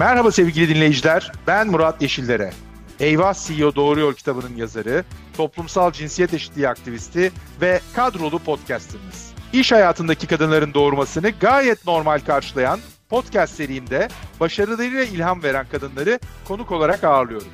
Merhaba 0.00 0.32
sevgili 0.32 0.74
dinleyiciler, 0.74 1.32
ben 1.46 1.68
Murat 1.68 2.02
Yeşillere. 2.02 2.52
Eyvah 3.00 3.34
CEO 3.34 3.74
Doğru 3.74 4.00
Yol 4.00 4.14
kitabının 4.14 4.56
yazarı, 4.56 5.04
toplumsal 5.36 5.92
cinsiyet 5.92 6.34
eşitliği 6.34 6.68
aktivisti 6.68 7.32
ve 7.60 7.80
kadrolu 7.94 8.38
podcasterınız. 8.38 9.32
İş 9.52 9.72
hayatındaki 9.72 10.26
kadınların 10.26 10.74
doğurmasını 10.74 11.30
gayet 11.30 11.86
normal 11.86 12.18
karşılayan 12.18 12.80
podcast 13.08 13.54
serimde 13.54 14.08
başarılarıyla 14.40 15.02
ilham 15.02 15.42
veren 15.42 15.66
kadınları 15.72 16.18
konuk 16.48 16.72
olarak 16.72 17.04
ağırlıyorum. 17.04 17.52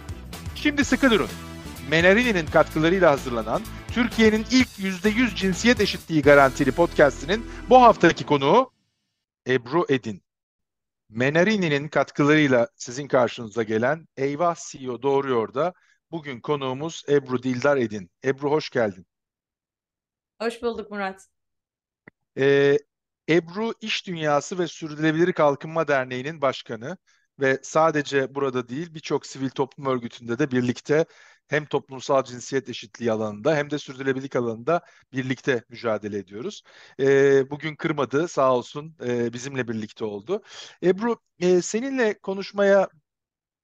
Şimdi 0.55 0.85
sıkı 0.85 1.11
durun. 1.11 1.31
Menarini'nin 1.91 2.47
katkılarıyla 2.47 3.11
hazırlanan 3.11 3.63
Türkiye'nin 3.93 4.47
ilk 4.51 4.69
%100 4.69 5.35
cinsiyet 5.35 5.81
eşitliği 5.81 6.23
garantili 6.23 6.73
podcastinin 6.73 7.47
bu 7.71 7.83
haftaki 7.83 8.27
konuğu 8.27 8.71
Ebru 9.49 9.87
Edin. 9.89 10.26
Menarini'nin 11.09 11.89
katkılarıyla 11.89 12.69
sizin 12.77 13.09
karşınıza 13.09 13.63
gelen 13.63 14.09
Eyvah 14.17 14.57
CEO 14.71 15.03
Doğruyor 15.03 15.55
da 15.55 15.73
bugün 16.11 16.41
konuğumuz 16.41 17.05
Ebru 17.09 17.43
Dildar 17.43 17.77
Edin. 17.77 18.11
Ebru 18.25 18.51
hoş 18.51 18.71
geldin. 18.71 19.07
Hoş 20.41 20.63
bulduk 20.63 20.91
Murat. 20.91 21.27
Ee, 22.39 22.79
Ebru 23.29 23.73
İş 23.81 24.07
Dünyası 24.07 24.59
ve 24.59 24.67
Sürdürülebilir 24.67 25.33
Kalkınma 25.33 25.89
Derneği'nin 25.89 26.41
başkanı 26.41 26.97
ve 27.41 27.59
sadece 27.63 28.35
burada 28.35 28.69
değil 28.69 28.95
birçok 28.95 29.27
sivil 29.27 29.51
toplum 29.51 29.87
örgütünde 29.87 30.39
de 30.39 30.51
birlikte 30.51 31.05
hem 31.49 31.67
toplumsal 31.67 32.25
cinsiyet 32.25 32.69
eşitliği 32.69 33.13
alanında 33.13 33.57
hem 33.57 33.71
de 33.71 33.79
sürdürülebilirlik 33.79 34.37
alanında 34.37 34.81
birlikte 35.13 35.63
mücadele 35.69 36.19
ediyoruz. 36.19 36.63
E, 37.01 37.51
bugün 37.51 37.77
kırmadı 37.77 38.29
sağ 38.29 38.55
olsun 38.55 38.97
e, 39.07 39.33
bizimle 39.33 39.69
birlikte 39.69 40.05
oldu. 40.05 40.43
Ebru 40.83 41.17
e, 41.41 41.63
seninle 41.63 42.19
konuşmaya 42.19 42.89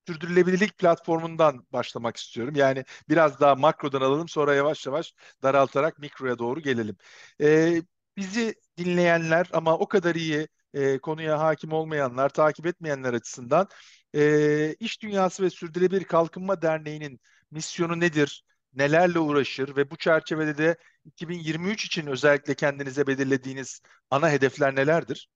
sürdürülebilirlik 0.06 0.78
platformundan 0.78 1.66
başlamak 1.73 2.16
istiyorum. 2.16 2.54
Yani 2.57 2.84
biraz 3.09 3.40
daha 3.40 3.54
makrodan 3.54 4.01
alalım 4.01 4.29
sonra 4.29 4.54
yavaş 4.54 4.87
yavaş 4.87 5.14
daraltarak 5.42 5.98
mikroya 5.98 6.38
doğru 6.38 6.60
gelelim. 6.60 6.96
E, 7.40 7.82
bizi 8.16 8.54
dinleyenler 8.79 9.48
ama 9.52 9.79
o 9.79 9.88
kadar 9.88 10.14
iyi 10.14 10.48
e, 10.74 10.98
konuya 10.98 11.38
hakim 11.40 11.73
olmayanlar, 11.73 12.29
takip 12.29 12.66
etmeyenler 12.66 13.14
açısından 13.14 13.68
e, 14.14 14.74
İş 14.80 15.02
Dünyası 15.02 15.42
ve 15.42 15.51
Sürdürülebilir 15.51 16.04
Kalkınma 16.04 16.62
Derneği'nin 16.62 17.20
misyonu 17.52 18.00
nedir? 18.00 18.45
Nelerle 18.74 19.18
uğraşır 19.18 19.76
ve 19.76 19.90
bu 19.90 19.96
çerçevede 19.96 20.58
de 20.58 20.76
2023 21.04 21.84
için 21.84 22.06
özellikle 22.06 22.54
kendinize 22.54 23.06
belirlediğiniz 23.06 23.80
ana 24.10 24.30
hedefler 24.30 24.76
nelerdir? 24.76 25.28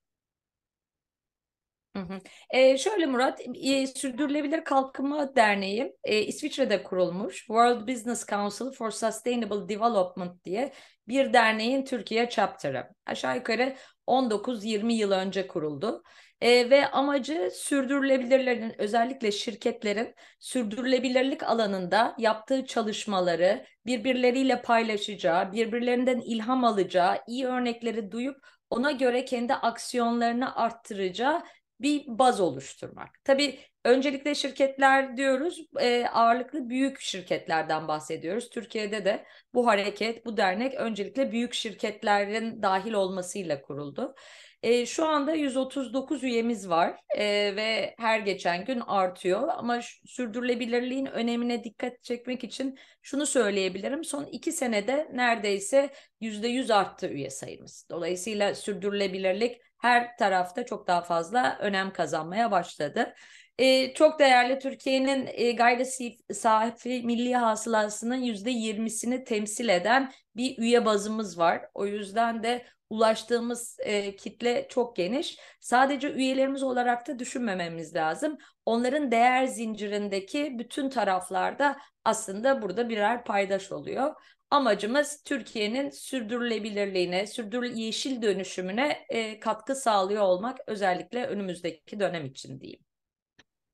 E, 2.50 2.78
şöyle 2.78 3.06
Murat, 3.06 3.40
e, 3.54 3.86
Sürdürülebilir 3.86 4.64
Kalkınma 4.64 5.36
Derneği 5.36 5.96
e, 6.04 6.22
İsviçre'de 6.22 6.82
kurulmuş 6.82 7.36
World 7.36 7.88
Business 7.88 8.26
Council 8.26 8.72
for 8.72 8.90
Sustainable 8.90 9.68
Development 9.68 10.44
diye 10.44 10.72
bir 11.08 11.32
derneğin 11.32 11.84
Türkiye 11.84 12.28
chapter'ı. 12.28 12.88
Aşağı 13.06 13.36
yukarı 13.36 13.76
19-20 14.06 14.92
yıl 14.92 15.10
önce 15.10 15.46
kuruldu. 15.46 16.02
E, 16.40 16.70
ve 16.70 16.90
amacı 16.90 17.50
sürdürülebilirlerin 17.54 18.74
özellikle 18.78 19.32
şirketlerin 19.32 20.14
sürdürülebilirlik 20.40 21.42
alanında 21.42 22.14
yaptığı 22.18 22.66
çalışmaları 22.66 23.66
birbirleriyle 23.86 24.62
paylaşacağı, 24.62 25.52
birbirlerinden 25.52 26.20
ilham 26.20 26.64
alacağı, 26.64 27.18
iyi 27.26 27.46
örnekleri 27.46 28.12
duyup 28.12 28.36
ona 28.70 28.92
göre 28.92 29.24
kendi 29.24 29.54
aksiyonlarını 29.54 30.56
arttıracağı 30.56 31.42
bir 31.80 32.04
baz 32.06 32.40
oluşturmak. 32.40 33.08
Tabii 33.24 33.58
öncelikle 33.84 34.34
şirketler 34.34 35.16
diyoruz, 35.16 35.66
e, 35.80 36.06
ağırlıklı 36.06 36.68
büyük 36.68 37.00
şirketlerden 37.00 37.88
bahsediyoruz. 37.88 38.50
Türkiye'de 38.50 39.04
de 39.04 39.24
bu 39.54 39.66
hareket, 39.66 40.26
bu 40.26 40.36
dernek 40.36 40.74
öncelikle 40.74 41.32
büyük 41.32 41.54
şirketlerin 41.54 42.62
dahil 42.62 42.92
olmasıyla 42.92 43.62
kuruldu. 43.62 44.14
E, 44.62 44.86
şu 44.86 45.06
anda 45.06 45.32
139 45.32 46.24
üyemiz 46.24 46.68
var 46.68 47.00
e, 47.16 47.24
ve 47.56 47.94
her 47.98 48.20
geçen 48.20 48.64
gün 48.64 48.80
artıyor 48.80 49.48
ama 49.48 49.80
sürdürülebilirliğin 50.06 51.06
önemine 51.06 51.64
dikkat 51.64 52.02
çekmek 52.02 52.44
için 52.44 52.78
şunu 53.02 53.26
söyleyebilirim. 53.26 54.04
Son 54.04 54.24
iki 54.24 54.52
senede 54.52 55.08
neredeyse 55.12 55.90
%100 56.20 56.70
arttı 56.70 57.08
üye 57.08 57.30
sayımız. 57.30 57.86
Dolayısıyla 57.90 58.54
sürdürülebilirlik 58.54 59.60
her 59.78 60.16
tarafta 60.16 60.66
çok 60.66 60.86
daha 60.86 61.02
fazla 61.02 61.58
önem 61.60 61.92
kazanmaya 61.92 62.50
başladı. 62.50 63.14
Ee, 63.58 63.94
çok 63.94 64.18
değerli 64.18 64.58
Türkiye'nin 64.58 65.28
e, 65.32 65.52
gayri 65.52 65.86
safi 66.34 67.02
milli 67.02 67.36
hasılasının 67.36 68.16
yüzde 68.16 68.50
yirmisini 68.50 69.24
temsil 69.24 69.68
eden 69.68 70.12
bir 70.36 70.58
üye 70.58 70.84
bazımız 70.84 71.38
var. 71.38 71.62
O 71.74 71.86
yüzden 71.86 72.42
de 72.42 72.66
ulaştığımız 72.90 73.76
e, 73.80 74.16
kitle 74.16 74.66
çok 74.68 74.96
geniş. 74.96 75.38
Sadece 75.60 76.12
üyelerimiz 76.12 76.62
olarak 76.62 77.08
da 77.08 77.18
düşünmememiz 77.18 77.94
lazım. 77.94 78.38
Onların 78.66 79.10
değer 79.10 79.46
zincirindeki 79.46 80.58
bütün 80.58 80.90
taraflarda 80.90 81.76
aslında 82.04 82.62
burada 82.62 82.88
birer 82.88 83.24
paydaş 83.24 83.72
oluyor. 83.72 84.14
Amacımız 84.50 85.22
Türkiye'nin 85.22 85.90
sürdürülebilirliğine, 85.90 87.26
sürdürül 87.26 87.76
yeşil 87.76 88.22
dönüşümüne 88.22 89.04
e, 89.08 89.40
katkı 89.40 89.74
sağlıyor 89.74 90.22
olmak 90.22 90.58
özellikle 90.66 91.26
önümüzdeki 91.26 92.00
dönem 92.00 92.26
için 92.26 92.60
diyeyim. 92.60 92.85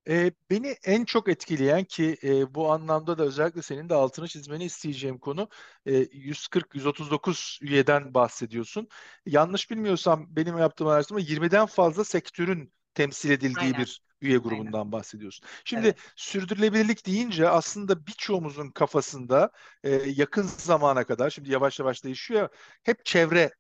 E, 0.09 0.33
beni 0.51 0.77
en 0.85 1.05
çok 1.05 1.29
etkileyen 1.29 1.85
ki 1.85 2.17
e, 2.23 2.55
bu 2.55 2.73
anlamda 2.73 3.19
da 3.19 3.23
özellikle 3.25 3.63
senin 3.63 3.89
de 3.89 3.95
altını 3.95 4.29
çizmeni 4.29 4.65
isteyeceğim 4.65 5.19
konu 5.19 5.49
e, 5.87 5.93
140-139 6.13 7.59
üyeden 7.63 8.15
bahsediyorsun. 8.15 8.89
Yanlış 9.27 9.71
bilmiyorsam 9.71 10.27
benim 10.37 10.59
yaptığım 10.59 10.87
araştırma 10.87 11.21
20'den 11.21 11.67
fazla 11.67 12.05
sektörün 12.05 12.73
temsil 12.95 13.31
edildiği 13.31 13.59
Aynen. 13.61 13.77
bir 13.77 14.03
üye 14.21 14.39
grubundan 14.39 14.79
Aynen. 14.79 14.93
bahsediyorsun. 14.93 15.49
Şimdi 15.65 15.87
evet. 15.87 15.99
sürdürülebilirlik 16.17 17.07
deyince 17.07 17.49
aslında 17.49 18.07
birçoğumuzun 18.07 18.71
kafasında 18.71 19.51
e, 19.85 19.91
yakın 19.91 20.47
zamana 20.59 21.05
kadar 21.05 21.31
şimdi 21.31 21.53
yavaş 21.53 21.79
yavaş 21.81 22.05
değişiyor 22.05 22.49
hep 22.83 23.05
çevre 23.05 23.51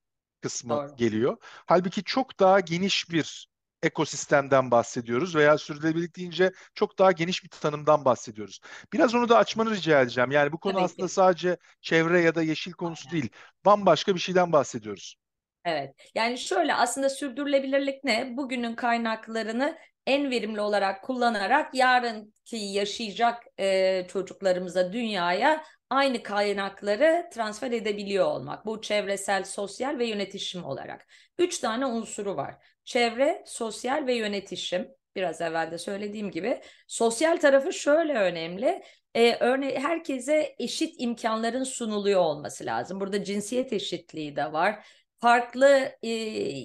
kısmı 0.42 0.70
Doğru. 0.70 0.96
geliyor. 0.96 1.36
Halbuki 1.66 2.04
çok 2.04 2.40
daha 2.40 2.60
geniş 2.60 3.10
bir 3.10 3.51
ekosistemden 3.82 4.70
bahsediyoruz 4.70 5.36
veya 5.36 5.58
sürdürülebilirlik 5.58 6.16
deyince 6.16 6.52
çok 6.74 6.98
daha 6.98 7.12
geniş 7.12 7.44
bir 7.44 7.48
tanımdan 7.48 8.04
bahsediyoruz. 8.04 8.60
Biraz 8.92 9.14
onu 9.14 9.28
da 9.28 9.38
açmanı 9.38 9.70
rica 9.70 10.00
edeceğim. 10.02 10.30
Yani 10.30 10.52
bu 10.52 10.58
konu 10.60 10.78
Tabii 10.78 10.84
aslında 10.84 11.06
ki. 11.06 11.12
sadece 11.12 11.56
çevre 11.80 12.20
ya 12.20 12.34
da 12.34 12.42
yeşil 12.42 12.72
konusu 12.72 13.08
Aynen. 13.08 13.12
değil. 13.12 13.30
Bambaşka 13.64 14.14
bir 14.14 14.20
şeyden 14.20 14.52
bahsediyoruz. 14.52 15.16
Evet. 15.64 15.94
Yani 16.14 16.38
şöyle 16.38 16.74
aslında 16.74 17.08
sürdürülebilirlik 17.10 18.04
ne? 18.04 18.36
Bugünün 18.36 18.74
kaynaklarını 18.74 19.78
en 20.06 20.30
verimli 20.30 20.60
olarak 20.60 21.04
kullanarak 21.04 21.74
yarınki 21.74 22.56
yaşayacak 22.56 23.42
e, 23.58 24.06
çocuklarımıza, 24.08 24.92
dünyaya 24.92 25.64
aynı 25.90 26.22
kaynakları 26.22 27.28
transfer 27.32 27.72
edebiliyor 27.72 28.24
olmak. 28.26 28.66
Bu 28.66 28.80
çevresel, 28.80 29.44
sosyal 29.44 29.98
ve 29.98 30.06
yönetişim 30.06 30.64
olarak. 30.64 31.06
Üç 31.38 31.58
tane 31.58 31.86
unsuru 31.86 32.36
var. 32.36 32.56
Çevre, 32.84 33.42
sosyal 33.46 34.06
ve 34.06 34.14
yönetişim. 34.14 34.88
Biraz 35.16 35.40
evvel 35.40 35.70
de 35.70 35.78
söylediğim 35.78 36.30
gibi. 36.30 36.60
Sosyal 36.86 37.36
tarafı 37.36 37.72
şöyle 37.72 38.14
önemli. 38.14 38.82
Ee, 39.14 39.36
örne 39.40 39.78
herkese 39.78 40.54
eşit 40.58 40.94
imkanların 40.98 41.64
sunuluyor 41.64 42.20
olması 42.20 42.66
lazım. 42.66 43.00
Burada 43.00 43.24
cinsiyet 43.24 43.72
eşitliği 43.72 44.36
de 44.36 44.52
var 44.52 44.86
farklı 45.22 45.92
e, 46.02 46.10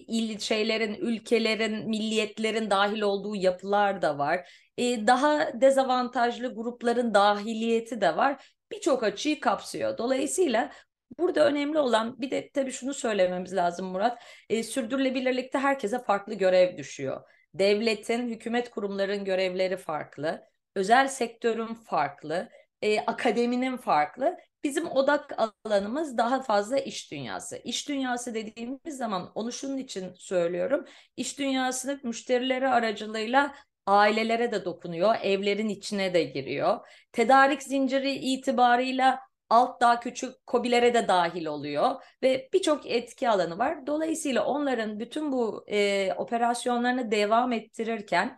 il 0.07 0.39
şeylerin, 0.39 0.94
ülkelerin, 0.94 1.89
milliyetlerin 1.89 2.69
dahil 2.69 3.01
olduğu 3.01 3.35
yapılar 3.35 4.01
da 4.01 4.17
var. 4.17 4.50
E, 4.77 5.07
daha 5.07 5.62
dezavantajlı 5.62 6.56
grupların 6.56 7.13
dahiliyeti 7.13 8.01
de 8.01 8.18
var. 8.18 8.53
Birçok 8.71 9.03
açıyı 9.03 9.39
kapsıyor. 9.39 9.97
Dolayısıyla 9.97 10.71
Burada 11.19 11.45
önemli 11.45 11.80
olan 11.80 12.21
bir 12.21 12.31
de 12.31 12.50
tabii 12.54 12.71
şunu 12.71 12.94
söylememiz 12.94 13.56
lazım 13.56 13.88
Murat. 13.88 14.24
E, 14.50 14.63
sürdürülebilirlikte 14.63 15.59
herkese 15.59 16.00
farklı 16.04 16.33
görev 16.33 16.77
düşüyor. 16.77 17.21
Devletin, 17.54 18.30
hükümet 18.30 18.69
kurumların 18.69 19.25
görevleri 19.25 19.77
farklı. 19.77 20.44
Özel 20.75 21.07
sektörün 21.07 21.74
farklı. 21.74 22.50
E, 22.81 23.00
akademinin 23.00 23.77
farklı. 23.77 24.38
Bizim 24.63 24.88
odak 24.88 25.33
alanımız 25.65 26.18
daha 26.18 26.42
fazla 26.42 26.77
iş 26.77 27.12
dünyası. 27.12 27.57
İş 27.63 27.89
dünyası 27.89 28.33
dediğimiz 28.33 28.98
zaman 28.98 29.31
onu 29.36 29.51
şunun 29.51 29.77
için 29.77 30.13
söylüyorum. 30.13 30.86
İş 31.18 31.39
dünyasını 31.39 32.00
müşterileri 32.04 32.68
aracılığıyla 32.68 33.56
ailelere 33.86 34.51
de 34.51 34.65
dokunuyor, 34.65 35.15
evlerin 35.21 35.69
içine 35.69 36.13
de 36.13 36.24
giriyor. 36.24 36.88
Tedarik 37.12 37.63
zinciri 37.63 38.12
itibarıyla 38.12 39.19
alt 39.49 39.81
daha 39.81 39.99
küçük 39.99 40.47
kobilere 40.47 40.94
de 40.94 41.07
dahil 41.07 41.45
oluyor 41.45 42.03
ve 42.23 42.49
birçok 42.53 42.85
etki 42.85 43.29
alanı 43.29 43.57
var. 43.57 43.88
Dolayısıyla 43.88 44.45
onların 44.45 44.99
bütün 44.99 45.31
bu 45.31 45.65
e, 45.67 46.13
operasyonlarını 46.17 47.11
devam 47.11 47.51
ettirirken 47.53 48.38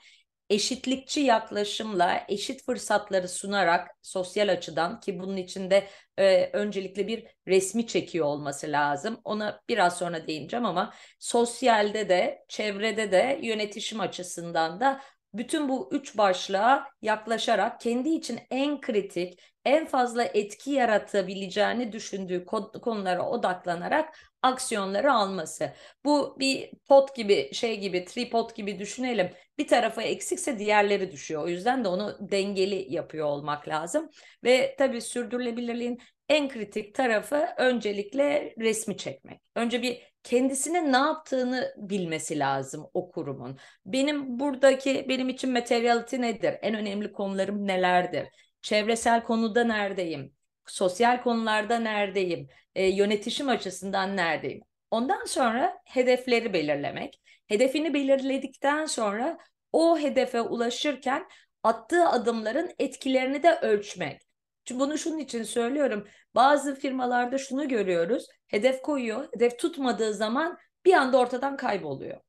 eşitlikçi 0.50 1.20
yaklaşımla 1.20 2.24
eşit 2.28 2.66
fırsatları 2.66 3.28
sunarak 3.30 3.90
sosyal 4.02 4.50
açıdan 4.50 5.00
ki 5.00 5.20
bunun 5.20 5.38
içinde 5.38 5.88
e, 6.18 6.50
öncelikle 6.54 7.08
bir 7.08 7.28
resmi 7.48 7.88
çekiyor 7.88 8.26
olması 8.26 8.68
lazım. 8.68 9.22
Ona 9.24 9.62
biraz 9.70 9.98
sonra 9.98 10.28
değineceğim 10.28 10.66
ama 10.66 10.94
sosyalde 11.20 12.10
de 12.10 12.46
çevrede 12.48 13.12
de 13.12 13.40
yönetişim 13.42 14.00
açısından 14.00 14.80
da 14.80 15.02
bütün 15.34 15.70
bu 15.70 15.90
üç 15.92 16.18
başlığa 16.18 16.88
yaklaşarak 17.02 17.82
kendi 17.82 18.10
için 18.10 18.40
en 18.52 18.82
kritik, 18.82 19.40
en 19.66 19.86
fazla 19.86 20.24
etki 20.24 20.72
yaratabileceğini 20.72 21.92
düşündüğü 21.92 22.46
konulara 22.82 23.30
odaklanarak 23.30 24.20
aksiyonları 24.42 25.14
alması. 25.14 25.74
Bu 26.06 26.36
bir 26.40 26.72
pot 26.88 27.16
gibi 27.16 27.54
şey 27.54 27.80
gibi 27.80 28.06
tripod 28.06 28.56
gibi 28.56 28.80
düşünelim. 28.80 29.30
Bir 29.58 29.68
tarafı 29.68 30.02
eksikse 30.02 30.60
diğerleri 30.60 31.12
düşüyor. 31.12 31.44
O 31.44 31.48
yüzden 31.48 31.84
de 31.84 31.88
onu 31.88 32.18
dengeli 32.32 32.94
yapıyor 32.94 33.28
olmak 33.28 33.68
lazım. 33.68 34.10
Ve 34.44 34.76
tabii 34.78 35.02
sürdürülebilirliğin 35.02 36.00
en 36.30 36.50
kritik 36.50 36.96
tarafı 36.96 37.48
öncelikle 37.58 38.54
resmi 38.60 38.98
çekmek. 38.98 39.42
Önce 39.56 39.82
bir 39.82 40.09
kendisine 40.24 40.92
ne 40.92 40.98
yaptığını 40.98 41.74
bilmesi 41.78 42.40
lazım 42.40 42.90
o 42.94 43.12
kurumun. 43.12 43.60
Benim 43.86 44.40
buradaki 44.40 45.06
benim 45.10 45.30
için 45.30 45.52
materiality 45.54 46.22
nedir? 46.22 46.56
En 46.62 46.76
önemli 46.76 47.12
konularım 47.12 47.68
nelerdir? 47.68 48.28
Çevresel 48.62 49.24
konuda 49.24 49.64
neredeyim? 49.64 50.34
Sosyal 50.68 51.22
konularda 51.24 51.80
neredeyim? 51.80 52.48
E, 52.76 52.86
yönetişim 52.88 53.50
açısından 53.50 54.18
neredeyim? 54.18 54.62
Ondan 54.92 55.26
sonra 55.26 55.78
hedefleri 55.86 56.54
belirlemek. 56.54 57.22
Hedefini 57.48 57.94
belirledikten 57.94 58.86
sonra 58.86 59.38
o 59.72 60.00
hedefe 60.00 60.42
ulaşırken 60.42 61.28
attığı 61.64 62.08
adımların 62.08 62.72
etkilerini 62.80 63.44
de 63.44 63.60
ölçmek. 63.62 64.29
Çünkü 64.66 64.80
bunu 64.80 64.98
şunun 64.98 65.18
için 65.18 65.44
söylüyorum. 65.44 66.08
Bazı 66.36 66.76
firmalarda 66.76 67.38
şunu 67.38 67.68
görüyoruz. 67.68 68.26
Hedef 68.48 68.82
koyuyor. 68.82 69.28
Hedef 69.34 69.60
tutmadığı 69.60 70.14
zaman 70.14 70.58
bir 70.86 70.94
anda 70.94 71.18
ortadan 71.18 71.58
kayboluyor. 71.58 72.22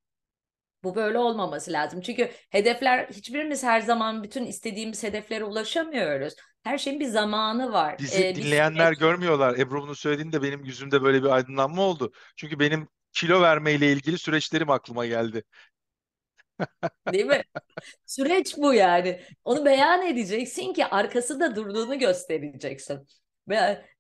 Bu 0.84 0.94
böyle 0.94 1.18
olmaması 1.18 1.72
lazım. 1.72 2.00
Çünkü 2.00 2.30
hedefler 2.50 3.06
hiçbirimiz 3.08 3.62
her 3.62 3.80
zaman 3.80 4.22
bütün 4.22 4.46
istediğimiz 4.46 5.02
hedeflere 5.02 5.44
ulaşamıyoruz. 5.44 6.34
Her 6.62 6.78
şeyin 6.78 7.00
bir 7.00 7.06
zamanı 7.06 7.72
var. 7.72 7.98
Bizi 7.98 8.24
ee, 8.24 8.34
dinleyenler 8.34 8.86
süreç... 8.86 8.98
görmüyorlar. 8.98 9.58
Ebru 9.58 9.82
bunu 9.82 9.94
söylediğinde 9.94 10.42
benim 10.42 10.64
yüzümde 10.64 11.02
böyle 11.02 11.22
bir 11.22 11.28
aydınlanma 11.28 11.82
oldu. 11.82 12.12
Çünkü 12.36 12.58
benim 12.58 12.88
kilo 13.12 13.40
vermeyle 13.40 13.92
ilgili 13.92 14.18
süreçlerim 14.18 14.70
aklıma 14.70 15.06
geldi. 15.06 15.42
Değil 17.12 17.26
mi? 17.26 17.42
Süreç 18.06 18.56
bu 18.58 18.74
yani. 18.74 19.20
Onu 19.44 19.64
beyan 19.64 20.06
edeceksin 20.06 20.72
ki 20.72 20.86
arkası 20.86 21.40
da 21.40 21.56
durduğunu 21.56 21.98
göstereceksin. 21.98 23.06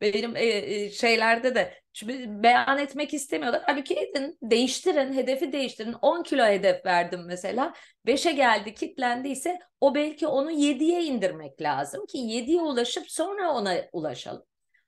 Benim 0.00 0.36
e, 0.36 0.44
e, 0.44 0.90
şeylerde 0.90 1.54
de 1.54 1.74
şimdi 1.92 2.42
beyan 2.42 2.78
etmek 2.78 3.14
istemiyorlar. 3.14 3.62
Halbuki 3.66 3.94
edin, 3.94 4.38
değiştirin, 4.42 5.12
hedefi 5.12 5.52
değiştirin. 5.52 5.94
10 6.02 6.22
kilo 6.22 6.44
hedef 6.44 6.86
verdim 6.86 7.20
mesela. 7.26 7.74
5'e 8.06 8.32
geldi, 8.32 8.74
kitlendiyse 8.74 9.58
o 9.80 9.94
belki 9.94 10.26
onu 10.26 10.50
7'ye 10.50 11.04
indirmek 11.04 11.62
lazım 11.62 12.06
ki 12.06 12.18
7'ye 12.18 12.60
ulaşıp 12.60 13.10
sonra 13.10 13.52
ona 13.52 13.76
ulaşalım. 13.92 14.42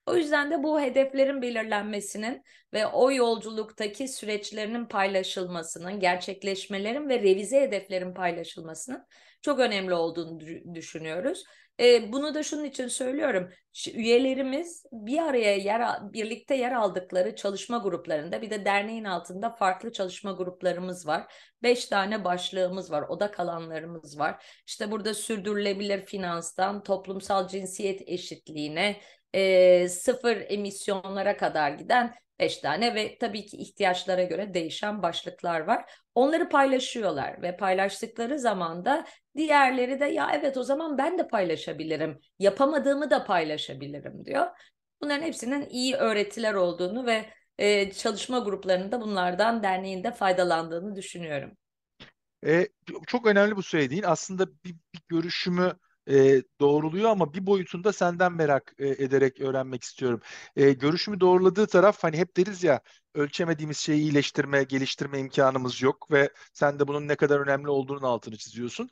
O 0.06 0.16
yüzden 0.16 0.50
de 0.50 0.62
bu 0.62 0.80
hedeflerin 0.80 1.42
belirlenmesinin 1.42 2.42
ve 2.72 2.86
o 2.86 3.12
yolculuktaki 3.12 4.08
süreçlerinin 4.08 4.84
paylaşılmasının, 4.86 6.00
gerçekleşmelerin 6.00 7.08
ve 7.08 7.18
revize 7.18 7.60
hedeflerin 7.60 8.14
paylaşılmasının 8.14 9.06
çok 9.42 9.58
önemli 9.58 9.94
olduğunu 9.94 10.40
düşünüyoruz. 10.74 11.44
Bunu 12.08 12.34
da 12.34 12.42
şunun 12.42 12.64
için 12.64 12.88
söylüyorum. 12.88 13.50
Üyelerimiz 13.94 14.84
bir 14.92 15.18
araya 15.18 15.56
yer 15.56 16.12
birlikte 16.12 16.54
yer 16.54 16.72
aldıkları 16.72 17.36
çalışma 17.36 17.78
gruplarında 17.78 18.42
bir 18.42 18.50
de 18.50 18.64
derneğin 18.64 19.04
altında 19.04 19.50
farklı 19.50 19.92
çalışma 19.92 20.32
gruplarımız 20.32 21.06
var. 21.06 21.32
Beş 21.62 21.86
tane 21.86 22.24
başlığımız 22.24 22.90
var, 22.90 23.02
odak 23.02 23.40
alanlarımız 23.40 24.18
var. 24.18 24.44
İşte 24.66 24.90
burada 24.90 25.14
sürdürülebilir 25.14 26.06
finanstan 26.06 26.82
toplumsal 26.82 27.48
cinsiyet 27.48 28.08
eşitliğine, 28.08 29.00
e, 29.32 29.88
sıfır 29.88 30.36
emisyonlara 30.48 31.36
kadar 31.36 31.70
giden 31.70 32.14
beş 32.42 32.58
tane 32.58 32.94
ve 32.94 33.18
tabii 33.18 33.46
ki 33.46 33.56
ihtiyaçlara 33.56 34.22
göre 34.22 34.54
değişen 34.54 35.02
başlıklar 35.02 35.60
var. 35.60 35.92
Onları 36.14 36.48
paylaşıyorlar 36.48 37.42
ve 37.42 37.56
paylaştıkları 37.56 38.38
zaman 38.38 38.84
da 38.84 39.06
diğerleri 39.36 40.00
de 40.00 40.04
ya 40.04 40.30
evet 40.34 40.56
o 40.56 40.62
zaman 40.62 40.98
ben 40.98 41.18
de 41.18 41.28
paylaşabilirim, 41.28 42.18
yapamadığımı 42.38 43.10
da 43.10 43.24
paylaşabilirim 43.24 44.24
diyor. 44.24 44.46
Bunların 45.00 45.22
hepsinin 45.22 45.68
iyi 45.68 45.94
öğretiler 45.94 46.54
olduğunu 46.54 47.06
ve 47.06 47.24
e, 47.58 47.92
çalışma 47.92 48.38
gruplarında 48.38 49.00
bunlardan 49.00 49.62
derneğinde 49.62 50.12
faydalandığını 50.12 50.96
düşünüyorum. 50.96 51.56
E, 52.46 52.68
çok 53.06 53.26
önemli 53.26 53.56
bu 53.56 53.62
söylediğin. 53.62 54.02
Aslında 54.02 54.46
bir, 54.46 54.74
bir 54.94 55.00
görüşümü 55.08 55.72
e, 56.08 56.42
doğruluyor 56.60 57.10
ama 57.10 57.34
bir 57.34 57.46
boyutunda 57.46 57.92
senden 57.92 58.32
merak 58.32 58.74
e, 58.78 58.88
ederek 58.88 59.40
öğrenmek 59.40 59.82
istiyorum. 59.82 60.20
E, 60.56 60.72
görüşümü 60.72 61.20
doğruladığı 61.20 61.66
taraf 61.66 62.04
hani 62.04 62.18
hep 62.18 62.36
deriz 62.36 62.64
ya 62.64 62.80
ölçemediğimiz 63.14 63.78
şeyi 63.78 64.00
iyileştirme, 64.02 64.62
geliştirme 64.64 65.18
imkanımız 65.18 65.82
yok 65.82 66.10
ve 66.10 66.30
sen 66.52 66.78
de 66.78 66.88
bunun 66.88 67.08
ne 67.08 67.16
kadar 67.16 67.40
önemli 67.40 67.70
olduğunun 67.70 68.02
altını 68.02 68.36
çiziyorsun. 68.36 68.88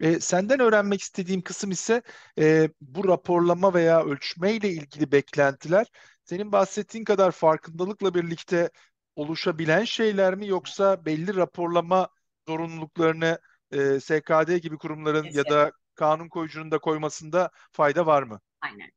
E, 0.00 0.20
senden 0.20 0.60
öğrenmek 0.60 1.00
istediğim 1.00 1.42
kısım 1.42 1.70
ise 1.70 2.02
e, 2.38 2.68
bu 2.80 3.08
raporlama 3.08 3.74
veya 3.74 4.04
ölçme 4.04 4.52
ile 4.54 4.68
ilgili 4.70 5.12
beklentiler 5.12 5.86
senin 6.24 6.52
bahsettiğin 6.52 7.04
kadar 7.04 7.30
farkındalıkla 7.30 8.14
birlikte 8.14 8.70
oluşabilen 9.16 9.84
şeyler 9.84 10.34
mi 10.34 10.48
yoksa 10.48 11.04
belli 11.04 11.36
raporlama 11.36 12.08
zorunluluklarını 12.48 13.38
e, 13.72 14.00
SKD 14.00 14.56
gibi 14.56 14.78
kurumların 14.78 15.22
Kesinlikle. 15.22 15.54
ya 15.54 15.66
da 15.66 15.72
kanun 16.00 16.28
koyucunun 16.28 16.70
da 16.70 16.78
koymasında 16.78 17.50
fayda 17.72 18.06
var 18.06 18.22
mı? 18.22 18.40
Aynen. 18.60 18.90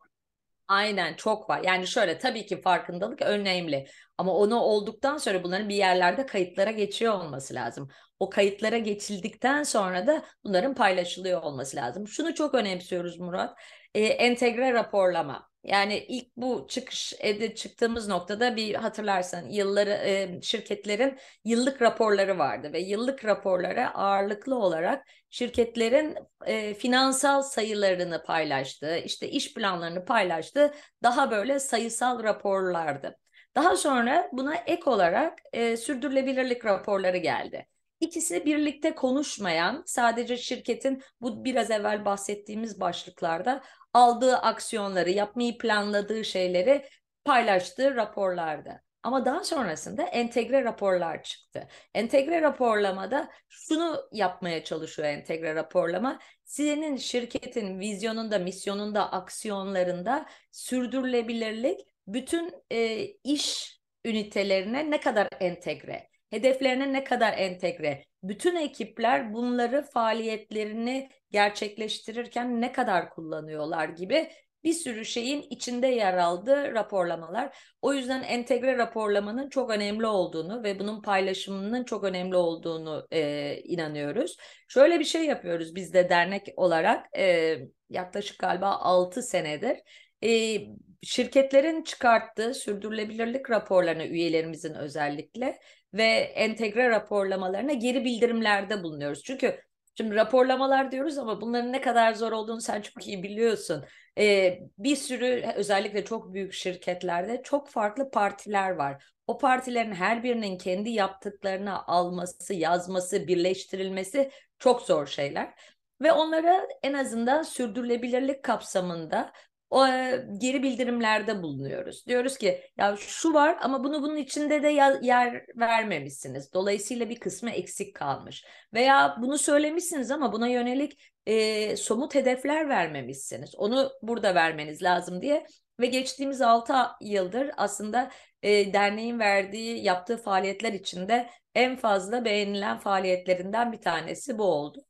Aynen 0.67 1.13
çok 1.15 1.49
var. 1.49 1.61
Yani 1.63 1.87
şöyle 1.87 2.17
tabii 2.17 2.45
ki 2.45 2.61
farkındalık 2.61 3.21
önemli 3.21 3.87
ama 4.17 4.33
onu 4.35 4.55
olduktan 4.55 5.17
sonra 5.17 5.43
bunların 5.43 5.69
bir 5.69 5.75
yerlerde 5.75 6.25
kayıtlara 6.25 6.71
geçiyor 6.71 7.13
olması 7.13 7.53
lazım. 7.53 7.89
O 8.19 8.29
kayıtlara 8.29 8.77
geçildikten 8.77 9.63
sonra 9.63 10.07
da 10.07 10.25
bunların 10.43 10.75
paylaşılıyor 10.75 11.41
olması 11.41 11.77
lazım. 11.77 12.07
Şunu 12.07 12.35
çok 12.35 12.53
önemsiyoruz 12.53 13.19
Murat. 13.19 13.59
Ee, 13.93 14.05
entegre 14.05 14.73
raporlama. 14.73 15.49
Yani 15.63 15.97
ilk 16.07 16.37
bu 16.37 16.65
çıkış 16.69 17.13
evde 17.19 17.55
çıktığımız 17.55 18.07
noktada 18.07 18.55
bir 18.55 18.75
hatırlarsan 18.75 19.49
yılları 19.49 19.89
e, 19.89 20.41
şirketlerin 20.41 21.17
yıllık 21.45 21.81
raporları 21.81 22.37
vardı 22.37 22.73
ve 22.73 22.79
yıllık 22.79 23.25
raporlara 23.25 23.93
ağırlıklı 23.93 24.55
olarak 24.55 25.07
şirketlerin 25.29 26.15
e, 26.45 26.73
finansal 26.73 27.41
sayılarını 27.41 28.23
paylaştı, 28.23 28.97
işte 28.97 29.29
iş 29.29 29.53
planlarını 29.53 30.05
paylaştı. 30.05 30.73
Daha 31.03 31.31
böyle 31.31 31.59
sayısal 31.59 32.23
raporlardı. 32.23 33.17
Daha 33.55 33.77
sonra 33.77 34.29
buna 34.31 34.55
ek 34.55 34.81
olarak 34.85 35.39
e, 35.53 35.77
sürdürülebilirlik 35.77 36.65
raporları 36.65 37.17
geldi. 37.17 37.67
İkisi 37.99 38.45
birlikte 38.45 38.95
konuşmayan, 38.95 39.83
sadece 39.85 40.37
şirketin 40.37 41.03
bu 41.21 41.45
biraz 41.45 41.71
evvel 41.71 42.05
bahsettiğimiz 42.05 42.79
başlıklarda 42.79 43.63
aldığı 43.93 44.37
aksiyonları, 44.37 45.09
yapmayı 45.09 45.57
planladığı 45.57 46.25
şeyleri 46.25 46.85
paylaştığı 47.25 47.95
raporlarda. 47.95 48.81
Ama 49.03 49.25
daha 49.25 49.43
sonrasında 49.43 50.03
entegre 50.03 50.63
raporlar 50.63 51.23
çıktı. 51.23 51.67
Entegre 51.93 52.41
raporlamada 52.41 53.29
şunu 53.49 54.09
yapmaya 54.11 54.63
çalışıyor 54.63 55.07
entegre 55.07 55.55
raporlama. 55.55 56.19
Senin 56.45 56.97
şirketin 56.97 57.79
vizyonunda, 57.79 58.39
misyonunda, 58.39 59.11
aksiyonlarında 59.11 60.25
sürdürülebilirlik 60.51 61.79
bütün 62.07 62.53
e, 62.71 63.05
iş 63.05 63.77
ünitelerine 64.05 64.91
ne 64.91 64.99
kadar 64.99 65.27
entegre, 65.39 66.09
hedeflerine 66.29 66.93
ne 66.93 67.03
kadar 67.03 67.33
entegre, 67.37 68.03
bütün 68.23 68.55
ekipler 68.55 69.33
bunları 69.33 69.83
faaliyetlerini 69.93 71.09
gerçekleştirirken 71.31 72.61
ne 72.61 72.71
kadar 72.71 73.09
kullanıyorlar 73.09 73.89
gibi 73.89 74.29
bir 74.63 74.73
sürü 74.73 75.05
şeyin 75.05 75.41
içinde 75.49 75.87
yer 75.87 76.17
aldığı 76.17 76.73
raporlamalar. 76.73 77.57
O 77.81 77.93
yüzden 77.93 78.23
entegre 78.23 78.77
raporlamanın 78.77 79.49
çok 79.49 79.69
önemli 79.69 80.05
olduğunu 80.07 80.63
ve 80.63 80.79
bunun 80.79 81.01
paylaşımının 81.01 81.83
çok 81.83 82.03
önemli 82.03 82.35
olduğunu 82.35 83.07
e, 83.11 83.55
inanıyoruz. 83.63 84.37
Şöyle 84.67 84.99
bir 84.99 85.05
şey 85.05 85.25
yapıyoruz 85.25 85.75
biz 85.75 85.93
de 85.93 86.09
dernek 86.09 86.47
olarak 86.55 87.17
e, 87.17 87.57
yaklaşık 87.89 88.39
galiba 88.39 88.67
6 88.67 89.23
senedir. 89.23 89.77
E, 90.23 90.57
şirketlerin 91.03 91.83
çıkarttığı 91.83 92.53
sürdürülebilirlik 92.53 93.49
raporlarına 93.49 94.05
üyelerimizin 94.05 94.73
özellikle 94.73 95.59
ve 95.93 96.05
entegre 96.35 96.89
raporlamalarına 96.89 97.73
geri 97.73 98.05
bildirimlerde 98.05 98.83
bulunuyoruz. 98.83 99.23
Çünkü 99.23 99.59
Şimdi 99.97 100.15
raporlamalar 100.15 100.91
diyoruz 100.91 101.17
ama 101.17 101.41
bunların 101.41 101.73
ne 101.73 101.81
kadar 101.81 102.13
zor 102.13 102.31
olduğunu 102.31 102.61
sen 102.61 102.81
çok 102.81 103.07
iyi 103.07 103.23
biliyorsun. 103.23 103.85
Ee, 104.17 104.59
bir 104.77 104.95
sürü 104.95 105.45
özellikle 105.55 106.05
çok 106.05 106.33
büyük 106.33 106.53
şirketlerde 106.53 107.41
çok 107.43 107.69
farklı 107.69 108.11
partiler 108.11 108.69
var. 108.69 109.03
O 109.27 109.37
partilerin 109.37 109.91
her 109.91 110.23
birinin 110.23 110.57
kendi 110.57 110.89
yaptıklarını 110.89 111.87
alması, 111.87 112.53
yazması, 112.53 113.27
birleştirilmesi 113.27 114.31
çok 114.59 114.81
zor 114.81 115.07
şeyler. 115.07 115.53
Ve 116.01 116.11
onlara 116.11 116.67
en 116.83 116.93
azından 116.93 117.41
sürdürülebilirlik 117.41 118.43
kapsamında 118.43 119.31
o 119.73 119.87
e, 119.87 120.25
geri 120.37 120.63
bildirimlerde 120.63 121.43
bulunuyoruz. 121.43 122.07
Diyoruz 122.07 122.37
ki 122.37 122.61
ya 122.77 122.95
şu 122.97 123.33
var 123.33 123.57
ama 123.61 123.83
bunu 123.83 124.01
bunun 124.01 124.15
içinde 124.15 124.63
de 124.63 124.67
yer 124.67 125.45
vermemişsiniz. 125.55 126.53
Dolayısıyla 126.53 127.09
bir 127.09 127.19
kısmı 127.19 127.49
eksik 127.49 127.95
kalmış. 127.95 128.45
Veya 128.73 129.17
bunu 129.21 129.37
söylemişsiniz 129.37 130.11
ama 130.11 130.33
buna 130.33 130.47
yönelik 130.47 131.13
e, 131.25 131.77
somut 131.77 132.15
hedefler 132.15 132.69
vermemişsiniz. 132.69 133.55
Onu 133.55 133.91
burada 134.01 134.35
vermeniz 134.35 134.83
lazım 134.83 135.21
diye 135.21 135.45
ve 135.79 135.85
geçtiğimiz 135.85 136.41
6 136.41 136.73
yıldır 137.01 137.51
aslında 137.57 138.11
e, 138.43 138.73
derneğin 138.73 139.19
verdiği, 139.19 139.83
yaptığı 139.83 140.17
faaliyetler 140.17 140.73
içinde 140.73 141.29
en 141.55 141.75
fazla 141.75 142.25
beğenilen 142.25 142.77
faaliyetlerinden 142.77 143.71
bir 143.71 143.81
tanesi 143.81 144.37
bu 144.37 144.43
oldu. 144.43 144.85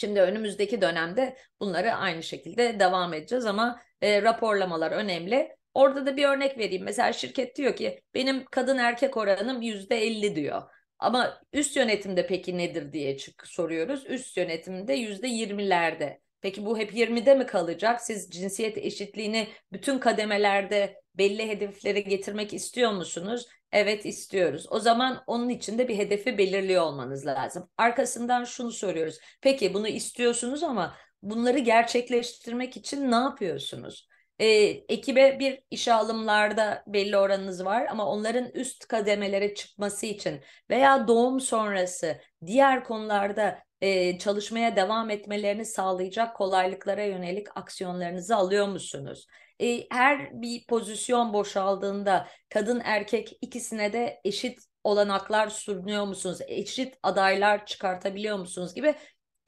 Şimdi 0.00 0.20
önümüzdeki 0.20 0.80
dönemde 0.80 1.36
bunları 1.60 1.94
aynı 1.94 2.22
şekilde 2.22 2.80
devam 2.80 3.14
edeceğiz 3.14 3.46
ama 3.46 3.80
e, 4.02 4.22
raporlamalar 4.22 4.92
önemli. 4.92 5.56
Orada 5.74 6.06
da 6.06 6.16
bir 6.16 6.24
örnek 6.24 6.58
vereyim. 6.58 6.84
Mesela 6.84 7.12
şirket 7.12 7.56
diyor 7.56 7.76
ki 7.76 8.02
benim 8.14 8.44
kadın 8.44 8.78
erkek 8.78 9.16
oranım 9.16 9.62
yüzde 9.62 9.96
elli 9.96 10.36
diyor. 10.36 10.62
Ama 10.98 11.40
üst 11.52 11.76
yönetimde 11.76 12.26
peki 12.26 12.58
nedir 12.58 12.92
diye 12.92 13.16
çık 13.16 13.46
soruyoruz. 13.46 14.06
Üst 14.06 14.36
yönetimde 14.36 14.94
yüzde 14.94 15.28
yirmilerde. 15.28 16.20
Peki 16.40 16.66
bu 16.66 16.78
hep 16.78 16.94
20'de 16.94 17.34
mi 17.34 17.46
kalacak? 17.46 18.00
Siz 18.00 18.30
cinsiyet 18.30 18.78
eşitliğini 18.78 19.48
bütün 19.72 19.98
kademelerde 19.98 20.94
belli 21.14 21.48
hedefleri 21.48 22.04
getirmek 22.04 22.54
istiyor 22.54 22.92
musunuz? 22.92 23.46
Evet 23.72 24.06
istiyoruz. 24.06 24.66
O 24.70 24.80
zaman 24.80 25.24
onun 25.26 25.48
için 25.48 25.78
de 25.78 25.88
bir 25.88 25.98
hedefi 25.98 26.38
belirliyor 26.38 26.82
olmanız 26.82 27.26
lazım. 27.26 27.70
Arkasından 27.78 28.44
şunu 28.44 28.72
soruyoruz. 28.72 29.18
Peki 29.40 29.74
bunu 29.74 29.88
istiyorsunuz 29.88 30.62
ama 30.62 30.96
bunları 31.22 31.58
gerçekleştirmek 31.58 32.76
için 32.76 33.10
ne 33.10 33.14
yapıyorsunuz? 33.14 34.08
Ee, 34.38 34.46
ekibe 34.88 35.38
bir 35.38 35.62
işe 35.70 35.92
alımlarda 35.92 36.82
belli 36.86 37.16
oranınız 37.16 37.64
var 37.64 37.86
ama 37.90 38.06
onların 38.06 38.50
üst 38.54 38.88
kademelere 38.88 39.54
çıkması 39.54 40.06
için 40.06 40.40
veya 40.70 41.08
doğum 41.08 41.40
sonrası 41.40 42.20
diğer 42.46 42.84
konularda 42.84 43.58
e, 43.80 44.18
çalışmaya 44.18 44.76
devam 44.76 45.10
etmelerini 45.10 45.64
sağlayacak 45.64 46.36
kolaylıklara 46.36 47.04
yönelik 47.04 47.56
aksiyonlarınızı 47.56 48.36
alıyor 48.36 48.68
musunuz? 48.68 49.26
E, 49.60 49.86
her 49.90 50.42
bir 50.42 50.66
pozisyon 50.66 51.32
boşaldığında 51.32 52.28
kadın 52.48 52.80
erkek 52.84 53.38
ikisine 53.40 53.92
de 53.92 54.20
eşit 54.24 54.60
olanaklar 54.84 55.48
sunuyor 55.48 56.06
musunuz? 56.06 56.38
Eşit 56.46 56.94
adaylar 57.02 57.66
çıkartabiliyor 57.66 58.38
musunuz 58.38 58.74
gibi 58.74 58.94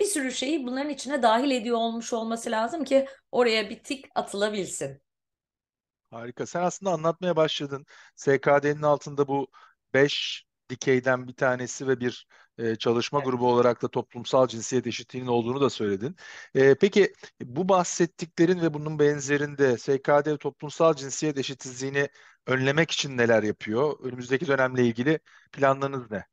bir 0.00 0.04
sürü 0.04 0.32
şeyi 0.32 0.66
bunların 0.66 0.90
içine 0.90 1.22
dahil 1.22 1.50
ediyor 1.50 1.76
olmuş 1.76 2.12
olması 2.12 2.50
lazım 2.50 2.84
ki 2.84 3.06
oraya 3.32 3.70
bir 3.70 3.82
tik 3.82 4.04
atılabilsin. 4.14 5.02
Harika. 6.10 6.46
Sen 6.46 6.62
aslında 6.62 6.92
anlatmaya 6.92 7.36
başladın. 7.36 7.86
SKD'nin 8.16 8.82
altında 8.82 9.28
bu 9.28 9.46
5 9.94 10.44
dikeyden 10.72 11.28
bir 11.28 11.34
tanesi 11.34 11.88
ve 11.88 12.00
bir 12.00 12.26
e, 12.58 12.76
çalışma 12.76 13.18
evet. 13.18 13.26
grubu 13.26 13.48
olarak 13.48 13.82
da 13.82 13.88
toplumsal 13.88 14.48
cinsiyet 14.48 14.86
eşitliğinin 14.86 15.28
olduğunu 15.28 15.60
da 15.60 15.70
söyledin. 15.70 16.16
E, 16.54 16.74
peki 16.74 17.12
bu 17.42 17.68
bahsettiklerin 17.68 18.60
ve 18.60 18.74
bunun 18.74 18.98
benzerinde 18.98 19.78
SKD 19.78 20.36
toplumsal 20.36 20.94
cinsiyet 20.94 21.38
eşitsizliğini 21.38 22.08
önlemek 22.46 22.90
için 22.90 23.16
neler 23.16 23.42
yapıyor? 23.42 23.98
Önümüzdeki 24.02 24.46
dönemle 24.46 24.84
ilgili 24.84 25.18
planlarınız 25.52 26.10
ne? 26.10 26.24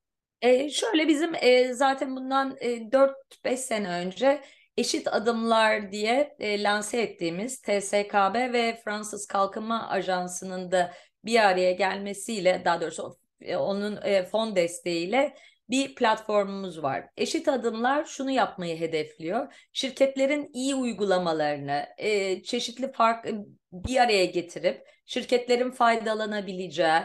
E, 0.42 0.70
şöyle 0.70 1.08
bizim 1.08 1.36
e, 1.36 1.74
zaten 1.74 2.16
bundan 2.16 2.58
e, 2.60 2.92
4-5 2.92 3.58
sene 3.58 3.90
önce 3.90 4.42
Eşit 4.78 5.08
Adımlar 5.08 5.92
diye 5.92 6.36
e, 6.40 6.64
lanse 6.64 7.02
ettiğimiz 7.02 7.62
TSKB 7.62 8.54
ve 8.54 8.82
Fransız 8.84 9.28
Kalkınma 9.28 9.90
Ajansı'nın 9.90 10.72
da 10.72 10.94
bir 11.26 11.40
araya 11.40 11.72
gelmesiyle 11.72 12.62
daha 12.66 12.82
doğrusu 12.82 13.18
onun 13.58 14.00
e, 14.04 14.26
fon 14.26 14.56
desteğiyle 14.56 15.36
bir 15.70 15.96
platformumuz 15.96 16.84
var. 16.84 17.10
Eşit 17.18 17.48
Adımlar 17.48 18.06
şunu 18.06 18.32
yapmayı 18.32 18.80
hedefliyor. 18.80 19.54
Şirketlerin 19.74 20.50
iyi 20.54 20.76
uygulamalarını 20.76 21.86
e, 21.98 22.44
çeşitli 22.44 22.92
fark 22.92 23.26
bir 23.72 23.98
araya 23.98 24.26
getirip 24.26 24.88
şirketlerin 25.06 25.72
faydalanabileceği 25.72 27.02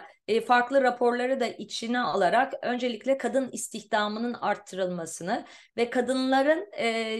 farklı 0.46 0.82
raporları 0.82 1.40
da 1.40 1.46
içine 1.46 2.00
alarak 2.00 2.52
öncelikle 2.62 3.18
kadın 3.18 3.50
istihdamının 3.52 4.34
arttırılmasını 4.34 5.44
ve 5.76 5.90
kadınların 5.90 6.70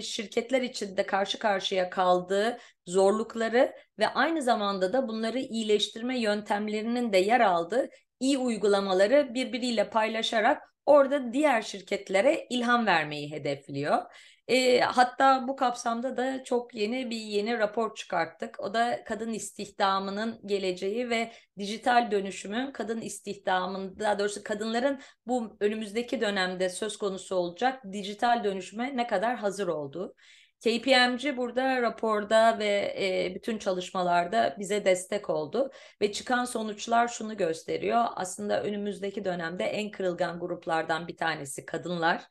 şirketler 0.00 0.62
içinde 0.62 1.06
karşı 1.06 1.38
karşıya 1.38 1.90
kaldığı 1.90 2.58
zorlukları 2.86 3.74
ve 3.98 4.08
aynı 4.08 4.42
zamanda 4.42 4.92
da 4.92 5.08
bunları 5.08 5.38
iyileştirme 5.38 6.20
yöntemlerinin 6.20 7.12
de 7.12 7.18
yer 7.18 7.40
aldığı 7.40 7.88
iyi 8.20 8.38
uygulamaları 8.38 9.34
birbiriyle 9.34 9.90
paylaşarak 9.90 10.74
orada 10.86 11.32
diğer 11.32 11.62
şirketlere 11.62 12.46
ilham 12.50 12.86
vermeyi 12.86 13.32
hedefliyor. 13.32 14.02
E, 14.48 14.80
hatta 14.80 15.48
bu 15.48 15.56
kapsamda 15.56 16.16
da 16.16 16.44
çok 16.44 16.74
yeni 16.74 17.10
bir 17.10 17.16
yeni 17.16 17.58
rapor 17.58 17.94
çıkarttık. 17.94 18.60
O 18.60 18.74
da 18.74 19.04
kadın 19.04 19.32
istihdamının 19.32 20.40
geleceği 20.46 21.10
ve 21.10 21.32
dijital 21.58 22.10
dönüşümün 22.10 22.72
kadın 22.72 23.00
istihdamında, 23.00 23.98
daha 24.00 24.18
doğrusu 24.18 24.44
kadınların 24.44 25.00
bu 25.26 25.56
önümüzdeki 25.60 26.20
dönemde 26.20 26.68
söz 26.68 26.96
konusu 26.96 27.36
olacak 27.36 27.82
dijital 27.92 28.44
dönüşüme 28.44 28.96
ne 28.96 29.06
kadar 29.06 29.36
hazır 29.36 29.68
olduğu. 29.68 30.14
KPMG 30.60 31.36
burada 31.36 31.82
raporda 31.82 32.58
ve 32.58 32.94
e, 32.98 33.34
bütün 33.34 33.58
çalışmalarda 33.58 34.56
bize 34.58 34.84
destek 34.84 35.30
oldu 35.30 35.70
ve 36.00 36.12
çıkan 36.12 36.44
sonuçlar 36.44 37.08
şunu 37.08 37.36
gösteriyor. 37.36 38.04
Aslında 38.16 38.62
önümüzdeki 38.62 39.24
dönemde 39.24 39.64
en 39.64 39.90
kırılgan 39.90 40.40
gruplardan 40.40 41.08
bir 41.08 41.16
tanesi 41.16 41.66
kadınlar. 41.66 42.22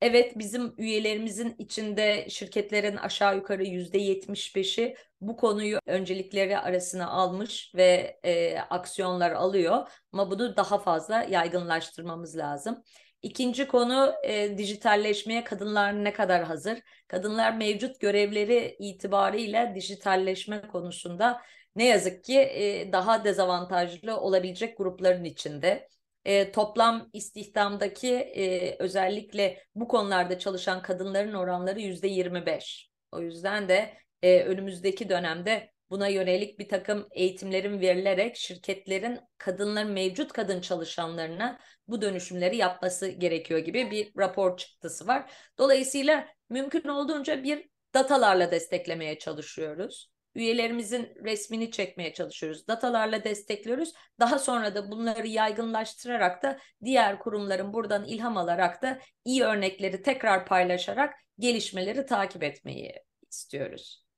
Evet 0.00 0.38
bizim 0.38 0.74
üyelerimizin 0.78 1.54
içinde 1.58 2.26
şirketlerin 2.30 2.96
aşağı 2.96 3.36
yukarı 3.36 3.64
yüzde 3.64 3.98
yetmiş 3.98 4.56
beşi 4.56 4.96
bu 5.20 5.36
konuyu 5.36 5.78
öncelikleri 5.86 6.58
arasına 6.58 7.08
almış 7.08 7.72
ve 7.74 8.20
e, 8.24 8.58
aksiyonlar 8.58 9.30
alıyor. 9.30 9.88
Ama 10.12 10.30
bunu 10.30 10.56
daha 10.56 10.78
fazla 10.78 11.22
yaygınlaştırmamız 11.22 12.36
lazım. 12.36 12.82
İkinci 13.22 13.68
konu 13.68 14.12
e, 14.24 14.58
dijitalleşmeye 14.58 15.44
kadınlar 15.44 16.04
ne 16.04 16.12
kadar 16.12 16.44
hazır? 16.44 16.78
Kadınlar 17.08 17.56
mevcut 17.56 18.00
görevleri 18.00 18.76
itibariyle 18.78 19.72
dijitalleşme 19.74 20.62
konusunda 20.62 21.42
ne 21.76 21.84
yazık 21.84 22.24
ki 22.24 22.38
e, 22.38 22.92
daha 22.92 23.24
dezavantajlı 23.24 24.20
olabilecek 24.20 24.78
grupların 24.78 25.24
içinde. 25.24 25.88
E, 26.24 26.52
toplam 26.52 27.10
istihdamdaki 27.12 28.14
e, 28.14 28.76
özellikle 28.78 29.64
bu 29.74 29.88
konularda 29.88 30.38
çalışan 30.38 30.82
kadınların 30.82 31.34
oranları 31.34 31.80
yüzde 31.80 32.08
25. 32.08 32.90
O 33.12 33.20
yüzden 33.20 33.68
de 33.68 33.94
e, 34.22 34.42
önümüzdeki 34.42 35.08
dönemde 35.08 35.69
buna 35.90 36.08
yönelik 36.08 36.58
bir 36.58 36.68
takım 36.68 37.08
eğitimlerin 37.12 37.80
verilerek 37.80 38.36
şirketlerin 38.36 39.20
kadınların 39.38 39.92
mevcut 39.92 40.32
kadın 40.32 40.60
çalışanlarına 40.60 41.58
bu 41.88 42.02
dönüşümleri 42.02 42.56
yapması 42.56 43.08
gerekiyor 43.08 43.60
gibi 43.60 43.90
bir 43.90 44.12
rapor 44.18 44.56
çıktısı 44.56 45.06
var. 45.06 45.32
Dolayısıyla 45.58 46.28
mümkün 46.48 46.88
olduğunca 46.88 47.42
bir 47.42 47.68
datalarla 47.94 48.50
desteklemeye 48.50 49.18
çalışıyoruz. 49.18 50.10
Üyelerimizin 50.34 51.12
resmini 51.24 51.70
çekmeye 51.70 52.12
çalışıyoruz. 52.12 52.68
Datalarla 52.68 53.24
destekliyoruz. 53.24 53.92
Daha 54.20 54.38
sonra 54.38 54.74
da 54.74 54.90
bunları 54.90 55.26
yaygınlaştırarak 55.26 56.42
da 56.42 56.58
diğer 56.84 57.18
kurumların 57.18 57.72
buradan 57.72 58.04
ilham 58.04 58.36
alarak 58.36 58.82
da 58.82 58.98
iyi 59.24 59.42
örnekleri 59.42 60.02
tekrar 60.02 60.46
paylaşarak 60.46 61.14
gelişmeleri 61.38 62.06
takip 62.06 62.42
etmeyi 62.42 62.94
istiyoruz. 63.30 64.09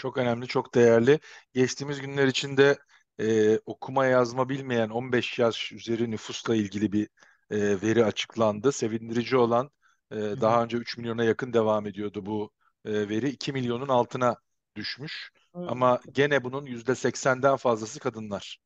Çok 0.00 0.16
önemli, 0.18 0.46
çok 0.46 0.74
değerli. 0.74 1.20
Geçtiğimiz 1.54 2.00
günler 2.00 2.26
içinde 2.26 2.78
e, 3.20 3.58
okuma 3.66 4.06
yazma 4.06 4.48
bilmeyen 4.48 4.88
15 4.88 5.38
yaş 5.38 5.72
üzeri 5.72 6.10
nüfusla 6.10 6.54
ilgili 6.54 6.92
bir 6.92 7.08
e, 7.50 7.82
veri 7.82 8.04
açıklandı. 8.04 8.72
Sevindirici 8.72 9.36
olan 9.36 9.70
e, 10.10 10.16
daha 10.16 10.64
önce 10.64 10.76
3 10.76 10.98
milyona 10.98 11.24
yakın 11.24 11.52
devam 11.52 11.86
ediyordu 11.86 12.26
bu 12.26 12.50
e, 12.84 13.08
veri. 13.08 13.28
2 13.28 13.52
milyonun 13.52 13.88
altına 13.88 14.36
düşmüş. 14.76 15.30
Ama 15.66 16.00
gene 16.12 16.44
bunun 16.44 16.66
%80'den 16.66 17.56
fazlası 17.56 18.00
kadınlar. 18.00 18.58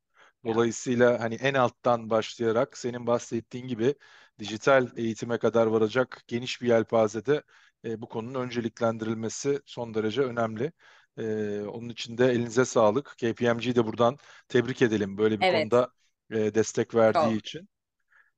Dolayısıyla 0.45 1.19
hani 1.19 1.35
en 1.35 1.53
alttan 1.53 2.09
başlayarak 2.09 2.77
senin 2.77 3.07
bahsettiğin 3.07 3.67
gibi 3.67 3.95
dijital 4.39 4.87
eğitime 4.97 5.37
kadar 5.37 5.67
varacak 5.67 6.21
geniş 6.27 6.61
bir 6.61 6.67
yelpazede 6.67 7.43
e, 7.85 8.01
bu 8.01 8.09
konunun 8.09 8.41
önceliklendirilmesi 8.41 9.61
son 9.65 9.93
derece 9.93 10.21
önemli. 10.21 10.71
E, 11.17 11.61
onun 11.61 11.89
için 11.89 12.17
de 12.17 12.25
elinize 12.25 12.65
sağlık. 12.65 13.15
KPMG'yi 13.17 13.75
de 13.75 13.85
buradan 13.85 14.17
tebrik 14.47 14.81
edelim 14.81 15.17
böyle 15.17 15.39
bir 15.39 15.45
Evet. 15.45 15.45
konuda 15.45 15.89
e, 16.31 16.55
destek 16.55 16.95
verdiği 16.95 17.37
Çok. 17.37 17.39
için. 17.39 17.69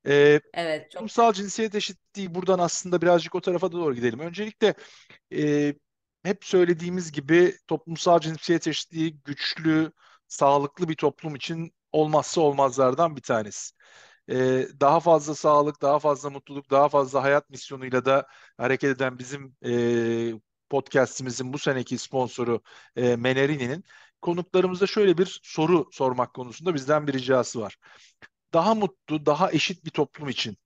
E, 0.07 0.39
Evet, 0.53 0.91
çok. 0.91 1.05
toplumsal 1.05 1.33
cinsiyet 1.33 1.75
eşitliği 1.75 2.35
buradan 2.35 2.59
aslında 2.59 3.01
birazcık 3.01 3.35
o 3.35 3.41
tarafa 3.41 3.71
doğru 3.71 3.95
gidelim. 3.95 4.19
Öncelikle 4.19 4.73
e, 5.33 5.75
hep 6.23 6.45
söylediğimiz 6.45 7.11
gibi 7.11 7.55
toplumsal 7.67 8.19
cinsiyet 8.19 8.67
eşitliği 8.67 9.19
güçlü, 9.25 9.91
sağlıklı 10.27 10.89
bir 10.89 10.95
toplum 10.95 11.35
için 11.35 11.73
olmazsa 11.91 12.41
olmazlardan 12.41 13.15
bir 13.15 13.21
tanesi. 13.21 13.75
Ee, 14.29 14.67
daha 14.81 14.99
fazla 14.99 15.35
sağlık, 15.35 15.81
daha 15.81 15.99
fazla 15.99 16.29
mutluluk, 16.29 16.71
daha 16.71 16.89
fazla 16.89 17.23
hayat 17.23 17.49
misyonuyla 17.49 18.05
da 18.05 18.27
hareket 18.57 18.89
eden 18.97 19.19
bizim 19.19 19.55
e, 19.65 20.33
podcastimizin 20.69 21.53
bu 21.53 21.57
seneki 21.57 21.97
sponsoru 21.97 22.61
e, 22.95 23.15
Menerini'nin 23.15 23.83
konuklarımıza 24.21 24.87
şöyle 24.87 25.17
bir 25.17 25.39
soru 25.43 25.89
sormak 25.91 26.33
konusunda 26.33 26.73
bizden 26.73 27.07
bir 27.07 27.13
ricası 27.13 27.61
var. 27.61 27.77
Daha 28.53 28.75
mutlu, 28.75 29.25
daha 29.25 29.51
eşit 29.51 29.85
bir 29.85 29.89
toplum 29.89 30.29
için 30.29 30.57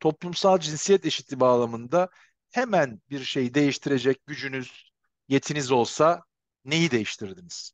toplumsal 0.00 0.58
cinsiyet 0.58 1.06
eşitliği 1.06 1.40
bağlamında 1.40 2.08
hemen 2.50 3.00
bir 3.10 3.24
şey 3.24 3.54
değiştirecek 3.54 4.26
gücünüz, 4.26 4.92
yetiniz 5.28 5.72
olsa 5.72 6.22
neyi 6.64 6.90
değiştirirdiniz? 6.90 7.72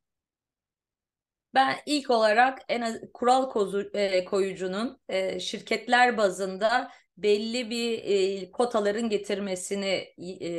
Ben 1.54 1.76
ilk 1.86 2.10
olarak 2.10 2.58
en 2.68 2.80
az 2.80 2.96
kural 3.14 3.50
kozu, 3.50 3.90
e, 3.94 4.24
koyucunun 4.24 5.00
e, 5.08 5.40
şirketler 5.40 6.16
bazında 6.16 6.90
belli 7.16 7.70
bir 7.70 7.98
e, 8.04 8.50
kotaların 8.50 9.08
getirmesini 9.08 10.14
e, 10.40 10.50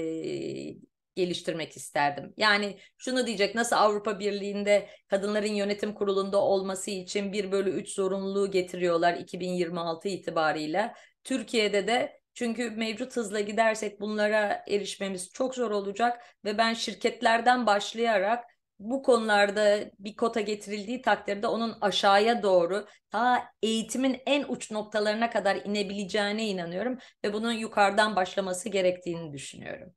geliştirmek 1.16 1.78
isterdim. 1.78 2.34
Yani 2.38 2.78
şunu 2.98 3.28
diyecek 3.28 3.56
nasıl 3.56 3.76
Avrupa 3.76 4.20
Birliği'nde 4.20 4.90
kadınların 5.08 5.54
yönetim 5.54 5.94
kurulunda 5.94 6.42
olması 6.42 6.92
için 6.92 7.34
1 7.34 7.52
bölü 7.52 7.70
3 7.70 7.90
zorunluluğu 7.90 8.52
getiriyorlar 8.52 9.14
2026 9.14 10.08
itibariyle. 10.08 10.94
Türkiye'de 11.24 11.88
de 11.88 12.20
çünkü 12.34 12.70
mevcut 12.70 13.16
hızla 13.16 13.40
gidersek 13.40 14.02
bunlara 14.02 14.64
erişmemiz 14.68 15.32
çok 15.34 15.56
zor 15.56 15.72
olacak 15.72 16.22
ve 16.46 16.58
ben 16.58 16.74
şirketlerden 16.74 17.66
başlayarak 17.66 18.44
bu 18.80 19.04
konularda 19.04 19.92
bir 20.00 20.16
kota 20.16 20.42
getirildiği 20.42 21.02
takdirde 21.02 21.48
onun 21.48 21.78
aşağıya 21.82 22.44
doğru 22.44 22.86
ta 23.10 23.50
eğitimin 23.62 24.22
en 24.26 24.46
uç 24.48 24.72
noktalarına 24.72 25.30
kadar 25.30 25.56
inebileceğine 25.56 26.48
inanıyorum 26.48 26.98
ve 27.24 27.34
bunun 27.34 27.52
yukarıdan 27.52 28.16
başlaması 28.16 28.70
gerektiğini 28.70 29.34
düşünüyorum. 29.34 29.94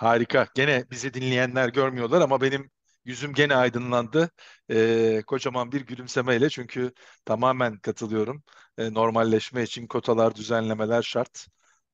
Harika. 0.00 0.46
Gene 0.54 0.84
bizi 0.90 1.14
dinleyenler 1.14 1.68
görmüyorlar 1.68 2.20
ama 2.20 2.40
benim 2.40 2.70
yüzüm 3.04 3.32
gene 3.34 3.54
aydınlandı. 3.56 4.30
Ee, 4.70 5.22
kocaman 5.26 5.72
bir 5.72 5.80
gülümsemeyle 5.80 6.48
çünkü 6.50 6.92
tamamen 7.24 7.78
katılıyorum. 7.78 8.42
Ee, 8.78 8.94
normalleşme 8.94 9.62
için 9.62 9.86
kotalar, 9.86 10.34
düzenlemeler 10.34 11.02
şart. 11.02 11.46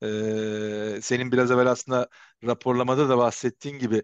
Ee, 0.03 0.99
senin 1.03 1.33
biraz 1.33 1.51
evvel 1.51 1.67
aslında 1.67 2.09
raporlamada 2.45 3.09
da 3.09 3.19
bahsettiğin 3.19 3.79
gibi 3.79 4.03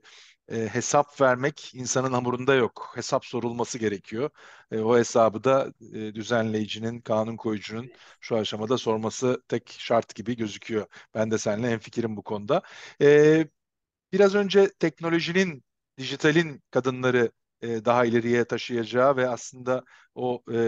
e, 0.49 0.69
hesap 0.69 1.21
vermek 1.21 1.75
insanın 1.75 2.13
hamurunda 2.13 2.55
yok. 2.55 2.93
Hesap 2.95 3.25
sorulması 3.27 3.79
gerekiyor. 3.79 4.31
E, 4.71 4.79
o 4.79 4.99
hesabı 4.99 5.45
da 5.45 5.73
e, 5.95 6.15
düzenleyicinin, 6.15 7.01
kanun 7.01 7.37
koyucunun 7.37 7.91
şu 8.21 8.37
aşamada 8.37 8.79
sorması 8.79 9.43
tek 9.49 9.71
şart 9.79 10.15
gibi 10.15 10.37
gözüküyor. 10.37 10.87
Ben 11.15 11.31
de 11.31 11.39
seninle 11.39 11.71
hemfikirim 11.71 12.17
bu 12.17 12.23
konuda. 12.23 12.63
E, 13.03 13.47
biraz 14.13 14.35
önce 14.35 14.71
teknolojinin, 14.79 15.65
dijitalin 15.99 16.63
kadınları 16.71 17.33
e, 17.63 17.85
daha 17.85 18.05
ileriye 18.05 18.45
taşıyacağı 18.45 19.17
ve 19.17 19.29
aslında 19.29 19.85
o 20.15 20.43
e, 20.53 20.59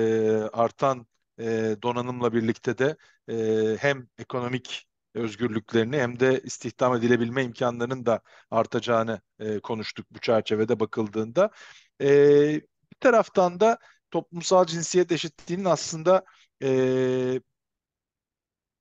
artan 0.52 1.06
e, 1.40 1.76
donanımla 1.82 2.32
birlikte 2.32 2.78
de 2.78 2.96
e, 3.28 3.76
hem 3.80 4.08
ekonomik 4.18 4.86
özgürlüklerini 5.14 5.96
hem 5.96 6.20
de 6.20 6.40
istihdam 6.40 6.96
edilebilme 6.96 7.44
imkanlarının 7.44 8.06
da 8.06 8.20
artacağını 8.50 9.20
e, 9.38 9.60
konuştuk 9.60 10.06
bu 10.10 10.18
çerçevede 10.20 10.80
bakıldığında. 10.80 11.50
E, 12.00 12.06
bir 12.92 12.98
taraftan 13.00 13.60
da 13.60 13.78
toplumsal 14.10 14.66
cinsiyet 14.66 15.12
eşitliğinin 15.12 15.64
aslında 15.64 16.24
e, 16.62 17.40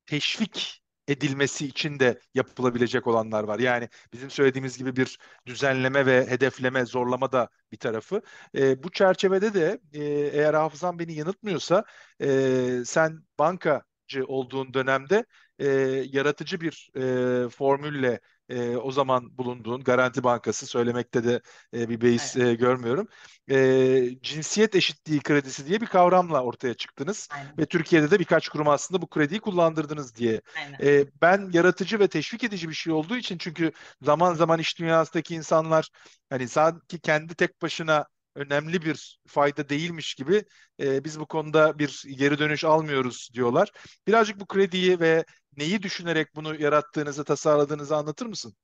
teşvik 0.05 0.82
edilmesi 1.07 1.65
için 1.67 1.99
de 1.99 2.19
yapılabilecek 2.33 3.07
olanlar 3.07 3.43
var. 3.43 3.59
Yani 3.59 3.89
bizim 4.13 4.29
söylediğimiz 4.29 4.77
gibi 4.77 4.95
bir 4.95 5.19
düzenleme 5.45 6.05
ve 6.05 6.27
hedefleme, 6.27 6.85
zorlama 6.85 7.31
da 7.31 7.49
bir 7.71 7.77
tarafı. 7.77 8.21
E, 8.55 8.83
bu 8.83 8.91
çerçevede 8.91 9.53
de 9.53 9.79
e, 9.93 10.03
eğer 10.33 10.53
hafızam 10.53 10.99
beni 10.99 11.13
yanıltmıyorsa 11.13 11.83
e, 12.21 12.81
sen 12.85 13.23
bankacı 13.39 14.25
olduğun 14.27 14.73
dönemde 14.73 15.25
e, 15.59 15.67
yaratıcı 16.11 16.61
bir 16.61 16.91
e, 17.45 17.49
formülle 17.49 18.19
e, 18.49 18.75
o 18.77 18.91
zaman 18.91 19.37
bulunduğun 19.37 19.83
Garanti 19.83 20.23
Bankası 20.23 20.67
söylemekte 20.67 21.23
de 21.23 21.41
e, 21.73 21.89
bir 21.89 22.01
beis 22.01 22.37
Aynen. 22.37 22.47
e, 22.47 22.55
görmüyorum. 22.55 23.07
E, 23.49 24.09
cinsiyet 24.21 24.75
eşitliği 24.75 25.19
kredisi 25.19 25.67
diye 25.67 25.81
bir 25.81 25.85
kavramla 25.85 26.43
ortaya 26.43 26.73
çıktınız 26.73 27.29
Aynen. 27.31 27.57
ve 27.57 27.65
Türkiye'de 27.65 28.11
de 28.11 28.19
birkaç 28.19 28.49
kurum 28.49 28.67
aslında 28.67 29.01
bu 29.01 29.07
krediyi 29.07 29.39
kullandırdınız 29.39 30.15
diye. 30.15 30.41
Aynen. 30.57 30.99
E, 30.99 31.05
ben 31.21 31.49
yaratıcı 31.53 31.99
ve 31.99 32.07
teşvik 32.07 32.43
edici 32.43 32.69
bir 32.69 32.73
şey 32.73 32.93
olduğu 32.93 33.17
için 33.17 33.37
çünkü 33.37 33.71
zaman 34.01 34.33
zaman 34.33 34.59
iş 34.59 34.79
dünyasındaki 34.79 35.35
insanlar 35.35 35.89
hani 36.29 36.47
sanki 36.47 36.99
kendi 36.99 37.35
tek 37.35 37.61
başına 37.61 38.05
önemli 38.35 38.81
bir 38.81 39.19
fayda 39.27 39.69
değilmiş 39.69 40.15
gibi 40.15 40.43
e, 40.79 41.03
biz 41.03 41.19
bu 41.19 41.25
konuda 41.25 41.79
bir 41.79 42.03
geri 42.17 42.39
dönüş 42.39 42.65
almıyoruz 42.65 43.29
diyorlar. 43.33 43.71
Birazcık 44.07 44.39
bu 44.39 44.45
krediyi 44.45 44.99
ve 44.99 45.25
neyi 45.57 45.83
düşünerek 45.83 46.35
bunu 46.35 46.61
yarattığınızı, 46.61 47.23
tasarladığınızı 47.23 47.95
anlatır 47.95 48.25
mısın? 48.25 48.55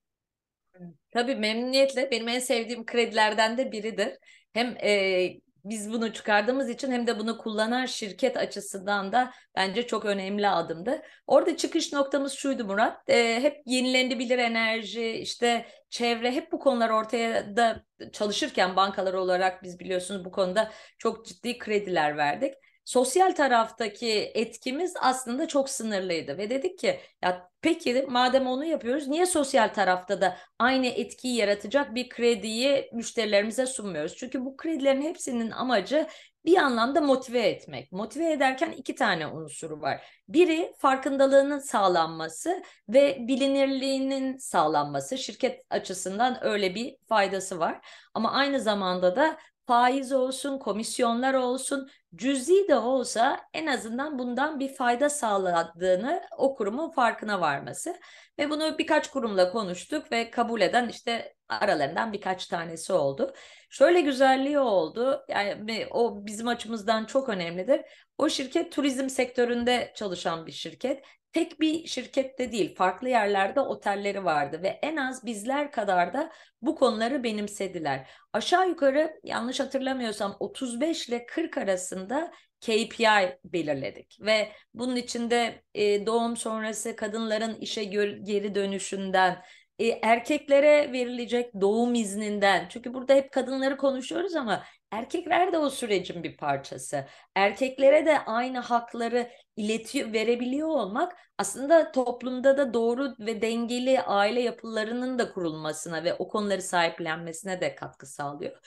Tabii 1.12 1.36
memnuniyetle 1.36 2.12
benim 2.12 2.28
en 2.28 2.40
sevdiğim 2.40 2.86
kredilerden 2.86 3.58
de 3.58 3.72
biridir. 3.72 4.18
Hem 4.54 4.78
e, 4.84 5.30
biz 5.66 5.94
bunu 5.94 6.14
çıkardığımız 6.14 6.70
için 6.70 6.92
hem 6.92 7.08
de 7.08 7.20
bunu 7.20 7.38
kullanan 7.38 7.86
şirket 7.86 8.38
açısından 8.38 9.12
da 9.12 9.34
bence 9.56 9.88
çok 9.88 10.06
önemli 10.06 10.48
adımdı. 10.48 11.02
Orada 11.28 11.58
çıkış 11.58 11.94
noktamız 11.94 12.34
şuydu 12.34 12.66
Murat. 12.66 13.10
E, 13.10 13.40
hep 13.42 13.62
yenilenebilir 13.66 14.38
enerji, 14.38 15.12
işte 15.12 15.66
çevre 15.90 16.32
hep 16.32 16.52
bu 16.52 16.60
konular 16.60 16.90
ortaya 16.90 17.56
da 17.56 17.84
çalışırken 18.14 18.76
bankalar 18.76 19.14
olarak 19.14 19.64
biz 19.64 19.80
biliyorsunuz 19.80 20.26
bu 20.26 20.32
konuda 20.32 20.72
çok 20.98 21.26
ciddi 21.26 21.58
krediler 21.58 22.18
verdik 22.18 22.54
sosyal 22.90 23.32
taraftaki 23.32 24.32
etkimiz 24.36 24.94
aslında 25.02 25.48
çok 25.48 25.70
sınırlıydı 25.70 26.38
ve 26.38 26.50
dedik 26.50 26.80
ki 26.80 27.00
ya 27.24 27.50
peki 27.62 28.06
madem 28.10 28.48
onu 28.48 28.66
yapıyoruz 28.66 29.08
niye 29.08 29.26
sosyal 29.26 29.68
tarafta 29.68 30.22
da 30.22 30.38
aynı 30.60 30.88
etkiyi 30.88 31.36
yaratacak 31.36 31.96
bir 31.96 32.10
krediyi 32.10 32.90
müşterilerimize 32.94 33.66
sunmuyoruz? 33.66 34.16
Çünkü 34.16 34.46
bu 34.46 34.58
kredilerin 34.58 35.02
hepsinin 35.02 35.52
amacı 35.52 36.08
bir 36.46 36.58
anlamda 36.58 37.02
motive 37.02 37.40
etmek. 37.40 37.92
Motive 37.92 38.32
ederken 38.32 38.72
iki 38.72 38.96
tane 38.96 39.28
unsuru 39.28 39.82
var. 39.82 40.02
Biri 40.28 40.74
farkındalığının 40.78 41.60
sağlanması 41.60 42.64
ve 42.90 43.18
bilinirliğinin 43.28 44.38
sağlanması. 44.38 45.18
Şirket 45.18 45.62
açısından 45.70 46.38
öyle 46.46 46.76
bir 46.76 46.98
faydası 47.10 47.60
var. 47.60 47.88
Ama 48.14 48.32
aynı 48.32 48.60
zamanda 48.60 49.16
da 49.16 49.38
faiz 49.70 50.12
olsun, 50.12 50.58
komisyonlar 50.58 51.34
olsun, 51.34 51.90
cüzi 52.16 52.68
de 52.68 52.76
olsa 52.76 53.42
en 53.54 53.68
azından 53.68 54.20
bundan 54.20 54.60
bir 54.60 54.74
fayda 54.74 55.10
sağladığını 55.10 56.22
o 56.38 56.56
kurumun 56.56 56.90
farkına 56.90 57.42
varması. 57.42 57.96
Ve 58.40 58.50
bunu 58.50 58.78
birkaç 58.78 59.10
kurumla 59.10 59.52
konuştuk 59.52 60.12
ve 60.12 60.32
kabul 60.32 60.62
eden 60.62 60.90
işte 60.90 61.34
aralarından 61.50 62.14
birkaç 62.14 62.48
tanesi 62.48 62.94
oldu. 62.94 63.34
Şöyle 63.70 64.02
güzelliği 64.02 64.60
oldu. 64.60 65.26
Yani 65.30 65.88
o 65.92 66.26
bizim 66.26 66.48
açımızdan 66.48 67.06
çok 67.06 67.30
önemlidir. 67.30 67.82
O 68.18 68.30
şirket 68.30 68.72
turizm 68.72 69.10
sektöründe 69.10 69.92
çalışan 69.96 70.46
bir 70.46 70.52
şirket 70.52 71.06
tek 71.34 71.60
bir 71.62 71.88
şirkette 71.88 72.52
değil 72.52 72.76
farklı 72.76 73.10
yerlerde 73.10 73.60
otelleri 73.60 74.26
vardı 74.26 74.60
ve 74.64 74.68
en 74.68 74.96
az 74.96 75.26
bizler 75.26 75.72
kadar 75.72 76.14
da 76.14 76.32
bu 76.62 76.76
konuları 76.76 77.24
benimsediler. 77.24 78.10
Aşağı 78.34 78.70
yukarı 78.70 79.20
yanlış 79.24 79.60
hatırlamıyorsam 79.60 80.38
35 80.40 81.10
ile 81.10 81.26
40 81.26 81.58
arasında 81.58 82.32
KPI 82.62 83.40
belirledik 83.44 84.18
ve 84.22 84.52
bunun 84.74 84.96
içinde 84.96 85.64
e, 85.74 86.06
doğum 86.06 86.38
sonrası 86.38 86.96
kadınların 86.96 87.56
işe 87.56 87.84
geri 87.84 88.56
dönüşünden 88.56 89.42
e, 89.80 89.88
erkeklere 89.88 90.92
verilecek 90.92 91.54
doğum 91.62 91.96
izninden 91.96 92.66
çünkü 92.70 92.94
burada 92.94 93.14
hep 93.14 93.32
kadınları 93.32 93.78
konuşuyoruz 93.78 94.36
ama 94.36 94.64
Erkekler 94.92 95.54
de 95.54 95.58
o 95.58 95.70
sürecin 95.70 96.24
bir 96.24 96.38
parçası. 96.38 97.06
Erkeklere 97.36 98.06
de 98.06 98.20
aynı 98.20 98.60
hakları 98.60 99.32
iletiyor, 99.56 100.14
verebiliyor 100.14 100.68
olmak 100.68 101.18
aslında 101.38 101.92
toplumda 101.92 102.58
da 102.58 102.74
doğru 102.74 103.16
ve 103.20 103.42
dengeli 103.42 104.02
aile 104.02 104.42
yapılarının 104.42 105.20
da 105.20 105.32
kurulmasına 105.34 106.04
ve 106.04 106.14
o 106.14 106.28
konuları 106.28 106.62
sahiplenmesine 106.62 107.62
de 107.62 107.76
katkı 107.76 108.06
sağlıyor. 108.06 108.58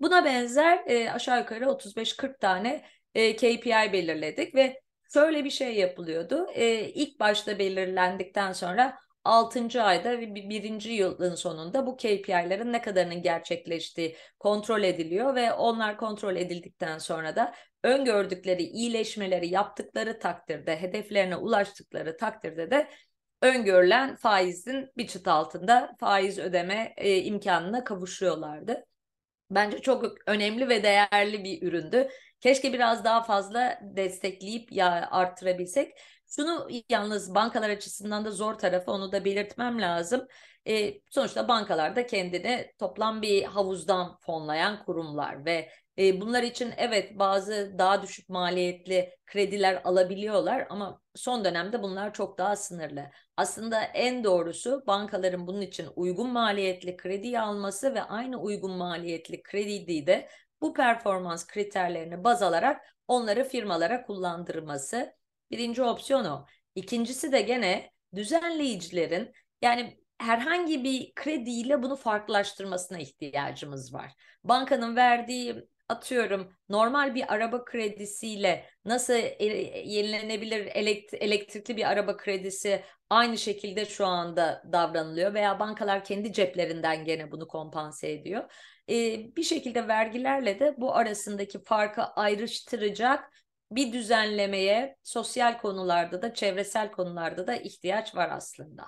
Buna 0.00 0.24
benzer 0.24 0.82
e, 0.86 1.10
aşağı 1.10 1.38
yukarı 1.38 1.64
35-40 1.70 2.40
tane 2.40 2.84
e, 3.14 3.36
KPI 3.36 3.92
belirledik 3.92 4.54
ve 4.54 4.80
şöyle 5.12 5.44
bir 5.44 5.50
şey 5.50 5.76
yapılıyordu. 5.76 6.46
E, 6.54 6.88
ilk 6.88 7.20
başta 7.20 7.58
belirlendikten 7.58 8.52
sonra 8.52 8.98
6. 9.24 9.82
ayda 9.82 10.20
ve 10.20 10.34
1. 10.34 10.84
yılın 10.90 11.34
sonunda 11.34 11.86
bu 11.86 11.96
KPI'lerin 11.96 12.72
ne 12.72 12.82
kadarının 12.82 13.22
gerçekleştiği 13.22 14.16
kontrol 14.38 14.82
ediliyor 14.82 15.34
ve 15.34 15.52
onlar 15.52 15.96
kontrol 15.96 16.36
edildikten 16.36 16.98
sonra 16.98 17.36
da 17.36 17.54
öngördükleri 17.82 18.62
iyileşmeleri 18.62 19.48
yaptıkları 19.48 20.18
takdirde, 20.18 20.80
hedeflerine 20.80 21.36
ulaştıkları 21.36 22.16
takdirde 22.16 22.70
de 22.70 22.88
öngörülen 23.42 24.16
faizin 24.16 24.90
bir 24.96 25.06
çıt 25.06 25.28
altında 25.28 25.96
faiz 26.00 26.38
ödeme 26.38 26.94
e, 26.96 27.16
imkanına 27.16 27.84
kavuşuyorlardı. 27.84 28.84
Bence 29.50 29.78
çok 29.78 30.04
önemli 30.26 30.68
ve 30.68 30.82
değerli 30.82 31.44
bir 31.44 31.62
üründü. 31.62 32.08
Keşke 32.40 32.72
biraz 32.72 33.04
daha 33.04 33.22
fazla 33.22 33.78
destekleyip 33.82 34.72
ya 34.72 35.08
arttırabilsek. 35.10 35.98
Şunu 36.36 36.68
yalnız 36.90 37.34
bankalar 37.34 37.70
açısından 37.70 38.24
da 38.24 38.30
zor 38.30 38.54
tarafı 38.54 38.90
onu 38.92 39.12
da 39.12 39.24
belirtmem 39.24 39.80
lazım. 39.80 40.26
E, 40.68 41.00
sonuçta 41.10 41.48
bankalar 41.48 41.96
da 41.96 42.06
kendini 42.06 42.72
toplam 42.78 43.22
bir 43.22 43.44
havuzdan 43.44 44.18
fonlayan 44.20 44.84
kurumlar 44.84 45.44
ve 45.44 45.68
e, 45.98 46.20
bunlar 46.20 46.42
için 46.42 46.72
evet 46.76 47.18
bazı 47.18 47.74
daha 47.78 48.02
düşük 48.02 48.28
maliyetli 48.28 49.16
krediler 49.26 49.80
alabiliyorlar 49.84 50.66
ama 50.70 51.00
son 51.14 51.44
dönemde 51.44 51.82
bunlar 51.82 52.14
çok 52.14 52.38
daha 52.38 52.56
sınırlı. 52.56 53.04
Aslında 53.36 53.82
en 53.82 54.24
doğrusu 54.24 54.82
bankaların 54.86 55.46
bunun 55.46 55.60
için 55.60 55.88
uygun 55.96 56.30
maliyetli 56.30 56.96
kredi 56.96 57.40
alması 57.40 57.94
ve 57.94 58.02
aynı 58.02 58.40
uygun 58.40 58.72
maliyetli 58.72 59.42
krediyi 59.42 60.06
de 60.06 60.28
bu 60.60 60.74
performans 60.74 61.46
kriterlerini 61.46 62.24
baz 62.24 62.42
alarak 62.42 62.94
onları 63.08 63.44
firmalara 63.44 64.02
kullandırması. 64.06 65.21
Birinci 65.52 65.82
opsiyon 65.82 66.24
o. 66.24 66.46
İkincisi 66.74 67.32
de 67.32 67.40
gene 67.40 67.90
düzenleyicilerin 68.14 69.32
yani 69.62 69.98
herhangi 70.18 70.84
bir 70.84 71.12
krediyle 71.14 71.82
bunu 71.82 71.96
farklılaştırmasına 71.96 72.98
ihtiyacımız 72.98 73.94
var. 73.94 74.12
Bankanın 74.44 74.96
verdiği 74.96 75.68
atıyorum 75.88 76.52
normal 76.68 77.14
bir 77.14 77.32
araba 77.34 77.64
kredisiyle 77.64 78.66
nasıl 78.84 79.14
e, 79.14 79.44
yenilenebilir 79.84 80.66
elektrikli 81.14 81.76
bir 81.76 81.90
araba 81.90 82.16
kredisi 82.16 82.84
aynı 83.10 83.38
şekilde 83.38 83.86
şu 83.86 84.06
anda 84.06 84.62
davranılıyor 84.72 85.34
veya 85.34 85.60
bankalar 85.60 86.04
kendi 86.04 86.32
ceplerinden 86.32 87.04
gene 87.04 87.32
bunu 87.32 87.48
kompanse 87.48 88.12
ediyor. 88.12 88.52
Ee, 88.88 89.36
bir 89.36 89.42
şekilde 89.42 89.88
vergilerle 89.88 90.60
de 90.60 90.74
bu 90.78 90.94
arasındaki 90.94 91.62
farkı 91.62 92.02
ayrıştıracak 92.02 93.32
bir 93.76 93.92
düzenlemeye 93.92 94.96
sosyal 95.02 95.58
konularda 95.58 96.22
da 96.22 96.34
çevresel 96.34 96.92
konularda 96.92 97.46
da 97.46 97.56
ihtiyaç 97.56 98.14
var 98.16 98.30
aslında. 98.30 98.84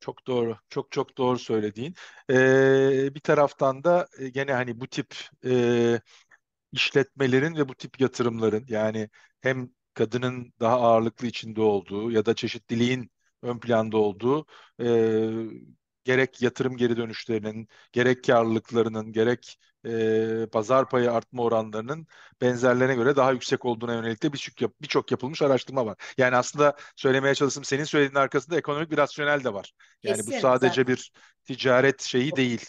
Çok 0.00 0.26
doğru. 0.26 0.56
Çok 0.68 0.92
çok 0.92 1.18
doğru 1.18 1.38
söylediğin. 1.38 1.94
Ee, 2.30 3.14
bir 3.14 3.20
taraftan 3.20 3.84
da 3.84 4.06
e, 4.18 4.28
gene 4.28 4.52
hani 4.52 4.80
bu 4.80 4.86
tip 4.86 5.14
e, 5.44 6.00
işletmelerin 6.72 7.56
ve 7.56 7.68
bu 7.68 7.74
tip 7.76 8.00
yatırımların 8.00 8.64
yani 8.68 9.10
hem 9.40 9.70
kadının 9.94 10.54
daha 10.60 10.76
ağırlıklı 10.80 11.26
içinde 11.26 11.62
olduğu 11.62 12.10
ya 12.12 12.26
da 12.26 12.34
çeşitliliğin 12.34 13.10
ön 13.42 13.60
planda 13.60 13.98
olduğu 13.98 14.46
e, 14.80 14.86
gerek 16.04 16.42
yatırım 16.42 16.76
geri 16.76 16.96
dönüşlerinin, 16.96 17.68
gerek 17.92 18.24
karlılıklarının, 18.24 19.12
gerek 19.12 19.58
e, 19.86 20.46
pazar 20.52 20.88
payı 20.88 21.12
artma 21.12 21.42
oranlarının 21.42 22.06
benzerlerine 22.40 22.94
göre 22.94 23.16
daha 23.16 23.32
yüksek 23.32 23.64
olduğuna 23.64 23.94
yönelik 23.94 24.22
de 24.22 24.32
birçok 24.32 24.60
yap, 24.62 24.72
birçok 24.82 25.10
yapılmış 25.10 25.42
araştırma 25.42 25.86
var. 25.86 25.96
Yani 26.18 26.36
aslında 26.36 26.76
söylemeye 26.96 27.34
çalıştım 27.34 27.64
senin 27.64 27.84
söylediğin 27.84 28.20
arkasında 28.20 28.56
ekonomik 28.58 28.90
bir 28.90 28.96
rasyonel 28.98 29.44
de 29.44 29.54
var. 29.54 29.72
Yani 30.02 30.16
Kesin, 30.16 30.36
bu 30.36 30.40
sadece 30.40 30.80
zaten. 30.80 30.86
bir 30.94 31.12
ticaret 31.44 32.02
şeyi 32.02 32.36
değil. 32.36 32.64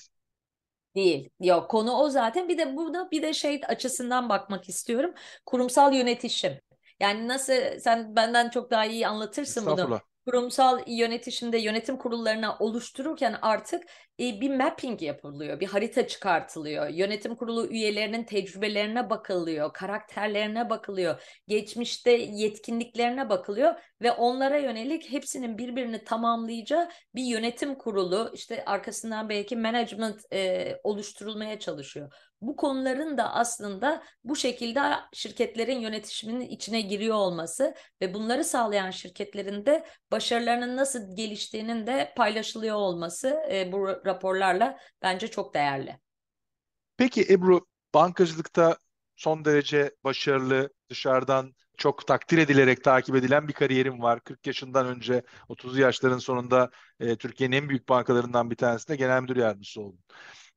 Değil. 0.96 1.30
Yok 1.39 1.72
konu 1.72 1.91
o 1.91 2.10
zaten. 2.10 2.50
Bir 2.50 2.58
de 2.58 2.76
burada 2.76 3.12
bir 3.12 3.22
de 3.22 3.34
şey 3.34 3.62
açısından 3.67 4.30
bakmak 4.30 4.70
istiyorum. 4.70 5.13
Kurumsal 5.46 5.94
yönetişim. 5.94 6.60
Yani 7.00 7.28
nasıl 7.28 7.54
sen 7.80 8.15
benden 8.15 8.50
çok 8.50 8.72
daha 8.72 8.86
iyi 8.86 9.08
anlatırsın 9.08 9.65
bunu 9.65 10.02
kurumsal 10.26 10.84
yönetişimde 10.88 11.58
yönetim 11.58 11.98
kurullarına 11.98 12.58
oluştururken 12.60 13.36
artık 13.42 13.84
bir 14.22 14.56
mapping 14.56 15.02
yapılıyor, 15.02 15.60
bir 15.60 15.68
harita 15.68 16.08
çıkartılıyor. 16.08 16.88
Yönetim 16.88 17.36
kurulu 17.36 17.68
üyelerinin 17.68 18.24
tecrübelerine 18.24 19.10
bakılıyor, 19.10 19.74
karakterlerine 19.74 20.70
bakılıyor, 20.70 21.42
geçmişte 21.48 22.12
yetkinliklerine 22.12 23.30
bakılıyor 23.30 23.74
ve 24.02 24.12
onlara 24.12 24.58
yönelik 24.58 25.12
hepsinin 25.12 25.58
birbirini 25.58 26.04
tamamlayacağı 26.04 26.90
bir 27.16 27.24
yönetim 27.24 27.76
kurulu, 27.76 28.32
işte 28.34 28.66
arkasından 28.66 29.30
belki 29.30 29.56
management 29.56 30.34
e, 30.34 30.80
oluşturulmaya 30.84 31.60
çalışıyor. 31.60 32.12
Bu 32.42 32.56
konuların 32.56 33.18
da 33.18 33.34
aslında 33.34 34.04
bu 34.24 34.36
şekilde 34.36 34.82
şirketlerin 35.14 35.80
yönetişiminin 35.80 36.50
içine 36.50 36.82
giriyor 36.82 37.16
olması 37.16 37.76
ve 38.02 38.14
bunları 38.14 38.44
sağlayan 38.44 38.92
şirketlerin 38.92 39.66
de 39.66 39.86
başarılarının 40.12 40.78
nasıl 40.78 41.16
geliştiğinin 41.16 41.88
de 41.88 42.14
paylaşılıyor 42.18 42.76
olması 42.76 43.40
e, 43.52 43.72
bu 43.72 43.88
raporlarla 44.12 44.80
bence 45.02 45.28
çok 45.28 45.54
değerli. 45.54 46.00
Peki 46.97 47.26
Ebru, 47.30 47.67
bankacılıkta 47.93 48.78
son 49.15 49.45
derece 49.45 49.95
başarılı, 50.04 50.69
dışarıdan 50.89 51.56
çok 51.78 52.08
takdir 52.08 52.38
edilerek 52.38 52.84
takip 52.84 53.15
edilen 53.15 53.47
bir 53.47 53.54
kariyerim 53.54 54.02
var. 54.02 54.19
40 54.19 54.47
yaşından 54.47 54.86
önce 54.88 55.24
30 55.47 55.78
yaşların 55.78 56.17
sonunda 56.17 56.69
e, 57.00 57.15
Türkiye'nin 57.15 57.56
en 57.56 57.69
büyük 57.69 57.89
bankalarından 57.89 58.52
bir 58.52 58.56
tanesinde 58.56 58.95
genel 58.95 59.21
müdür 59.21 59.36
yardımcısı 59.36 59.82
oldum. 59.82 60.00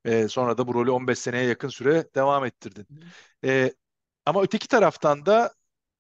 E, 0.04 0.28
sonra 0.28 0.58
da 0.58 0.66
bu 0.66 0.74
rolü 0.74 0.90
15 0.90 1.18
seneye 1.18 1.44
yakın 1.44 1.68
süre 1.68 2.04
devam 2.14 2.44
ettirdin. 2.44 2.86
E, 3.44 3.72
ama 4.26 4.42
öteki 4.42 4.68
taraftan 4.68 5.26
da 5.26 5.54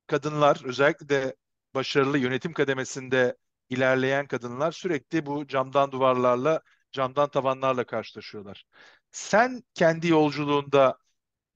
kadınlar 0.06 0.60
özellikle 0.64 1.08
de 1.08 1.36
başarılı 1.74 2.18
yönetim 2.18 2.52
kademesinde 2.52 3.36
ilerleyen 3.70 4.26
kadınlar 4.26 4.72
sürekli 4.72 5.26
bu 5.26 5.46
camdan 5.46 5.92
duvarlarla, 5.92 6.60
camdan 6.94 7.30
tavanlarla 7.30 7.84
karşılaşıyorlar. 7.84 8.66
Sen 9.12 9.62
kendi 9.74 10.08
yolculuğunda 10.08 10.98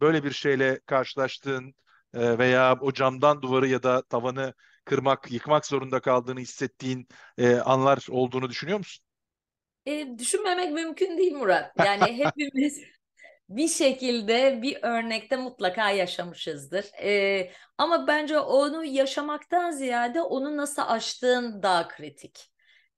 böyle 0.00 0.24
bir 0.24 0.30
şeyle 0.30 0.80
karşılaştığın 0.86 1.74
e, 2.14 2.38
veya 2.38 2.78
o 2.80 2.92
camdan 2.92 3.42
duvarı 3.42 3.68
ya 3.68 3.82
da 3.82 4.02
tavanı 4.02 4.54
kırmak, 4.84 5.32
yıkmak 5.32 5.66
zorunda 5.66 6.00
kaldığını 6.00 6.40
hissettiğin 6.40 7.08
e, 7.38 7.56
anlar 7.56 8.06
olduğunu 8.10 8.48
düşünüyor 8.50 8.78
musun? 8.78 9.04
E, 9.86 10.18
düşünmemek 10.18 10.72
mümkün 10.72 11.18
değil 11.18 11.32
Murat. 11.32 11.78
Yani 11.78 12.18
hepimiz 12.18 12.82
bir 13.48 13.68
şekilde 13.68 14.62
bir 14.62 14.78
örnekte 14.82 15.36
mutlaka 15.36 15.90
yaşamışızdır. 15.90 16.86
Ee, 17.02 17.52
ama 17.78 18.06
bence 18.06 18.38
onu 18.40 18.84
yaşamaktan 18.84 19.70
ziyade 19.70 20.22
onu 20.22 20.56
nasıl 20.56 20.82
aştığın 20.86 21.62
daha 21.62 21.88
kritik. 21.88 22.52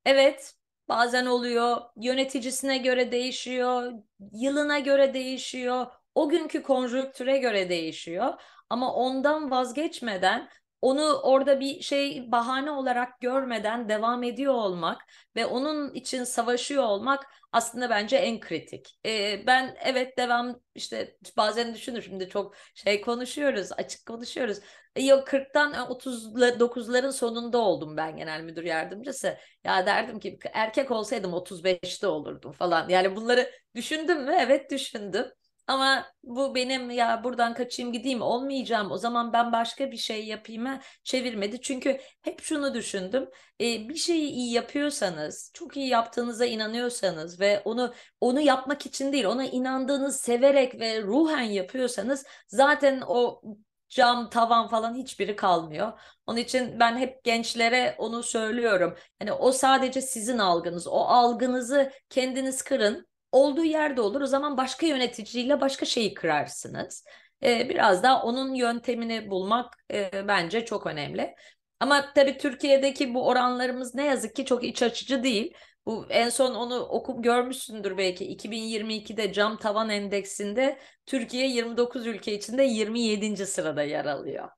Evet, 0.04 0.54
bazen 0.90 1.26
oluyor, 1.26 1.82
yöneticisine 1.96 2.78
göre 2.78 3.12
değişiyor, 3.12 3.92
yılına 4.32 4.78
göre 4.78 5.14
değişiyor, 5.14 5.86
o 6.14 6.28
günkü 6.28 6.62
konjonktüre 6.62 7.38
göre 7.38 7.70
değişiyor. 7.70 8.34
Ama 8.70 8.94
ondan 8.94 9.50
vazgeçmeden 9.50 10.50
onu 10.82 11.12
orada 11.22 11.60
bir 11.60 11.80
şey 11.82 12.32
bahane 12.32 12.70
olarak 12.70 13.20
görmeden 13.20 13.88
devam 13.88 14.22
ediyor 14.22 14.54
olmak 14.54 15.02
ve 15.36 15.46
onun 15.46 15.94
için 15.94 16.24
savaşıyor 16.24 16.82
olmak 16.84 17.26
aslında 17.52 17.90
bence 17.90 18.16
en 18.16 18.40
kritik. 18.40 18.98
Ee, 19.06 19.46
ben 19.46 19.76
evet 19.84 20.18
devam 20.18 20.60
işte 20.74 21.16
bazen 21.36 21.74
düşünür 21.74 22.02
şimdi 22.02 22.28
çok 22.28 22.54
şey 22.74 23.00
konuşuyoruz, 23.00 23.72
açık 23.72 24.06
konuşuyoruz. 24.06 24.58
E, 24.96 25.02
yok 25.04 25.26
40'tan 25.28 25.90
39'ların 25.90 27.10
sonunda 27.10 27.58
oldum 27.58 27.96
ben 27.96 28.16
genel 28.16 28.40
müdür 28.42 28.64
yardımcısı. 28.64 29.36
Ya 29.64 29.86
derdim 29.86 30.20
ki 30.20 30.38
erkek 30.52 30.90
olsaydım 30.90 31.34
35'te 31.34 32.06
olurdum 32.06 32.52
falan. 32.52 32.88
Yani 32.88 33.16
bunları 33.16 33.50
düşündüm 33.74 34.22
mü? 34.24 34.32
Evet 34.40 34.70
düşündüm. 34.70 35.26
Ama 35.70 36.06
bu 36.22 36.54
benim 36.54 36.90
ya 36.90 37.24
buradan 37.24 37.54
kaçayım 37.54 37.92
gideyim 37.92 38.22
olmayacağım 38.22 38.90
o 38.90 38.98
zaman 38.98 39.32
ben 39.32 39.52
başka 39.52 39.90
bir 39.90 39.96
şey 39.96 40.26
yapayım 40.26 40.66
çevirmedi. 41.04 41.60
Çünkü 41.60 42.00
hep 42.22 42.42
şunu 42.42 42.74
düşündüm 42.74 43.28
e, 43.60 43.88
bir 43.88 43.96
şeyi 43.96 44.30
iyi 44.30 44.52
yapıyorsanız 44.52 45.50
çok 45.54 45.76
iyi 45.76 45.88
yaptığınıza 45.88 46.46
inanıyorsanız 46.46 47.40
ve 47.40 47.62
onu 47.64 47.94
onu 48.20 48.40
yapmak 48.40 48.86
için 48.86 49.12
değil 49.12 49.24
ona 49.24 49.44
inandığınız 49.44 50.16
severek 50.20 50.80
ve 50.80 51.02
ruhen 51.02 51.42
yapıyorsanız 51.42 52.26
zaten 52.48 53.02
o 53.06 53.42
cam, 53.88 54.30
tavan 54.30 54.68
falan 54.68 54.94
hiçbiri 54.94 55.36
kalmıyor. 55.36 55.92
Onun 56.26 56.38
için 56.38 56.80
ben 56.80 56.96
hep 56.96 57.24
gençlere 57.24 57.94
onu 57.98 58.22
söylüyorum. 58.22 58.96
Hani 59.18 59.32
o 59.32 59.52
sadece 59.52 60.02
sizin 60.02 60.38
algınız. 60.38 60.86
O 60.86 60.98
algınızı 61.00 61.92
kendiniz 62.08 62.62
kırın. 62.62 63.09
Olduğu 63.32 63.64
yerde 63.64 64.00
olur. 64.00 64.20
O 64.20 64.26
zaman 64.26 64.56
başka 64.56 64.86
yöneticiyle 64.86 65.60
başka 65.60 65.86
şeyi 65.86 66.14
kırarsınız. 66.14 67.04
Ee, 67.42 67.68
biraz 67.68 68.02
daha 68.02 68.22
onun 68.22 68.54
yöntemini 68.54 69.30
bulmak 69.30 69.74
e, 69.92 70.28
bence 70.28 70.64
çok 70.64 70.86
önemli. 70.86 71.34
Ama 71.80 72.12
tabii 72.12 72.38
Türkiye'deki 72.38 73.14
bu 73.14 73.28
oranlarımız 73.28 73.94
ne 73.94 74.04
yazık 74.04 74.36
ki 74.36 74.44
çok 74.44 74.64
iç 74.64 74.82
açıcı 74.82 75.22
değil. 75.22 75.54
Bu 75.86 76.06
en 76.10 76.28
son 76.28 76.54
onu 76.54 76.80
okum 76.80 77.22
görmüşsündür 77.22 77.98
belki 77.98 78.24
2022'de 78.36 79.32
cam 79.32 79.56
tavan 79.56 79.90
endeksinde 79.90 80.78
Türkiye 81.06 81.46
29 81.46 82.06
ülke 82.06 82.34
içinde 82.34 82.62
27. 82.62 83.46
sırada 83.46 83.82
yer 83.82 84.04
alıyor. 84.04 84.48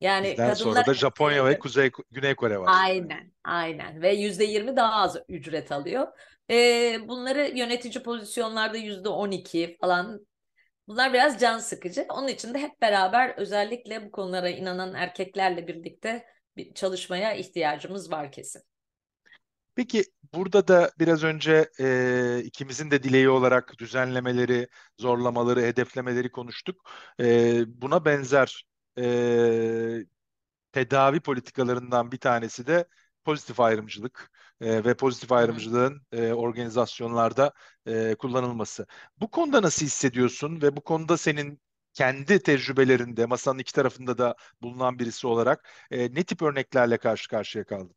Yani 0.00 0.30
Bizden 0.30 0.36
kadınlar 0.36 0.54
sonra 0.54 0.86
da 0.86 0.94
Japonya 0.94 1.46
ve 1.46 1.58
Kuzey 1.58 1.90
Güney 2.10 2.34
Kore 2.34 2.58
var. 2.58 2.70
Aynen, 2.72 3.32
aynen 3.44 4.02
ve 4.02 4.14
%20 4.14 4.76
daha 4.76 4.92
az 4.92 5.16
ücret 5.28 5.72
alıyor. 5.72 6.08
Ee, 6.50 7.08
bunları 7.08 7.58
yönetici 7.58 8.02
pozisyonlarda 8.02 8.76
%12 8.76 9.76
falan 9.80 10.26
Bunlar 10.88 11.12
biraz 11.12 11.40
can 11.40 11.58
sıkıcı. 11.58 12.06
Onun 12.08 12.28
için 12.28 12.54
de 12.54 12.58
hep 12.58 12.82
beraber 12.82 13.34
özellikle 13.36 14.06
bu 14.06 14.10
konulara 14.10 14.48
inanan 14.48 14.94
erkeklerle 14.94 15.66
birlikte 15.66 16.26
bir 16.56 16.74
çalışmaya 16.74 17.34
ihtiyacımız 17.34 18.10
var 18.12 18.32
kesin. 18.32 18.62
Peki 19.74 20.04
burada 20.34 20.68
da 20.68 20.90
biraz 20.98 21.24
önce 21.24 21.70
e, 21.80 22.42
ikimizin 22.44 22.90
de 22.90 23.02
dileği 23.02 23.28
olarak 23.28 23.78
düzenlemeleri, 23.78 24.68
zorlamaları, 25.00 25.60
hedeflemeleri 25.62 26.30
konuştuk. 26.32 26.90
E, 27.20 27.82
buna 27.82 28.04
benzer 28.04 28.66
e, 28.98 29.04
tedavi 30.72 31.20
politikalarından 31.20 32.12
bir 32.12 32.18
tanesi 32.18 32.66
de 32.66 32.88
pozitif 33.24 33.60
ayrımcılık 33.60 34.30
e, 34.60 34.84
ve 34.84 34.94
pozitif 34.94 35.32
ayrımcılığın 35.32 36.02
e, 36.12 36.32
organizasyonlarda 36.32 37.52
e, 37.86 38.14
kullanılması. 38.14 38.86
Bu 39.20 39.30
konuda 39.30 39.62
nasıl 39.62 39.86
hissediyorsun 39.86 40.62
ve 40.62 40.76
bu 40.76 40.80
konuda 40.80 41.16
senin 41.16 41.60
kendi 41.92 42.38
tecrübelerinde 42.42 43.26
masanın 43.26 43.58
iki 43.58 43.72
tarafında 43.72 44.18
da 44.18 44.34
bulunan 44.62 44.98
birisi 44.98 45.26
olarak 45.26 45.68
e, 45.90 46.14
ne 46.14 46.24
tip 46.24 46.42
örneklerle 46.42 46.96
karşı 46.98 47.28
karşıya 47.28 47.64
kaldın? 47.64 47.96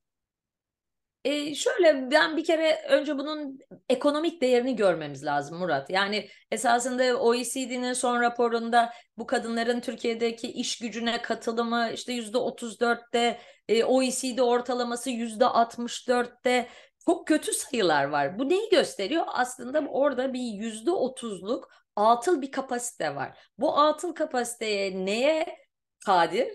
E, 1.28 1.56
şöyle 1.56 2.12
ben 2.12 2.38
bir 2.38 2.44
kere 2.44 2.82
önce 2.90 3.18
bunun 3.18 3.60
ekonomik 3.90 4.42
değerini 4.42 4.76
görmemiz 4.76 5.26
lazım 5.26 5.58
Murat. 5.58 5.90
Yani 5.90 6.30
esasında 6.52 7.18
OECD'nin 7.18 7.94
son 7.94 8.22
raporunda 8.22 8.94
bu 9.18 9.28
kadınların 9.28 9.80
Türkiye'deki 9.80 10.52
iş 10.52 10.80
gücüne 10.80 11.22
katılımı 11.22 11.90
işte 11.94 12.14
yüzde 12.14 12.38
34'te, 12.38 13.40
e, 13.68 13.84
OECD 13.84 14.40
ortalaması 14.40 15.10
yüzde 15.10 15.44
64'te 15.44 16.68
çok 17.06 17.28
kötü 17.28 17.54
sayılar 17.54 18.04
var. 18.04 18.40
Bu 18.40 18.50
neyi 18.50 18.70
gösteriyor? 18.70 19.24
Aslında 19.28 19.80
orada 19.80 20.34
bir 20.34 20.42
yüzde 20.42 20.92
30'luk 20.92 21.64
atıl 21.96 22.42
bir 22.42 22.52
kapasite 22.52 23.16
var. 23.16 23.38
Bu 23.58 23.80
atıl 23.80 24.16
kapasiteye 24.16 25.06
neye 25.06 25.67
kadir. 26.08 26.48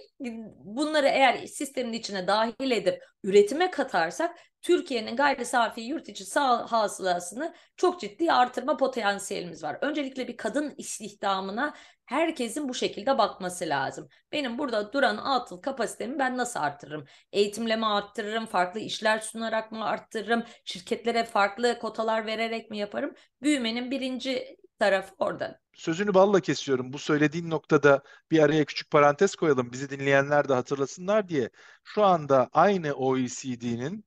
Bunları 0.65 1.07
eğer 1.07 1.47
sistemin 1.47 1.93
içine 1.93 2.27
dahil 2.27 2.71
edip 2.71 3.03
üretime 3.25 3.71
katarsak 3.71 4.39
Türkiye'nin 4.63 5.17
gayri 5.17 5.45
safi 5.45 5.81
yurt 5.81 6.09
içi 6.09 6.25
hasılasını 6.41 7.55
çok 7.77 8.01
ciddi 8.01 8.33
artırma 8.33 8.77
potansiyelimiz 8.77 9.63
var. 9.63 9.79
Öncelikle 9.81 10.29
bir 10.29 10.37
kadın 10.37 10.75
istihdamına 10.79 11.75
herkesin 12.07 12.69
bu 12.69 12.75
şekilde 12.75 13.19
bakması 13.19 13.65
lazım. 13.69 14.09
Benim 14.33 14.59
burada 14.59 14.93
duran 14.93 15.17
atıl 15.17 15.63
kapasitemi 15.63 16.19
ben 16.19 16.37
nasıl 16.37 16.61
arttırırım? 16.61 17.05
Eğitimle 17.33 17.77
mi 17.77 17.87
arttırırım? 17.87 18.47
Farklı 18.47 18.81
işler 18.81 19.19
sunarak 19.21 19.73
mı 19.73 19.85
arttırırım? 19.85 20.45
Şirketlere 20.65 21.25
farklı 21.25 21.79
kotalar 21.79 22.27
vererek 22.27 22.71
mi 22.71 22.79
yaparım? 22.79 23.15
Büyümenin 23.43 23.91
birinci 23.91 24.57
tarafı 24.79 25.15
orada. 25.19 25.62
Sözünü 25.75 26.15
balla 26.15 26.41
kesiyorum. 26.41 26.93
Bu 26.93 26.99
söylediğin 26.99 27.51
noktada 27.51 28.03
bir 28.31 28.39
araya 28.39 28.65
küçük 28.65 28.91
parantez 28.91 29.35
koyalım. 29.35 29.73
Bizi 29.73 29.91
dinleyenler 29.91 30.49
de 30.49 30.55
hatırlasınlar 30.55 31.29
diye. 31.29 31.51
Şu 31.85 32.05
anda 32.05 32.51
aynı 32.53 32.93
OECD'nin 32.93 34.05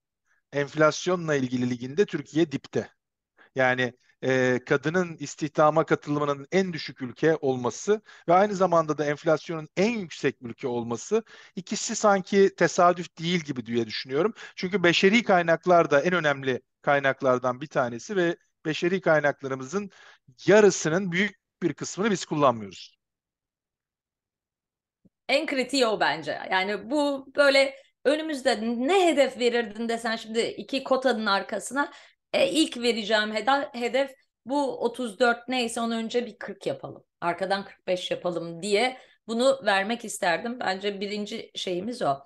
enflasyonla 0.53 1.35
ilgili 1.35 1.69
liginde 1.69 2.05
Türkiye 2.05 2.51
dipte. 2.51 2.89
Yani 3.55 3.93
e, 4.23 4.59
kadının 4.65 5.17
istihdama 5.17 5.85
katılımının 5.85 6.47
en 6.51 6.73
düşük 6.73 7.01
ülke 7.01 7.35
olması 7.35 8.01
ve 8.27 8.33
aynı 8.33 8.55
zamanda 8.55 8.97
da 8.97 9.05
enflasyonun 9.05 9.69
en 9.77 9.91
yüksek 9.99 10.37
ülke 10.41 10.67
olması 10.67 11.23
ikisi 11.55 11.95
sanki 11.95 12.55
tesadüf 12.57 13.17
değil 13.19 13.39
gibi 13.39 13.65
diye 13.65 13.87
düşünüyorum. 13.87 14.33
Çünkü 14.55 14.83
beşeri 14.83 15.23
kaynaklar 15.23 15.91
da 15.91 16.01
en 16.01 16.13
önemli 16.13 16.61
kaynaklardan 16.81 17.61
bir 17.61 17.67
tanesi 17.67 18.15
ve 18.15 18.37
beşeri 18.65 19.01
kaynaklarımızın 19.01 19.89
yarısının 20.47 21.11
büyük 21.11 21.44
bir 21.65 21.73
kısmını 21.73 22.11
biz 22.11 22.25
kullanmıyoruz. 22.25 22.95
En 25.29 25.45
kritiği 25.45 25.87
o 25.87 25.99
bence. 25.99 26.39
Yani 26.51 26.89
bu 26.91 27.27
böyle 27.35 27.75
önümüzde 28.05 28.59
ne 28.61 29.07
hedef 29.07 29.39
verirdin 29.39 29.89
desen 29.89 30.15
şimdi 30.15 30.39
iki 30.41 30.83
kotanın 30.83 31.25
arkasına 31.25 31.91
e, 32.33 32.49
ilk 32.49 32.77
vereceğim 32.77 33.31
hedef, 33.73 34.11
bu 34.45 34.79
34 34.79 35.47
neyse 35.47 35.81
onu 35.81 35.95
önce 35.95 36.25
bir 36.25 36.37
40 36.37 36.67
yapalım. 36.67 37.03
Arkadan 37.21 37.65
45 37.65 38.11
yapalım 38.11 38.61
diye 38.61 38.97
bunu 39.27 39.59
vermek 39.65 40.05
isterdim. 40.05 40.59
Bence 40.59 41.01
birinci 41.01 41.51
şeyimiz 41.55 42.01
o. 42.01 42.19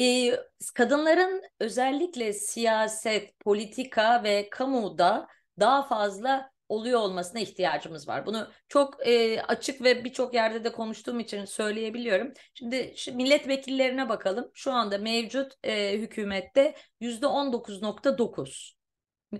Ee, 0.00 0.36
kadınların 0.74 1.42
özellikle 1.60 2.32
siyaset, 2.32 3.40
politika 3.40 4.22
ve 4.24 4.50
kamuda 4.50 5.28
daha 5.60 5.82
fazla 5.88 6.50
oluyor 6.68 7.00
olmasına 7.00 7.40
ihtiyacımız 7.40 8.08
var. 8.08 8.26
Bunu 8.26 8.50
çok 8.68 9.06
e, 9.06 9.42
açık 9.42 9.82
ve 9.82 10.04
birçok 10.04 10.34
yerde 10.34 10.64
de 10.64 10.72
konuştuğum 10.72 11.20
için 11.20 11.44
söyleyebiliyorum. 11.44 12.32
Şimdi 12.54 12.94
şu 12.96 13.14
milletvekillerine 13.16 14.08
bakalım. 14.08 14.50
Şu 14.54 14.72
anda 14.72 14.98
mevcut 14.98 15.52
e, 15.62 15.98
hükümette 15.98 16.74
%19.9 17.00 18.74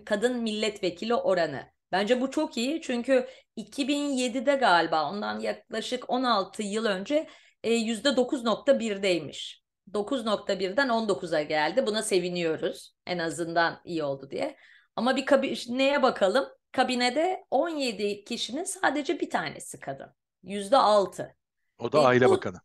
kadın 0.04 0.42
milletvekili 0.42 1.14
oranı. 1.14 1.74
Bence 1.92 2.20
bu 2.20 2.30
çok 2.30 2.56
iyi 2.56 2.82
çünkü 2.82 3.28
2007'de 3.56 4.54
galiba 4.54 5.10
ondan 5.10 5.40
yaklaşık 5.40 6.10
16 6.10 6.62
yıl 6.62 6.84
önce 6.84 7.28
e, 7.62 7.72
%9.1'deymiş. 7.72 9.64
9.1'den 9.92 10.88
19'a 10.88 11.42
geldi. 11.42 11.86
Buna 11.86 12.02
seviniyoruz. 12.02 12.94
En 13.06 13.18
azından 13.18 13.80
iyi 13.84 14.04
oldu 14.04 14.30
diye. 14.30 14.56
Ama 14.96 15.16
bir 15.16 15.66
neye 15.68 16.02
bakalım? 16.02 16.48
Kabinede 16.74 17.44
17 17.50 18.24
kişinin 18.24 18.64
sadece 18.64 19.20
bir 19.20 19.30
tanesi 19.30 19.80
kadın. 19.80 20.14
Yüzde 20.42 20.76
altı. 20.76 21.36
O 21.78 21.92
da 21.92 21.98
e, 21.98 22.00
Aile 22.00 22.28
bu, 22.28 22.30
Bakanı. 22.30 22.60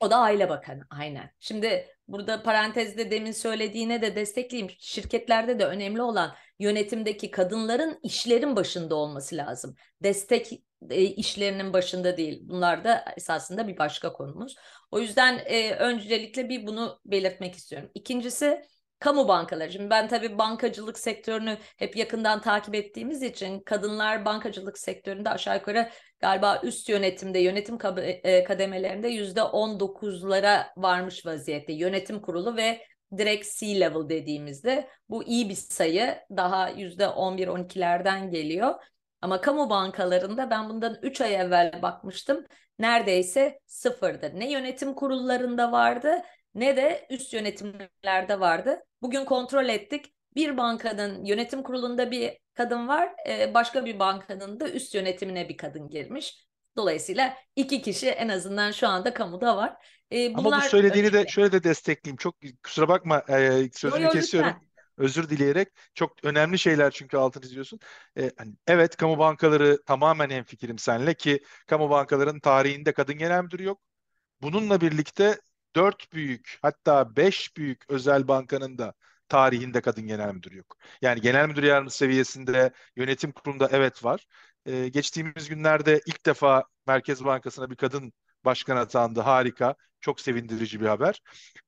O 0.00 0.10
da 0.10 0.16
Aile 0.16 0.48
Bakanı 0.48 0.82
aynen. 0.90 1.30
Şimdi 1.40 1.88
burada 2.08 2.42
parantezde 2.42 3.10
demin 3.10 3.32
söylediğine 3.32 4.02
de 4.02 4.16
destekleyeyim. 4.16 4.72
Şirketlerde 4.78 5.58
de 5.58 5.66
önemli 5.66 6.02
olan 6.02 6.34
yönetimdeki 6.58 7.30
kadınların 7.30 7.98
işlerin 8.02 8.56
başında 8.56 8.94
olması 8.94 9.36
lazım. 9.36 9.74
Destek 10.02 10.52
e, 10.90 11.02
işlerinin 11.02 11.72
başında 11.72 12.16
değil. 12.16 12.40
Bunlar 12.42 12.84
da 12.84 13.04
esasında 13.16 13.68
bir 13.68 13.78
başka 13.78 14.12
konumuz. 14.12 14.56
O 14.90 15.00
yüzden 15.00 15.38
e, 15.44 15.74
öncelikle 15.74 16.48
bir 16.48 16.66
bunu 16.66 17.00
belirtmek 17.04 17.54
istiyorum. 17.54 17.90
İkincisi 17.94 18.62
kamu 18.98 19.28
bankaları. 19.28 19.72
Şimdi 19.72 19.90
ben 19.90 20.08
tabii 20.08 20.38
bankacılık 20.38 20.98
sektörünü 20.98 21.58
hep 21.76 21.96
yakından 21.96 22.40
takip 22.40 22.74
ettiğimiz 22.74 23.22
için 23.22 23.60
kadınlar 23.60 24.24
bankacılık 24.24 24.78
sektöründe 24.78 25.30
aşağı 25.30 25.54
yukarı 25.54 25.88
galiba 26.20 26.60
üst 26.62 26.88
yönetimde, 26.88 27.38
yönetim 27.38 27.78
e, 27.98 28.44
kademelerinde 28.44 29.08
yüzde 29.08 29.42
on 29.42 29.80
dokuzlara 29.80 30.66
varmış 30.76 31.26
vaziyette. 31.26 31.72
Yönetim 31.72 32.20
kurulu 32.20 32.56
ve 32.56 32.82
direkt 33.18 33.58
C-level 33.58 34.08
dediğimizde 34.08 34.88
bu 35.08 35.24
iyi 35.24 35.48
bir 35.48 35.54
sayı. 35.54 36.18
Daha 36.36 36.68
yüzde 36.68 37.08
on 37.08 37.38
bir 37.38 37.48
on 37.48 37.64
ikilerden 37.64 38.30
geliyor. 38.30 38.74
Ama 39.20 39.40
kamu 39.40 39.70
bankalarında 39.70 40.50
ben 40.50 40.68
bundan 40.68 40.98
3 41.02 41.20
ay 41.20 41.34
evvel 41.34 41.82
bakmıştım. 41.82 42.44
Neredeyse 42.78 43.60
sıfırdı. 43.66 44.32
Ne 44.34 44.52
yönetim 44.52 44.94
kurullarında 44.94 45.72
vardı 45.72 46.22
ne 46.56 46.76
de 46.76 47.06
üst 47.10 47.32
yönetimlerde 47.32 48.40
vardı. 48.40 48.84
Bugün 49.02 49.24
kontrol 49.24 49.68
ettik. 49.68 50.14
Bir 50.36 50.56
bankanın 50.56 51.24
yönetim 51.24 51.62
kurulunda 51.62 52.10
bir 52.10 52.38
kadın 52.54 52.88
var. 52.88 53.12
E, 53.28 53.54
başka 53.54 53.84
bir 53.84 53.98
bankanın 53.98 54.60
da 54.60 54.70
üst 54.70 54.94
yönetimine 54.94 55.48
bir 55.48 55.56
kadın 55.56 55.88
girmiş. 55.90 56.46
Dolayısıyla 56.76 57.36
iki 57.56 57.82
kişi 57.82 58.08
en 58.08 58.28
azından 58.28 58.70
şu 58.72 58.88
anda 58.88 59.14
kamuda 59.14 59.56
var. 59.56 59.76
E, 60.10 60.34
Ama 60.34 60.50
bu 60.50 60.50
bunlar 60.50 60.60
söylediğini 60.60 61.12
de 61.12 61.16
önemli. 61.16 61.30
şöyle 61.30 61.52
de 61.52 61.64
destekleyeyim. 61.64 62.16
Çok 62.16 62.36
kusura 62.64 62.88
bakma 62.88 63.24
e, 63.28 63.70
sözünü 63.72 64.04
yo, 64.04 64.10
kesiyorum. 64.10 64.50
lütfen. 64.50 64.66
Özür 64.96 65.28
dileyerek. 65.30 65.68
Çok 65.94 66.24
önemli 66.24 66.58
şeyler 66.58 66.90
çünkü 66.90 67.16
altını 67.16 67.42
çiziyorsun. 67.42 67.80
E, 68.18 68.30
hani, 68.38 68.54
evet 68.66 68.96
kamu 68.96 69.18
bankaları 69.18 69.82
tamamen 69.86 70.30
hemfikirim 70.30 70.78
seninle 70.78 71.14
ki 71.14 71.42
kamu 71.66 71.90
bankalarının 71.90 72.40
tarihinde 72.40 72.92
kadın 72.92 73.18
genel 73.18 73.42
müdürü 73.44 73.64
yok. 73.64 73.80
Bununla 74.42 74.80
birlikte 74.80 75.40
dört 75.76 76.12
büyük 76.12 76.58
hatta 76.62 77.16
beş 77.16 77.56
büyük 77.58 77.84
özel 77.90 78.28
bankanın 78.28 78.78
da 78.78 78.94
tarihinde 79.28 79.80
kadın 79.80 80.06
genel 80.06 80.34
müdürü 80.34 80.56
yok. 80.58 80.76
Yani 81.02 81.20
genel 81.20 81.48
müdür 81.48 81.62
yardımcısı 81.62 81.98
seviyesinde 81.98 82.72
yönetim 82.96 83.32
kurulunda 83.32 83.68
evet 83.72 84.04
var. 84.04 84.26
Ee, 84.66 84.88
geçtiğimiz 84.88 85.48
günlerde 85.48 86.00
ilk 86.06 86.26
defa 86.26 86.64
Merkez 86.86 87.24
Bankası'na 87.24 87.70
bir 87.70 87.76
kadın 87.76 88.12
başkan 88.44 88.76
atandı. 88.76 89.20
Harika. 89.20 89.74
Çok 90.00 90.20
sevindirici 90.20 90.80
bir 90.80 90.86
haber. 90.86 91.20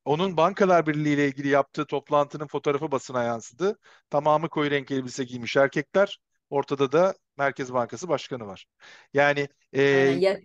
Onun 0.05 0.37
Bankalar 0.37 0.87
Birliği 0.87 1.15
ile 1.15 1.29
ilgili 1.29 1.49
yaptığı 1.49 1.87
toplantının 1.87 2.47
fotoğrafı 2.47 2.93
basına 2.93 3.23
yansıdı. 3.23 3.79
Tamamı 4.11 4.49
koyu 4.49 4.71
renk 4.71 4.91
elbise 4.91 5.25
giymiş 5.25 5.57
erkekler. 5.57 6.19
Ortada 6.51 6.93
da 6.93 7.15
Merkez 7.39 7.73
Bankası 7.75 8.09
Başkanı 8.09 8.47
var. 8.47 8.67
Yani 9.15 9.49
e, 9.77 10.21
Ya, 10.21 10.39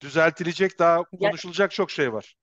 düzeltilecek 0.00 0.78
daha 0.78 1.04
ya, 1.20 1.30
konuşulacak 1.30 1.70
çok 1.72 1.90
şey 1.90 2.12
var. 2.12 2.36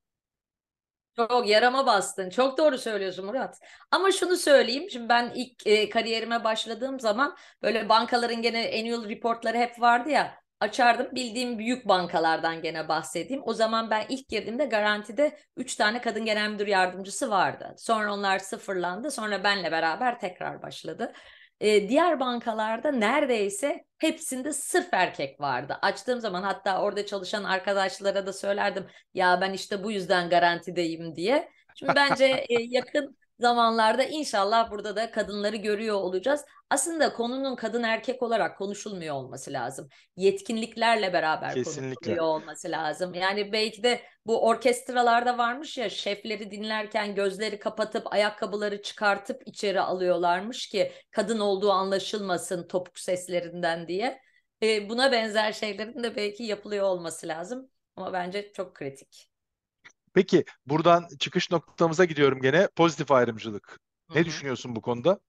Çok 1.17 1.47
yarama 1.49 1.85
bastın. 1.85 2.29
Çok 2.29 2.57
doğru 2.57 2.77
söylüyorsun 2.77 3.25
Murat. 3.25 3.59
Ama 3.91 4.11
şunu 4.11 4.35
söyleyeyim. 4.37 4.89
Şimdi 4.91 5.09
ben 5.09 5.31
ilk 5.35 5.67
e, 5.67 5.89
kariyerime 5.89 6.43
başladığım 6.43 6.99
zaman 6.99 7.37
böyle 7.61 7.89
bankaların 7.89 8.41
gene 8.41 8.71
annual 8.79 9.09
reportları 9.09 9.57
hep 9.57 9.81
vardı 9.81 10.09
ya. 10.09 10.39
Açardım 10.59 11.07
bildiğim 11.15 11.59
büyük 11.59 11.87
bankalardan 11.87 12.61
gene 12.61 12.87
bahsedeyim. 12.87 13.41
O 13.45 13.53
zaman 13.53 13.89
ben 13.89 14.05
ilk 14.09 14.29
girdiğimde 14.29 14.65
garantide 14.65 15.39
3 15.57 15.75
tane 15.75 16.01
kadın 16.01 16.25
genel 16.25 16.49
müdür 16.49 16.67
yardımcısı 16.67 17.29
vardı. 17.29 17.75
Sonra 17.77 18.13
onlar 18.13 18.39
sıfırlandı. 18.39 19.11
Sonra 19.11 19.43
benle 19.43 19.71
beraber 19.71 20.19
tekrar 20.19 20.61
başladı. 20.61 21.13
E, 21.59 21.89
diğer 21.89 22.19
bankalarda 22.19 22.91
neredeyse 22.91 23.85
hepsinde 23.97 24.53
sırf 24.53 24.93
erkek 24.93 25.41
vardı. 25.41 25.77
Açtığım 25.81 26.19
zaman 26.21 26.43
hatta 26.43 26.81
orada 26.81 27.05
çalışan 27.05 27.43
arkadaşlara 27.43 28.25
da 28.25 28.33
söylerdim 28.33 28.85
ya 29.13 29.41
ben 29.41 29.53
işte 29.53 29.83
bu 29.83 29.91
yüzden 29.91 30.29
garantideyim 30.29 31.15
diye. 31.15 31.51
Şimdi 31.75 31.93
bence 31.95 32.25
e, 32.25 32.61
yakın 32.61 33.17
zamanlarda 33.39 34.03
inşallah 34.03 34.71
burada 34.71 34.95
da 34.95 35.11
kadınları 35.11 35.55
görüyor 35.55 35.95
olacağız. 35.95 36.45
Aslında 36.69 37.13
konunun 37.13 37.55
kadın 37.55 37.83
erkek 37.83 38.23
olarak 38.23 38.57
konuşulmuyor 38.57 39.15
olması 39.15 39.53
lazım. 39.53 39.89
Yetkinliklerle 40.15 41.13
beraber 41.13 41.53
Kesinlikle. 41.53 41.93
konuşuluyor 41.95 42.23
olması 42.23 42.71
lazım. 42.71 43.13
Yani 43.13 43.51
belki 43.51 43.83
de 43.83 44.01
bu 44.25 44.45
orkestralarda 44.47 45.37
varmış 45.37 45.77
ya 45.77 45.89
şefleri 45.89 46.51
dinlerken 46.51 47.15
gözleri 47.15 47.59
kapatıp 47.59 48.13
ayakkabıları 48.13 48.81
çıkartıp 48.81 49.41
içeri 49.45 49.81
alıyorlarmış 49.81 50.69
ki 50.69 50.91
kadın 51.11 51.39
olduğu 51.39 51.71
anlaşılmasın 51.71 52.67
topuk 52.67 52.99
seslerinden 52.99 53.87
diye. 53.87 54.21
E, 54.63 54.89
buna 54.89 55.11
benzer 55.11 55.51
şeylerin 55.51 56.03
de 56.03 56.15
belki 56.15 56.43
yapılıyor 56.43 56.85
olması 56.85 57.27
lazım. 57.27 57.69
Ama 57.95 58.13
bence 58.13 58.51
çok 58.53 58.75
kritik. 58.75 59.26
Peki 60.17 60.45
buradan 60.65 61.07
çıkış 61.19 61.51
noktamıza 61.51 62.05
gidiyorum 62.05 62.41
gene. 62.41 62.67
Pozitif 62.75 63.11
ayrımcılık. 63.11 63.79
Ne 64.15 64.21
hı. 64.21 64.25
düşünüyorsun 64.25 64.75
bu 64.75 64.81
konuda? 64.81 65.19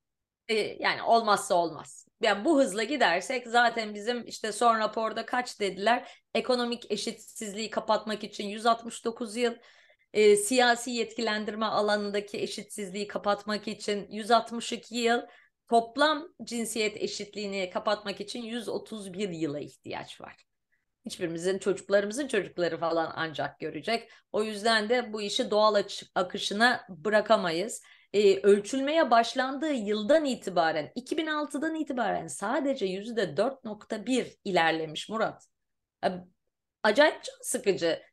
E, 0.48 0.54
yani 0.54 1.02
olmazsa 1.02 1.54
olmaz. 1.54 2.06
Yani 2.20 2.44
bu 2.44 2.60
hızla 2.60 2.84
gidersek 2.84 3.46
zaten 3.46 3.94
bizim 3.94 4.26
işte 4.26 4.52
son 4.52 4.78
raporda 4.78 5.26
kaç 5.26 5.60
dediler? 5.60 6.12
Ekonomik 6.34 6.90
eşitsizliği 6.90 7.70
kapatmak 7.70 8.24
için 8.24 8.48
169 8.48 9.36
yıl, 9.36 9.54
e, 10.12 10.36
siyasi 10.36 10.90
yetkilendirme 10.90 11.66
alanındaki 11.66 12.38
eşitsizliği 12.38 13.06
kapatmak 13.06 13.68
için 13.68 14.06
162 14.10 14.96
yıl, 14.96 15.20
toplam 15.70 16.28
cinsiyet 16.44 16.96
eşitliğini 16.96 17.70
kapatmak 17.70 18.20
için 18.20 18.42
131 18.42 19.28
yıla 19.28 19.60
ihtiyaç 19.60 20.20
var. 20.20 20.47
Hiçbirimizin 21.08 21.58
çocuklarımızın 21.58 22.28
çocukları 22.28 22.78
falan 22.80 23.12
ancak 23.16 23.60
görecek. 23.60 24.10
O 24.32 24.42
yüzden 24.42 24.88
de 24.88 25.12
bu 25.12 25.22
işi 25.22 25.50
doğal 25.50 25.82
akışına 26.14 26.86
bırakamayız. 26.88 27.82
Ee, 28.12 28.40
ölçülmeye 28.40 29.10
başlandığı 29.10 29.72
yıldan 29.72 30.24
itibaren 30.24 30.92
2006'dan 30.96 31.74
itibaren 31.74 32.26
sadece 32.26 32.86
%4.1 32.86 34.36
ilerlemiş 34.44 35.08
Murat. 35.08 35.48
Acayip 36.82 37.22
can 37.24 37.34
sıkıcı. 37.42 38.07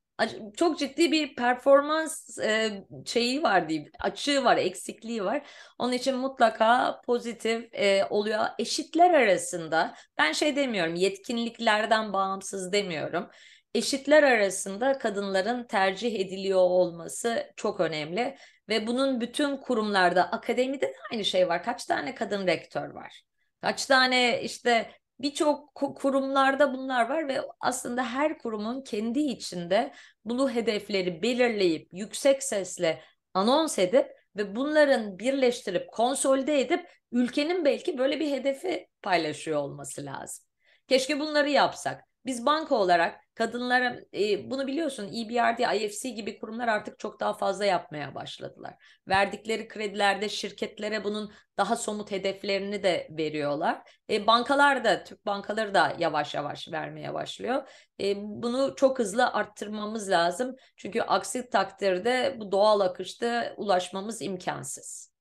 Çok 0.57 0.79
ciddi 0.79 1.11
bir 1.11 1.35
performans 1.35 2.39
e, 2.39 2.83
şeyi 3.05 3.43
var 3.43 3.69
diyeyim, 3.69 3.91
açığı 3.99 4.43
var, 4.43 4.57
eksikliği 4.57 5.23
var. 5.23 5.47
Onun 5.79 5.91
için 5.91 6.15
mutlaka 6.17 7.01
pozitif 7.05 7.73
e, 7.73 8.05
oluyor. 8.09 8.45
Eşitler 8.59 9.13
arasında 9.13 9.95
ben 10.17 10.31
şey 10.31 10.55
demiyorum, 10.55 10.95
yetkinliklerden 10.95 12.13
bağımsız 12.13 12.71
demiyorum. 12.71 13.29
Eşitler 13.73 14.23
arasında 14.23 14.97
kadınların 14.97 15.67
tercih 15.67 16.19
ediliyor 16.19 16.59
olması 16.59 17.53
çok 17.55 17.79
önemli 17.79 18.37
ve 18.69 18.87
bunun 18.87 19.21
bütün 19.21 19.57
kurumlarda, 19.57 20.31
akademide 20.31 20.85
de 20.85 20.95
aynı 21.11 21.25
şey 21.25 21.47
var. 21.47 21.63
Kaç 21.63 21.85
tane 21.85 22.15
kadın 22.15 22.47
rektör 22.47 22.89
var? 22.89 23.21
Kaç 23.61 23.85
tane 23.85 24.41
işte 24.41 24.91
birçok 25.19 25.75
kurumlarda 25.75 26.73
bunlar 26.73 27.09
var 27.09 27.27
ve 27.27 27.41
aslında 27.59 28.05
her 28.05 28.37
kurumun 28.37 28.81
kendi 28.81 29.19
içinde 29.19 29.93
bunu 30.25 30.49
hedefleri 30.51 31.21
belirleyip 31.21 31.89
yüksek 31.91 32.43
sesle 32.43 33.01
anons 33.33 33.79
edip 33.79 34.11
ve 34.35 34.55
bunların 34.55 35.19
birleştirip 35.19 35.91
konsolide 35.91 36.61
edip 36.61 36.89
ülkenin 37.11 37.65
belki 37.65 37.97
böyle 37.97 38.19
bir 38.19 38.31
hedefi 38.31 38.87
paylaşıyor 39.01 39.59
olması 39.61 40.05
lazım. 40.05 40.45
Keşke 40.87 41.19
bunları 41.19 41.49
yapsak. 41.49 42.14
Biz 42.25 42.45
banka 42.45 42.75
olarak 42.75 43.19
kadınlara 43.35 43.99
e, 44.13 44.51
bunu 44.51 44.67
biliyorsun 44.67 45.07
EBRD, 45.07 45.59
IFC 45.75 46.09
gibi 46.09 46.39
kurumlar 46.39 46.67
artık 46.67 46.99
çok 46.99 47.19
daha 47.19 47.33
fazla 47.33 47.65
yapmaya 47.65 48.15
başladılar. 48.15 48.73
Verdikleri 49.07 49.67
kredilerde 49.67 50.29
şirketlere 50.29 51.03
bunun 51.03 51.31
daha 51.57 51.75
somut 51.75 52.11
hedeflerini 52.11 52.83
de 52.83 53.07
veriyorlar. 53.11 53.81
E, 54.09 54.27
bankalar 54.27 54.83
da, 54.83 55.03
Türk 55.03 55.25
bankaları 55.25 55.73
da 55.73 55.95
yavaş 55.99 56.33
yavaş 56.35 56.71
vermeye 56.71 57.13
başlıyor. 57.13 57.69
E, 58.01 58.15
bunu 58.17 58.73
çok 58.75 58.99
hızlı 58.99 59.33
arttırmamız 59.33 60.09
lazım. 60.09 60.55
Çünkü 60.77 61.01
aksi 61.01 61.49
takdirde 61.49 62.35
bu 62.39 62.51
doğal 62.51 62.79
akışta 62.79 63.53
ulaşmamız 63.57 64.21
imkansız. 64.21 65.15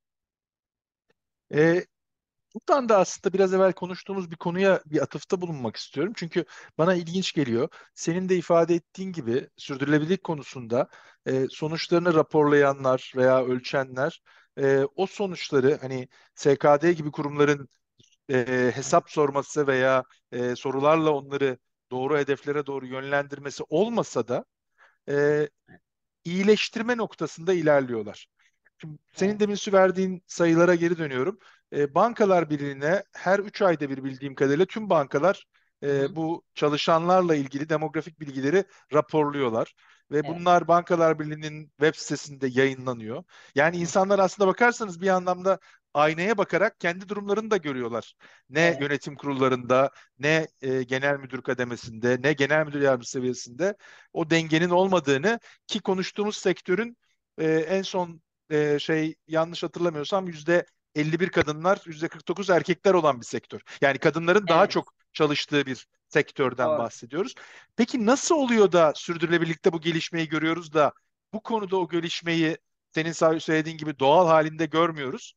E, 1.54 1.84
Buradan 2.54 2.88
da 2.88 2.98
aslında 2.98 3.32
biraz 3.34 3.54
evvel 3.54 3.72
konuştuğumuz 3.72 4.30
bir 4.30 4.36
konuya 4.36 4.80
bir 4.86 5.02
atıfta 5.02 5.40
bulunmak 5.40 5.76
istiyorum. 5.76 6.12
Çünkü 6.16 6.44
bana 6.78 6.94
ilginç 6.94 7.32
geliyor. 7.32 7.68
Senin 7.94 8.28
de 8.28 8.36
ifade 8.36 8.74
ettiğin 8.74 9.12
gibi 9.12 9.48
sürdürülebilirlik 9.56 10.24
konusunda 10.24 10.88
e, 11.26 11.46
sonuçlarını 11.50 12.14
raporlayanlar 12.14 13.12
veya 13.16 13.44
ölçenler 13.44 14.22
e, 14.58 14.84
o 14.96 15.06
sonuçları 15.06 15.78
hani 15.80 16.08
SKD 16.34 16.92
gibi 16.92 17.10
kurumların 17.10 17.68
e, 18.30 18.72
hesap 18.74 19.10
sorması 19.10 19.66
veya 19.66 20.04
e, 20.32 20.56
sorularla 20.56 21.10
onları 21.10 21.58
doğru 21.90 22.18
hedeflere 22.18 22.66
doğru 22.66 22.86
yönlendirmesi 22.86 23.64
olmasa 23.68 24.28
da 24.28 24.44
e, 25.10 25.48
iyileştirme 26.24 26.96
noktasında 26.96 27.54
ilerliyorlar. 27.54 28.28
Şimdi 28.84 28.98
senin 29.12 29.40
demin 29.40 29.56
verdiğin 29.72 30.22
sayılara 30.26 30.74
geri 30.74 30.98
dönüyorum. 30.98 31.38
E, 31.72 31.94
Bankalar 31.94 32.50
Birliği'ne 32.50 33.02
her 33.12 33.38
3 33.38 33.62
ayda 33.62 33.90
bir 33.90 34.04
bildiğim 34.04 34.34
kadarıyla 34.34 34.66
tüm 34.66 34.90
bankalar 34.90 35.44
e, 35.82 36.16
bu 36.16 36.44
çalışanlarla 36.54 37.34
ilgili 37.34 37.68
demografik 37.68 38.20
bilgileri 38.20 38.64
raporluyorlar. 38.92 39.74
Ve 40.10 40.16
Evet. 40.16 40.26
bunlar 40.28 40.68
Bankalar 40.68 41.18
Birliği'nin 41.18 41.66
web 41.80 41.94
sitesinde 41.94 42.46
yayınlanıyor. 42.46 43.24
Yani 43.54 43.76
insanlar 43.76 44.18
aslında 44.18 44.46
bakarsanız 44.48 45.00
bir 45.00 45.08
anlamda 45.08 45.58
aynaya 45.94 46.38
bakarak 46.38 46.80
kendi 46.80 47.08
durumlarını 47.08 47.50
da 47.50 47.56
görüyorlar. 47.56 48.14
Ne 48.50 48.60
Evet. 48.60 48.80
yönetim 48.80 49.16
kurullarında, 49.16 49.90
ne 50.18 50.48
e, 50.62 50.82
genel 50.82 51.18
müdür 51.18 51.42
kademesinde, 51.42 52.18
ne 52.22 52.32
genel 52.32 52.66
müdür 52.66 52.80
yardımcısı 52.80 53.12
seviyesinde 53.12 53.76
o 54.12 54.30
dengenin 54.30 54.70
olmadığını 54.70 55.40
ki 55.66 55.80
konuştuğumuz 55.80 56.36
sektörün 56.36 56.96
e, 57.38 57.46
en 57.52 57.82
son 57.82 58.20
e, 58.54 58.78
şey 58.78 59.14
yanlış 59.28 59.62
hatırlamıyorsam 59.62 60.26
yüzde 60.26 60.66
51 60.94 61.28
kadınlar, 61.28 61.82
yüzde 61.86 62.08
49 62.08 62.50
erkekler 62.50 62.94
olan 62.94 63.20
bir 63.20 63.26
sektör. 63.26 63.60
Yani 63.80 63.98
kadınların 63.98 64.48
daha 64.48 64.62
Evet. 64.62 64.70
çok 64.70 64.94
çalıştığı 65.12 65.66
bir 65.66 65.86
sektörden 66.08 66.66
Doğru. 66.66 66.78
bahsediyoruz. 66.78 67.34
Peki 67.76 68.06
nasıl 68.06 68.34
oluyor 68.34 68.72
da 68.72 68.92
sürdürülebilirlikte 68.96 69.72
bu 69.72 69.80
gelişmeyi 69.80 70.28
görüyoruz 70.28 70.72
da 70.72 70.92
bu 71.32 71.42
konuda 71.42 71.76
o 71.76 71.88
gelişmeyi 71.88 72.58
senin 72.94 73.12
söylediğin 73.38 73.76
gibi 73.78 73.98
doğal 73.98 74.26
halinde 74.26 74.66
görmüyoruz? 74.66 75.34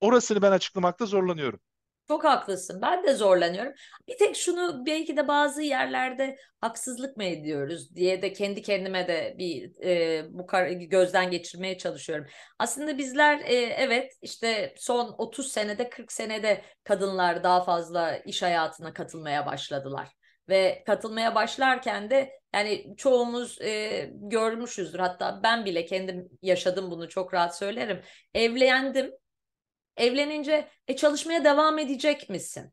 Orasını 0.00 0.42
ben 0.42 0.52
açıklamakta 0.52 1.06
zorlanıyorum. 1.06 1.60
Çok 2.08 2.24
haklısın. 2.24 2.82
Ben 2.82 3.04
de 3.04 3.14
zorlanıyorum. 3.14 3.72
Bir 4.08 4.18
tek 4.18 4.36
şunu 4.36 4.86
belki 4.86 5.16
de 5.16 5.28
bazı 5.28 5.62
yerlerde 5.62 6.36
haksızlık 6.60 7.16
mı 7.16 7.24
ediyoruz 7.24 7.94
diye 7.96 8.22
de 8.22 8.32
kendi 8.32 8.62
kendime 8.62 9.08
de 9.08 9.34
bir 9.38 9.84
e, 9.84 10.24
bu 10.30 10.46
gözden 10.88 11.30
geçirmeye 11.30 11.78
çalışıyorum. 11.78 12.26
Aslında 12.58 12.98
bizler 12.98 13.38
e, 13.38 13.54
evet 13.54 14.12
işte 14.22 14.74
son 14.76 15.14
30 15.18 15.52
senede 15.52 15.90
40 15.90 16.12
senede 16.12 16.62
kadınlar 16.84 17.44
daha 17.44 17.64
fazla 17.64 18.16
iş 18.16 18.42
hayatına 18.42 18.92
katılmaya 18.92 19.46
başladılar. 19.46 20.08
Ve 20.48 20.82
katılmaya 20.86 21.34
başlarken 21.34 22.10
de 22.10 22.32
yani 22.54 22.94
çoğumuz 22.96 23.60
e, 23.62 24.10
görmüşüzdür. 24.12 24.98
Hatta 24.98 25.40
ben 25.42 25.64
bile 25.64 25.84
kendim 25.84 26.28
yaşadım 26.42 26.90
bunu 26.90 27.08
çok 27.08 27.34
rahat 27.34 27.58
söylerim. 27.58 28.00
Evlendim 28.34 29.12
Evlenince 29.98 30.68
e, 30.88 30.96
çalışmaya 30.96 31.44
devam 31.44 31.78
edecek 31.78 32.30
misin? 32.30 32.72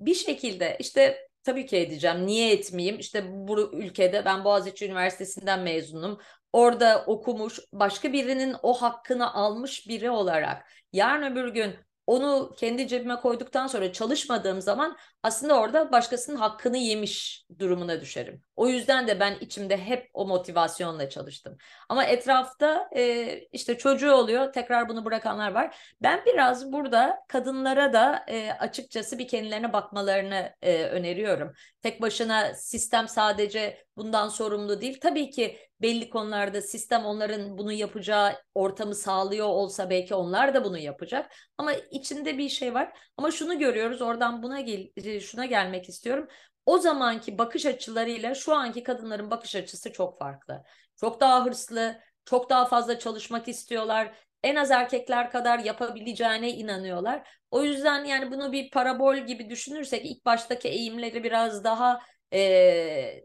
Bir 0.00 0.14
şekilde 0.14 0.76
işte 0.80 1.28
tabii 1.42 1.66
ki 1.66 1.76
edeceğim. 1.76 2.26
Niye 2.26 2.52
etmeyeyim? 2.52 2.98
İşte 2.98 3.24
bu 3.28 3.72
ülkede 3.72 4.24
ben 4.24 4.44
Boğaziçi 4.44 4.86
Üniversitesi'nden 4.86 5.60
mezunum. 5.60 6.20
Orada 6.52 7.04
okumuş, 7.06 7.60
başka 7.72 8.12
birinin 8.12 8.56
o 8.62 8.72
hakkını 8.72 9.34
almış 9.34 9.88
biri 9.88 10.10
olarak 10.10 10.68
yarın 10.92 11.32
öbür 11.32 11.48
gün 11.48 11.74
onu 12.06 12.54
kendi 12.58 12.88
cebime 12.88 13.16
koyduktan 13.16 13.66
sonra 13.66 13.92
çalışmadığım 13.92 14.60
zaman 14.60 14.96
aslında 15.24 15.60
orada 15.60 15.92
başkasının 15.92 16.36
hakkını 16.36 16.76
yemiş 16.76 17.44
durumuna 17.58 18.00
düşerim. 18.00 18.42
O 18.56 18.68
yüzden 18.68 19.08
de 19.08 19.20
ben 19.20 19.36
içimde 19.40 19.76
hep 19.76 20.10
o 20.14 20.26
motivasyonla 20.26 21.08
çalıştım. 21.08 21.56
Ama 21.88 22.04
etrafta 22.04 22.88
e, 22.96 23.38
işte 23.52 23.78
çocuğu 23.78 24.12
oluyor 24.12 24.52
tekrar 24.52 24.88
bunu 24.88 25.04
bırakanlar 25.04 25.52
var. 25.52 25.76
Ben 26.02 26.20
biraz 26.26 26.72
burada 26.72 27.18
kadınlara 27.28 27.92
da 27.92 28.24
e, 28.28 28.50
açıkçası 28.52 29.18
bir 29.18 29.28
kendilerine 29.28 29.72
bakmalarını 29.72 30.54
e, 30.62 30.84
öneriyorum. 30.84 31.52
Tek 31.82 32.02
başına 32.02 32.54
sistem 32.54 33.08
sadece 33.08 33.84
bundan 33.96 34.28
sorumlu 34.28 34.80
değil. 34.80 35.00
Tabii 35.00 35.30
ki 35.30 35.58
belli 35.82 36.10
konularda 36.10 36.62
sistem 36.62 37.04
onların 37.04 37.58
bunu 37.58 37.72
yapacağı 37.72 38.32
ortamı 38.54 38.94
sağlıyor 38.94 39.46
olsa 39.46 39.90
belki 39.90 40.14
onlar 40.14 40.54
da 40.54 40.64
bunu 40.64 40.78
yapacak. 40.78 41.32
Ama 41.58 41.72
içinde 41.72 42.38
bir 42.38 42.48
şey 42.48 42.74
var. 42.74 42.92
Ama 43.16 43.30
şunu 43.30 43.58
görüyoruz 43.58 44.02
oradan 44.02 44.42
buna 44.42 44.60
gel 44.60 44.88
şuna 45.20 45.44
gelmek 45.46 45.88
istiyorum. 45.88 46.28
O 46.66 46.78
zamanki 46.78 47.38
bakış 47.38 47.66
açılarıyla 47.66 48.34
şu 48.34 48.54
anki 48.54 48.82
kadınların 48.82 49.30
bakış 49.30 49.56
açısı 49.56 49.92
çok 49.92 50.18
farklı. 50.18 50.64
Çok 50.96 51.20
daha 51.20 51.44
hırslı, 51.44 52.00
çok 52.24 52.50
daha 52.50 52.66
fazla 52.66 52.98
çalışmak 52.98 53.48
istiyorlar. 53.48 54.14
En 54.42 54.56
az 54.56 54.70
erkekler 54.70 55.30
kadar 55.30 55.58
yapabileceğine 55.58 56.50
inanıyorlar. 56.50 57.28
O 57.50 57.62
yüzden 57.62 58.04
yani 58.04 58.30
bunu 58.30 58.52
bir 58.52 58.70
parabol 58.70 59.16
gibi 59.16 59.50
düşünürsek 59.50 60.06
ilk 60.06 60.24
baştaki 60.24 60.68
eğimleri 60.68 61.24
biraz 61.24 61.64
daha 61.64 62.00
e, 62.32 62.40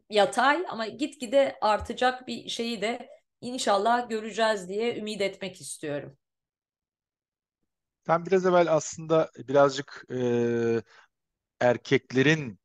yatay 0.10 0.66
ama 0.70 0.88
gitgide 0.88 1.58
artacak 1.62 2.28
bir 2.28 2.50
şeyi 2.50 2.82
de 2.82 3.10
inşallah 3.42 4.10
göreceğiz 4.10 4.70
diye 4.70 4.98
ümit 4.98 5.22
etmek 5.22 5.62
istiyorum. 5.62 6.18
Sen 8.06 8.26
biraz 8.26 8.46
evvel 8.46 8.76
aslında 8.76 9.30
birazcık 9.38 10.06
e, 10.12 10.20
erkeklerin 11.60 12.60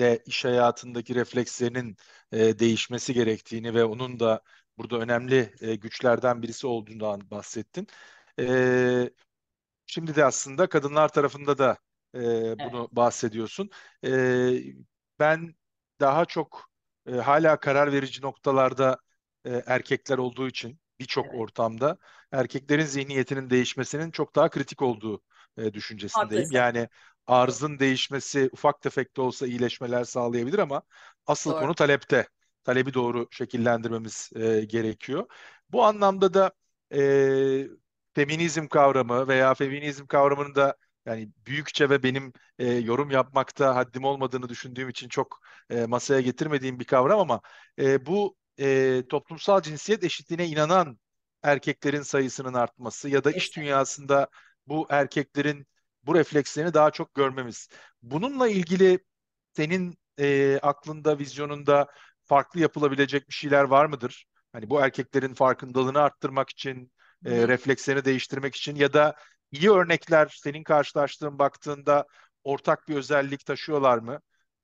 de 0.00 0.22
iş 0.26 0.44
hayatındaki 0.44 1.14
reflekslerinin 1.14 1.96
e, 2.32 2.58
değişmesi 2.58 3.14
gerektiğini 3.14 3.74
ve 3.74 3.84
onun 3.84 4.20
da 4.20 4.42
burada 4.78 4.98
önemli 4.98 5.54
e, 5.60 5.74
güçlerden 5.74 6.42
birisi 6.42 6.66
olduğundan 6.66 7.30
bahsettin. 7.30 7.86
E, 8.40 9.10
şimdi 9.86 10.16
de 10.16 10.24
aslında 10.24 10.68
kadınlar 10.68 11.08
tarafında 11.08 11.58
da 11.58 11.78
e, 12.14 12.20
bunu 12.58 12.80
evet. 12.80 12.92
bahsediyorsun. 12.92 13.70
E, 14.04 14.10
ben 15.18 15.54
daha 16.00 16.24
çok 16.24 16.70
e, 17.06 17.12
hala 17.12 17.60
karar 17.60 17.92
verici 17.92 18.22
noktalarda 18.22 18.98
e, 19.44 19.62
erkekler 19.66 20.18
olduğu 20.18 20.48
için 20.48 20.80
birçok 21.00 21.26
evet. 21.26 21.40
ortamda 21.40 21.98
erkeklerin 22.32 22.84
zihniyetinin 22.84 23.50
değişmesinin 23.50 24.10
çok 24.10 24.34
daha 24.34 24.50
kritik 24.50 24.82
olduğu 24.82 25.22
e, 25.56 25.74
düşüncesindeyim. 25.74 26.44
Haklısın. 26.44 26.54
Yani 26.54 26.88
arzın 27.28 27.78
değişmesi 27.78 28.48
ufak 28.52 28.80
tefek 28.82 29.16
de 29.16 29.20
olsa 29.20 29.46
iyileşmeler 29.46 30.04
sağlayabilir 30.04 30.58
ama 30.58 30.82
asıl 31.26 31.50
doğru. 31.50 31.60
konu 31.60 31.74
talepte. 31.74 32.28
Talebi 32.64 32.94
doğru 32.94 33.28
şekillendirmemiz 33.30 34.30
e, 34.36 34.64
gerekiyor. 34.64 35.26
Bu 35.70 35.84
anlamda 35.84 36.34
da 36.34 36.52
e, 36.94 37.68
feminizm 38.14 38.66
kavramı 38.66 39.28
veya 39.28 39.54
feminizm 39.54 40.06
kavramının 40.06 40.54
da 40.54 40.76
yani 41.06 41.28
büyükçe 41.46 41.90
ve 41.90 42.02
benim 42.02 42.32
e, 42.58 42.72
yorum 42.72 43.10
yapmakta 43.10 43.76
haddim 43.76 44.04
olmadığını 44.04 44.48
düşündüğüm 44.48 44.88
için 44.88 45.08
çok 45.08 45.40
e, 45.70 45.86
masaya 45.86 46.20
getirmediğim 46.20 46.80
bir 46.80 46.84
kavram 46.84 47.20
ama 47.20 47.40
e, 47.78 48.06
bu 48.06 48.36
e, 48.60 49.02
toplumsal 49.08 49.62
cinsiyet 49.62 50.04
eşitliğine 50.04 50.46
inanan 50.46 50.98
erkeklerin 51.42 52.02
sayısının 52.02 52.54
artması 52.54 53.08
ya 53.08 53.24
da 53.24 53.30
iş 53.30 53.56
dünyasında 53.56 54.28
bu 54.66 54.86
erkeklerin 54.90 55.66
bu 56.08 56.14
reflekslerini 56.14 56.74
daha 56.74 56.90
çok 56.90 57.14
görmemiz. 57.14 57.68
Bununla 58.02 58.48
ilgili 58.48 58.98
senin 59.56 59.98
e, 60.20 60.58
aklında, 60.62 61.18
vizyonunda 61.18 61.86
farklı 62.24 62.60
yapılabilecek 62.60 63.28
bir 63.28 63.34
şeyler 63.34 63.64
var 63.64 63.86
mıdır? 63.86 64.26
Hani 64.52 64.70
bu 64.70 64.80
erkeklerin 64.80 65.34
farkındalığını 65.34 66.00
arttırmak 66.00 66.50
için, 66.50 66.92
e, 67.26 67.48
reflekslerini 67.48 68.04
değiştirmek 68.04 68.56
için 68.56 68.76
ya 68.76 68.92
da 68.92 69.14
iyi 69.52 69.70
örnekler 69.70 70.36
senin 70.42 70.64
karşılaştığın 70.64 71.38
baktığında 71.38 72.06
ortak 72.44 72.88
bir 72.88 72.96
özellik 72.96 73.46
taşıyorlar 73.46 73.98
mı? 73.98 74.20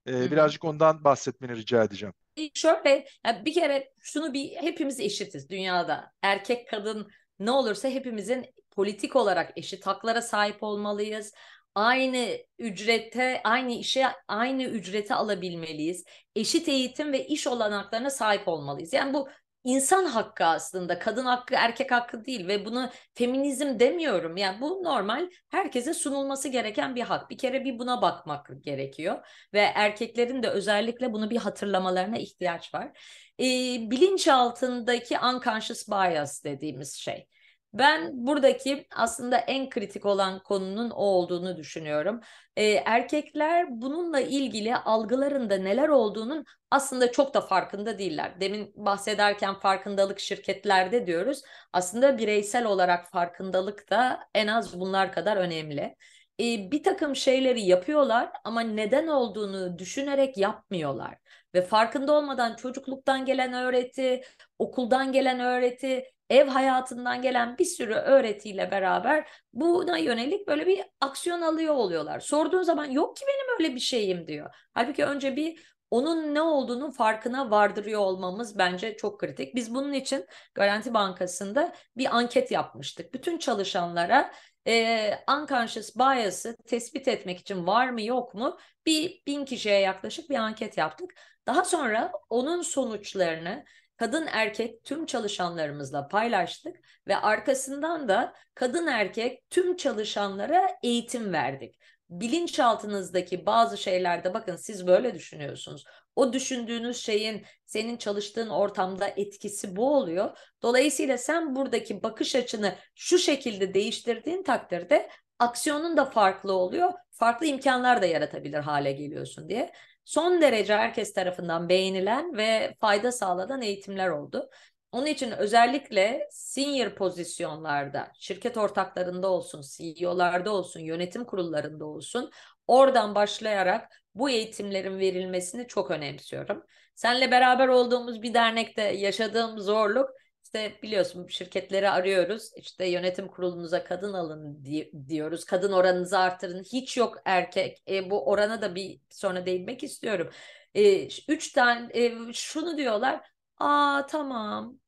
E, 0.09 0.31
birazcık 0.31 0.65
ondan 0.65 1.05
bahsetmeni 1.05 1.57
rica 1.57 1.85
edeceğim. 1.85 2.15
Şöyle 2.55 3.07
bir 3.45 3.55
kere 3.55 3.93
şunu 4.01 4.33
bir 4.33 4.57
hepimiz 4.57 5.01
eşitiz 5.01 5.51
dünyada. 5.51 6.13
Erkek 6.23 6.69
kadın 6.69 7.11
ne 7.39 7.51
olursa 7.51 7.89
hepimizin 7.89 8.47
politik 8.71 9.17
olarak 9.17 9.53
eşit 9.59 9.87
haklara 9.87 10.23
sahip 10.23 10.63
olmalıyız. 10.63 11.35
Aynı 11.75 12.39
ücrete, 12.59 13.41
aynı 13.45 13.73
işe 13.73 14.07
aynı 14.29 14.63
ücreti 14.63 15.15
alabilmeliyiz. 15.15 16.05
Eşit 16.37 16.69
eğitim 16.69 17.13
ve 17.13 17.27
iş 17.27 17.47
olanaklarına 17.47 18.11
sahip 18.11 18.49
olmalıyız. 18.49 18.93
Yani 18.93 19.15
bu 19.15 19.29
insan 19.65 20.05
hakkı 20.05 20.45
aslında. 20.45 20.99
Kadın 20.99 21.25
hakkı, 21.25 21.55
erkek 21.55 21.91
hakkı 21.91 22.25
değil 22.25 22.49
ve 22.49 22.65
bunu 22.65 22.91
feminizm 23.15 23.79
demiyorum. 23.79 24.37
Yani 24.37 24.61
bu 24.61 24.85
normal 24.85 25.31
herkese 25.51 25.95
sunulması 25.95 26.49
gereken 26.49 26.95
bir 26.97 27.03
hak. 27.03 27.31
Bir 27.31 27.39
kere 27.39 27.65
bir 27.65 27.79
buna 27.79 28.03
bakmak 28.03 28.51
gerekiyor 28.61 29.27
ve 29.55 29.61
erkeklerin 29.61 30.43
de 30.43 30.49
özellikle 30.49 31.13
bunu 31.13 31.31
bir 31.31 31.37
hatırlamalarına 31.37 32.19
ihtiyaç 32.19 32.75
var. 32.75 32.99
Ee, 33.41 33.45
bilinç 33.91 34.29
altındaki 34.29 35.19
unconscious 35.19 35.89
bias 35.89 36.45
dediğimiz 36.45 36.95
şey. 36.95 37.27
Ben 37.75 38.11
buradaki 38.27 38.87
aslında 38.97 39.37
en 39.37 39.71
kritik 39.71 40.07
olan 40.07 40.43
konunun 40.43 40.91
o 40.91 41.05
olduğunu 41.05 41.57
düşünüyorum. 41.57 42.21
Ee, 42.57 42.65
erkekler 42.73 43.67
bununla 43.71 44.21
ilgili 44.21 44.77
algılarında 44.77 45.57
neler 45.57 45.89
olduğunun 45.89 46.45
aslında 46.71 47.13
çok 47.13 47.35
da 47.35 47.41
farkında 47.41 47.99
değiller. 47.99 48.41
Demin 48.41 48.73
bahsederken 48.77 49.55
farkındalık 49.55 50.21
şirketlerde 50.21 51.07
diyoruz. 51.07 51.43
Aslında 51.73 52.19
bireysel 52.19 52.67
olarak 52.67 53.11
farkındalık 53.11 53.91
da 53.91 54.21
en 54.35 54.47
az 54.47 54.81
bunlar 54.81 55.13
kadar 55.13 55.37
önemli. 55.37 55.97
Ee, 56.41 56.71
bir 56.71 56.83
takım 56.83 57.17
şeyleri 57.17 57.61
yapıyorlar 57.61 58.31
ama 58.45 58.61
neden 58.61 59.07
olduğunu 59.07 59.79
düşünerek 59.79 60.39
yapmıyorlar. 60.39 61.19
Ve 61.55 61.63
farkında 61.63 62.13
olmadan 62.13 62.57
çocukluktan 62.57 63.25
gelen 63.25 63.53
öğreti, 63.53 64.23
okuldan 64.59 65.13
gelen 65.13 65.41
öğreti, 65.41 66.05
ev 66.31 66.49
hayatından 66.49 67.23
gelen 67.23 67.59
bir 67.59 67.65
sürü 67.65 67.95
öğretiyle 67.95 68.71
beraber 68.71 69.29
buna 69.53 69.99
yönelik 69.99 70.49
böyle 70.49 70.67
bir 70.67 70.81
aksiyon 71.01 71.41
alıyor 71.41 71.75
oluyorlar. 71.75 72.21
Sorduğun 72.21 72.63
zaman 72.63 72.85
yok 72.85 73.17
ki 73.17 73.25
benim 73.29 73.61
öyle 73.61 73.75
bir 73.75 73.81
şeyim 73.81 74.27
diyor. 74.27 74.55
Halbuki 74.75 75.05
önce 75.05 75.37
bir 75.37 75.75
onun 75.91 76.35
ne 76.35 76.43
olduğunun 76.43 76.91
farkına 76.91 77.51
vardırıyor 77.51 78.01
olmamız 78.01 78.59
bence 78.59 78.97
çok 78.97 79.21
kritik. 79.21 79.55
Biz 79.55 79.75
bunun 79.75 79.93
için 79.93 80.27
Garanti 80.55 80.95
Bankası'nda 80.95 81.73
bir 81.97 82.17
anket 82.17 82.51
yapmıştık. 82.51 83.15
Bütün 83.15 83.39
çalışanlara 83.39 84.33
e, 84.67 85.11
unconscious 85.31 85.97
bias'ı 85.97 86.57
tespit 86.67 87.09
etmek 87.09 87.41
için 87.41 87.67
var 87.67 87.89
mı 87.89 88.03
yok 88.03 88.35
mu 88.35 88.59
bir 88.87 89.23
bin 89.27 89.45
kişiye 89.45 89.81
yaklaşık 89.81 90.31
bir 90.31 90.35
anket 90.37 90.79
yaptık. 90.79 91.15
Daha 91.47 91.65
sonra 91.65 92.13
onun 92.31 92.63
sonuçlarını 92.63 93.65
kadın 93.97 94.27
erkek 94.27 94.85
tüm 94.85 95.07
çalışanlarımızla 95.07 96.09
paylaştık 96.09 96.77
ve 97.09 97.17
arkasından 97.17 98.09
da 98.09 98.35
kadın 98.55 98.87
erkek 98.87 99.51
tüm 99.51 99.77
çalışanlara 99.77 100.69
eğitim 100.83 101.33
verdik. 101.33 101.79
Bilinçaltınızdaki 102.21 103.47
bazı 103.47 103.79
şeylerde 103.79 104.35
bakın 104.35 104.57
siz 104.57 104.87
böyle 104.87 105.15
düşünüyorsunuz. 105.15 105.85
O 106.17 106.33
düşündüğünüz 106.33 106.97
şeyin 106.97 107.45
senin 107.67 107.97
çalıştığın 107.97 108.49
ortamda 108.49 109.09
etkisi 109.09 109.77
bu 109.77 109.97
oluyor. 109.97 110.39
Dolayısıyla 110.63 111.19
sen 111.19 111.57
buradaki 111.57 112.03
bakış 112.03 112.37
açını 112.37 112.75
şu 112.95 113.19
şekilde 113.19 113.75
değiştirdiğin 113.75 114.43
takdirde 114.43 115.11
aksiyonun 115.39 115.97
da 115.97 116.05
farklı 116.05 116.53
oluyor. 116.53 116.93
Farklı 117.11 117.47
imkanlar 117.47 118.03
da 118.03 118.07
yaratabilir 118.07 118.59
hale 118.59 118.93
geliyorsun 118.93 119.49
diye. 119.49 119.73
Son 120.05 120.41
derece 120.41 120.77
herkes 120.77 121.13
tarafından 121.13 121.69
beğenilen 121.69 122.37
ve 122.37 122.75
fayda 122.81 123.13
sağlanan 123.13 123.63
eğitimler 123.63 124.09
oldu. 124.09 124.51
Onun 124.95 125.07
için 125.07 125.31
özellikle 125.31 126.29
senior 126.31 126.91
pozisyonlarda, 126.95 128.13
şirket 128.19 128.57
ortaklarında 128.57 129.29
olsun, 129.29 129.63
CEO'larda 129.77 130.51
olsun, 130.53 130.81
yönetim 130.81 131.25
kurullarında 131.25 131.85
olsun, 131.85 132.31
oradan 132.67 133.15
başlayarak 133.15 133.93
bu 134.15 134.31
eğitimlerin 134.31 134.99
verilmesini 134.99 135.67
çok 135.67 135.91
önemsiyorum. 135.91 136.63
Senle 136.95 137.31
beraber 137.31 137.69
olduğumuz 137.69 138.23
bir 138.23 138.35
dernekte 138.35 138.83
yaşadığım 138.83 139.59
zorluk 139.61 140.11
işte 140.45 140.79
biliyorsun 140.83 141.27
şirketleri 141.27 141.91
arıyoruz. 141.91 142.51
İşte 142.57 142.87
yönetim 142.87 143.29
kurulunuza 143.29 143.85
kadın 143.85 144.13
alın 144.13 144.65
diyoruz. 145.09 145.45
Kadın 145.45 145.73
oranınızı 145.73 146.19
artırın. 146.19 146.63
Hiç 146.73 146.97
yok 146.97 147.17
erkek. 147.25 147.83
E, 147.89 148.11
bu 148.11 148.27
orana 148.31 148.63
da 148.63 148.75
bir 148.75 149.01
sonra 149.11 149.47
değinmek 149.47 149.83
istiyorum. 149.83 150.31
E, 150.75 151.05
üç 151.29 151.53
tane 151.53 151.89
e, 151.95 152.33
şunu 152.33 152.77
diyorlar. 152.77 153.21
Aa 153.59 154.07
tamam 154.07 154.79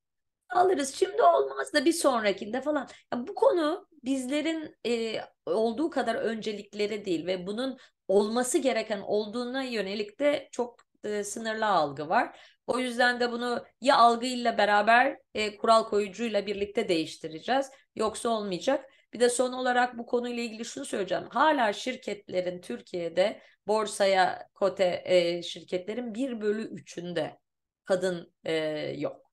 alırız. 0.51 0.95
Şimdi 0.95 1.23
olmaz 1.23 1.73
da 1.75 1.85
bir 1.85 1.93
sonrakinde 1.93 2.61
falan. 2.61 2.89
Ya 3.13 3.27
bu 3.27 3.35
konu 3.35 3.89
bizlerin 4.05 4.77
e, 4.87 5.21
olduğu 5.47 5.91
kadar 5.91 6.15
öncelikleri 6.15 7.05
değil 7.05 7.27
ve 7.27 7.47
bunun 7.47 7.79
olması 8.09 8.59
gereken 8.59 9.01
olduğuna 9.01 9.63
yönelik 9.63 10.21
de 10.21 10.49
çok 10.53 10.81
e, 11.05 11.25
sınırlı 11.25 11.67
algı 11.67 12.09
var. 12.09 12.41
O 12.67 12.79
yüzden 12.79 13.21
de 13.21 13.33
bunu 13.33 13.65
ya 13.81 13.97
algıyla 13.97 14.59
beraber 14.59 15.19
e, 15.35 15.57
kural 15.57 15.85
koyucuyla 15.85 16.47
birlikte 16.47 16.89
değiştireceğiz. 16.89 17.71
Yoksa 17.97 18.29
olmayacak. 18.29 18.91
Bir 19.13 19.21
de 19.21 19.29
son 19.31 19.53
olarak 19.53 19.99
bu 19.99 20.07
konuyla 20.07 20.43
ilgili 20.43 20.65
şunu 20.65 20.85
söyleyeceğim. 20.85 21.25
Hala 21.31 21.73
şirketlerin 21.73 22.61
Türkiye'de 22.61 23.41
borsaya 23.67 24.49
kote 24.55 25.03
e, 25.05 25.43
şirketlerin 25.43 26.15
1 26.15 26.41
bölü 26.41 26.63
3'ünde 26.75 27.39
kadın 27.85 28.33
e, 28.45 28.55
yok. 28.99 29.26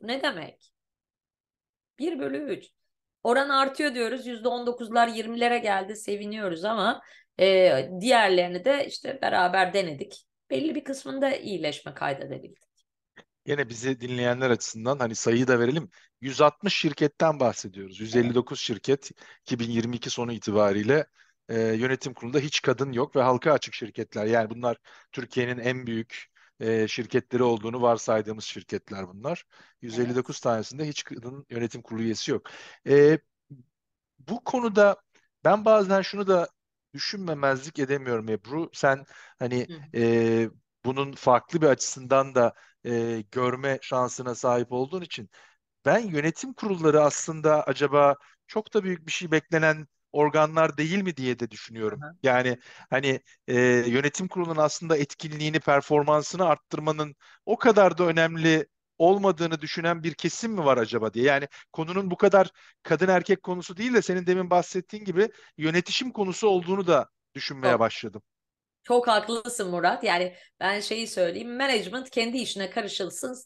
Ne 0.00 0.22
demek? 0.22 0.72
1 1.98 2.18
bölü 2.18 2.38
3. 2.38 2.66
Oran 3.22 3.48
artıyor 3.48 3.94
diyoruz. 3.94 4.26
%19'lar 4.26 5.08
20'lere 5.08 5.58
geldi. 5.58 5.96
Seviniyoruz 5.96 6.64
ama 6.64 7.02
e, 7.40 7.90
diğerlerini 8.00 8.64
de 8.64 8.86
işte 8.86 9.18
beraber 9.22 9.74
denedik. 9.74 10.26
Belli 10.50 10.74
bir 10.74 10.84
kısmında 10.84 11.36
iyileşme 11.36 11.94
kaydedebildik. 11.94 12.68
Yine 13.46 13.68
bizi 13.68 14.00
dinleyenler 14.00 14.50
açısından 14.50 14.98
hani 14.98 15.14
sayıyı 15.14 15.48
da 15.48 15.60
verelim. 15.60 15.90
160 16.20 16.76
şirketten 16.76 17.40
bahsediyoruz. 17.40 18.00
159 18.00 18.60
şirket 18.60 19.10
2022 19.42 20.10
sonu 20.10 20.32
itibariyle 20.32 21.06
e, 21.48 21.60
yönetim 21.60 22.14
kurulunda 22.14 22.38
hiç 22.38 22.62
kadın 22.62 22.92
yok 22.92 23.16
ve 23.16 23.22
halka 23.22 23.52
açık 23.52 23.74
şirketler. 23.74 24.26
Yani 24.26 24.50
bunlar 24.50 24.76
Türkiye'nin 25.12 25.58
en 25.58 25.86
büyük 25.86 26.26
e, 26.60 26.88
şirketleri 26.88 27.42
olduğunu 27.42 27.82
varsaydığımız 27.82 28.44
şirketler 28.44 29.08
bunlar. 29.08 29.44
159 29.82 30.36
evet. 30.36 30.42
tanesinde 30.42 30.88
hiç 30.88 31.04
kadın 31.04 31.46
yönetim 31.50 31.82
kurulu 31.82 32.02
üyesi 32.02 32.30
yok. 32.30 32.50
E, 32.88 33.18
bu 34.18 34.44
konuda 34.44 34.96
ben 35.44 35.64
bazen 35.64 36.02
şunu 36.02 36.26
da 36.26 36.48
düşünmemezlik 36.94 37.78
edemiyorum 37.78 38.28
Ebru. 38.28 38.70
Sen 38.72 39.04
hani 39.38 39.66
e, 39.94 40.50
bunun 40.84 41.12
farklı 41.12 41.62
bir 41.62 41.66
açısından 41.66 42.34
da 42.34 42.54
e, 42.84 43.24
görme 43.32 43.78
şansına 43.82 44.34
sahip 44.34 44.72
olduğun 44.72 45.02
için 45.02 45.30
ben 45.84 45.98
yönetim 45.98 46.52
kurulları 46.54 47.02
aslında 47.02 47.62
acaba 47.64 48.16
çok 48.46 48.74
da 48.74 48.84
büyük 48.84 49.06
bir 49.06 49.12
şey 49.12 49.30
beklenen 49.30 49.86
organlar 50.12 50.76
değil 50.76 51.02
mi 51.02 51.16
diye 51.16 51.38
de 51.38 51.50
düşünüyorum. 51.50 52.00
Hı. 52.02 52.16
Yani 52.22 52.58
hani 52.90 53.20
e, 53.48 53.54
yönetim 53.86 54.28
kurulunun 54.28 54.56
aslında 54.56 54.96
etkinliğini, 54.96 55.60
performansını 55.60 56.44
arttırmanın 56.46 57.16
o 57.46 57.58
kadar 57.58 57.98
da 57.98 58.04
önemli 58.04 58.66
olmadığını 58.98 59.60
düşünen 59.60 60.02
bir 60.02 60.14
kesim 60.14 60.52
mi 60.52 60.64
var 60.64 60.78
acaba 60.78 61.14
diye. 61.14 61.24
Yani 61.24 61.48
konunun 61.72 62.10
bu 62.10 62.16
kadar 62.16 62.50
kadın 62.82 63.08
erkek 63.08 63.42
konusu 63.42 63.76
değil 63.76 63.94
de 63.94 64.02
senin 64.02 64.26
demin 64.26 64.50
bahsettiğin 64.50 65.04
gibi 65.04 65.28
yönetişim 65.58 66.12
konusu 66.12 66.48
olduğunu 66.48 66.86
da 66.86 67.08
düşünmeye 67.34 67.72
Çok. 67.72 67.80
başladım. 67.80 68.22
Çok 68.82 69.08
haklısın 69.08 69.70
Murat. 69.70 70.04
Yani 70.04 70.34
ben 70.60 70.80
şeyi 70.80 71.06
söyleyeyim. 71.06 71.56
Management 71.56 72.10
kendi 72.10 72.38
işine 72.38 72.70
karışılsın 72.70 73.36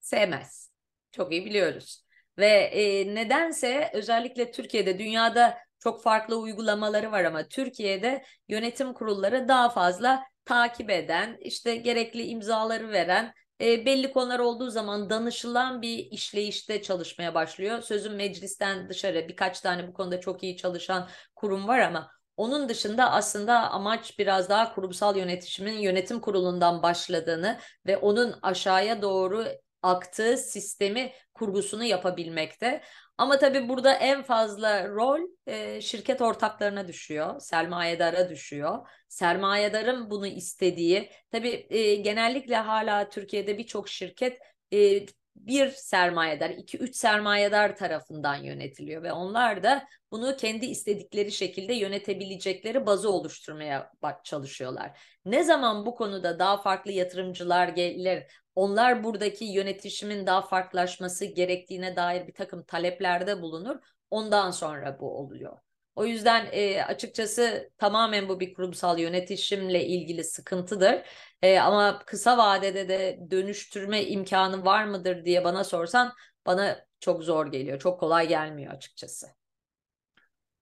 sevmez. 0.00 0.70
Çok 1.12 1.32
iyi 1.32 1.44
biliyoruz. 1.44 2.04
Ve 2.38 2.48
e, 2.48 3.14
nedense 3.14 3.90
özellikle 3.94 4.50
Türkiye'de 4.50 4.98
dünyada 4.98 5.58
çok 5.82 6.02
farklı 6.02 6.36
uygulamaları 6.36 7.12
var 7.12 7.24
ama 7.24 7.48
Türkiye'de 7.48 8.24
yönetim 8.48 8.94
kurulları 8.94 9.48
daha 9.48 9.68
fazla 9.68 10.22
takip 10.44 10.90
eden, 10.90 11.36
işte 11.40 11.76
gerekli 11.76 12.22
imzaları 12.22 12.92
veren, 12.92 13.34
e, 13.60 13.86
belli 13.86 14.12
konular 14.12 14.38
olduğu 14.38 14.70
zaman 14.70 15.10
danışılan 15.10 15.82
bir 15.82 15.98
işleyişte 15.98 16.82
çalışmaya 16.82 17.34
başlıyor. 17.34 17.82
Sözüm 17.82 18.14
meclisten 18.14 18.88
dışarı 18.88 19.28
birkaç 19.28 19.60
tane 19.60 19.88
bu 19.88 19.92
konuda 19.92 20.20
çok 20.20 20.42
iyi 20.42 20.56
çalışan 20.56 21.08
kurum 21.34 21.68
var 21.68 21.78
ama 21.78 22.10
onun 22.36 22.68
dışında 22.68 23.10
aslında 23.12 23.70
amaç 23.70 24.18
biraz 24.18 24.48
daha 24.48 24.74
kurumsal 24.74 25.16
yönetişimin 25.16 25.78
yönetim 25.78 26.20
kurulundan 26.20 26.82
başladığını 26.82 27.58
ve 27.86 27.96
onun 27.96 28.34
aşağıya 28.42 29.02
doğru 29.02 29.46
aktığı 29.82 30.36
sistemi 30.36 31.12
kurgusunu 31.34 31.84
yapabilmekte. 31.84 32.82
Ama 33.18 33.38
tabii 33.38 33.68
burada 33.68 33.94
en 33.94 34.22
fazla 34.22 34.88
rol 34.88 35.20
e, 35.46 35.80
şirket 35.80 36.20
ortaklarına 36.20 36.88
düşüyor, 36.88 37.40
sermayedara 37.40 38.30
düşüyor. 38.30 38.88
Sermayedarın 39.08 40.10
bunu 40.10 40.26
istediği, 40.26 41.10
tabii 41.30 41.66
e, 41.70 41.94
genellikle 41.94 42.56
hala 42.56 43.08
Türkiye'de 43.08 43.58
birçok 43.58 43.88
şirket 43.88 44.38
e, 44.72 45.06
bir 45.36 45.68
sermayedar, 45.70 46.50
iki 46.50 46.78
üç 46.78 46.96
sermayedar 46.96 47.76
tarafından 47.76 48.36
yönetiliyor 48.36 49.02
ve 49.02 49.12
onlar 49.12 49.62
da 49.62 49.84
bunu 50.10 50.36
kendi 50.36 50.66
istedikleri 50.66 51.32
şekilde 51.32 51.74
yönetebilecekleri 51.74 52.86
bazı 52.86 53.10
oluşturmaya 53.10 53.90
çalışıyorlar. 54.24 55.00
Ne 55.24 55.44
zaman 55.44 55.86
bu 55.86 55.94
konuda 55.94 56.38
daha 56.38 56.62
farklı 56.62 56.92
yatırımcılar 56.92 57.68
gelir, 57.68 58.24
onlar 58.54 59.04
buradaki 59.04 59.44
yönetişimin 59.44 60.26
daha 60.26 60.42
farklılaşması 60.42 61.24
gerektiğine 61.24 61.96
dair 61.96 62.26
bir 62.26 62.34
takım 62.34 62.62
taleplerde 62.64 63.42
bulunur. 63.42 63.76
Ondan 64.10 64.50
sonra 64.50 65.00
bu 65.00 65.18
oluyor. 65.18 65.58
O 65.96 66.04
yüzden 66.04 66.48
e, 66.52 66.82
açıkçası 66.84 67.70
tamamen 67.78 68.28
bu 68.28 68.40
bir 68.40 68.54
kurumsal 68.54 68.98
yönetişimle 68.98 69.86
ilgili 69.86 70.24
sıkıntıdır. 70.24 71.02
E, 71.42 71.58
ama 71.58 71.98
kısa 72.06 72.38
vadede 72.38 72.88
de 72.88 73.18
dönüştürme 73.30 74.04
imkanı 74.04 74.64
var 74.64 74.84
mıdır 74.84 75.24
diye 75.24 75.44
bana 75.44 75.64
sorsan 75.64 76.14
bana 76.46 76.86
çok 77.00 77.22
zor 77.22 77.46
geliyor. 77.46 77.78
Çok 77.78 78.00
kolay 78.00 78.28
gelmiyor 78.28 78.74
açıkçası. 78.74 79.26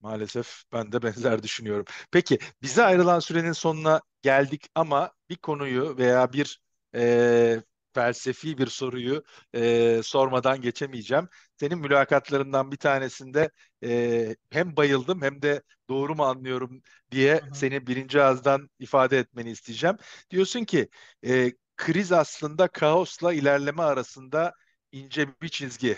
Maalesef 0.00 0.62
ben 0.72 0.92
de 0.92 1.02
benzer 1.02 1.42
düşünüyorum. 1.42 1.84
Peki 2.10 2.38
bize 2.62 2.82
ayrılan 2.82 3.20
sürenin 3.20 3.52
sonuna 3.52 4.00
geldik 4.22 4.66
ama 4.74 5.12
bir 5.30 5.36
konuyu 5.36 5.96
veya 5.98 6.32
bir 6.32 6.60
e, 6.94 7.62
felsefi 7.94 8.58
bir 8.58 8.66
soruyu 8.66 9.24
e, 9.54 10.00
sormadan 10.04 10.60
geçemeyeceğim. 10.60 11.28
Senin 11.56 11.78
mülakatlarından 11.78 12.72
bir 12.72 12.76
tanesinde 12.76 13.50
e, 13.84 14.36
hem 14.50 14.76
bayıldım 14.76 15.22
hem 15.22 15.42
de 15.42 15.62
doğru 15.88 16.14
mu 16.14 16.24
anlıyorum 16.24 16.82
diye 17.10 17.40
hı 17.40 17.46
hı. 17.46 17.54
seni 17.54 17.86
birinci 17.86 18.22
ağızdan 18.22 18.70
ifade 18.78 19.18
etmeni 19.18 19.50
isteyeceğim. 19.50 19.96
Diyorsun 20.30 20.64
ki 20.64 20.88
e, 21.26 21.52
kriz 21.76 22.12
aslında 22.12 22.68
kaosla 22.68 23.32
ilerleme 23.32 23.82
arasında 23.82 24.52
ince 24.92 25.28
bir 25.42 25.48
çizgi. 25.48 25.96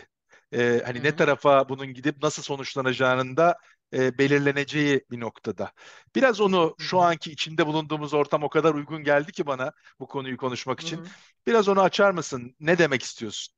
E, 0.52 0.82
hani 0.84 0.98
hı 0.98 1.02
hı. 1.02 1.04
ne 1.06 1.16
tarafa 1.16 1.68
bunun 1.68 1.86
gidip 1.94 2.22
nasıl 2.22 2.42
sonuçlanacağının 2.42 3.36
da 3.36 3.56
e, 3.92 4.18
belirleneceği 4.18 5.04
bir 5.10 5.20
noktada. 5.20 5.72
Biraz 6.14 6.40
onu 6.40 6.74
şu 6.78 7.00
anki 7.00 7.32
içinde 7.32 7.66
bulunduğumuz 7.66 8.14
ortam 8.14 8.42
o 8.42 8.48
kadar 8.48 8.74
uygun 8.74 9.04
geldi 9.04 9.32
ki 9.32 9.46
bana 9.46 9.72
bu 10.00 10.06
konuyu 10.06 10.36
konuşmak 10.36 10.80
için. 10.80 10.96
Hı 10.96 11.00
hı. 11.00 11.06
Biraz 11.46 11.68
onu 11.68 11.80
açar 11.80 12.10
mısın? 12.10 12.56
Ne 12.60 12.78
demek 12.78 13.02
istiyorsun? 13.02 13.54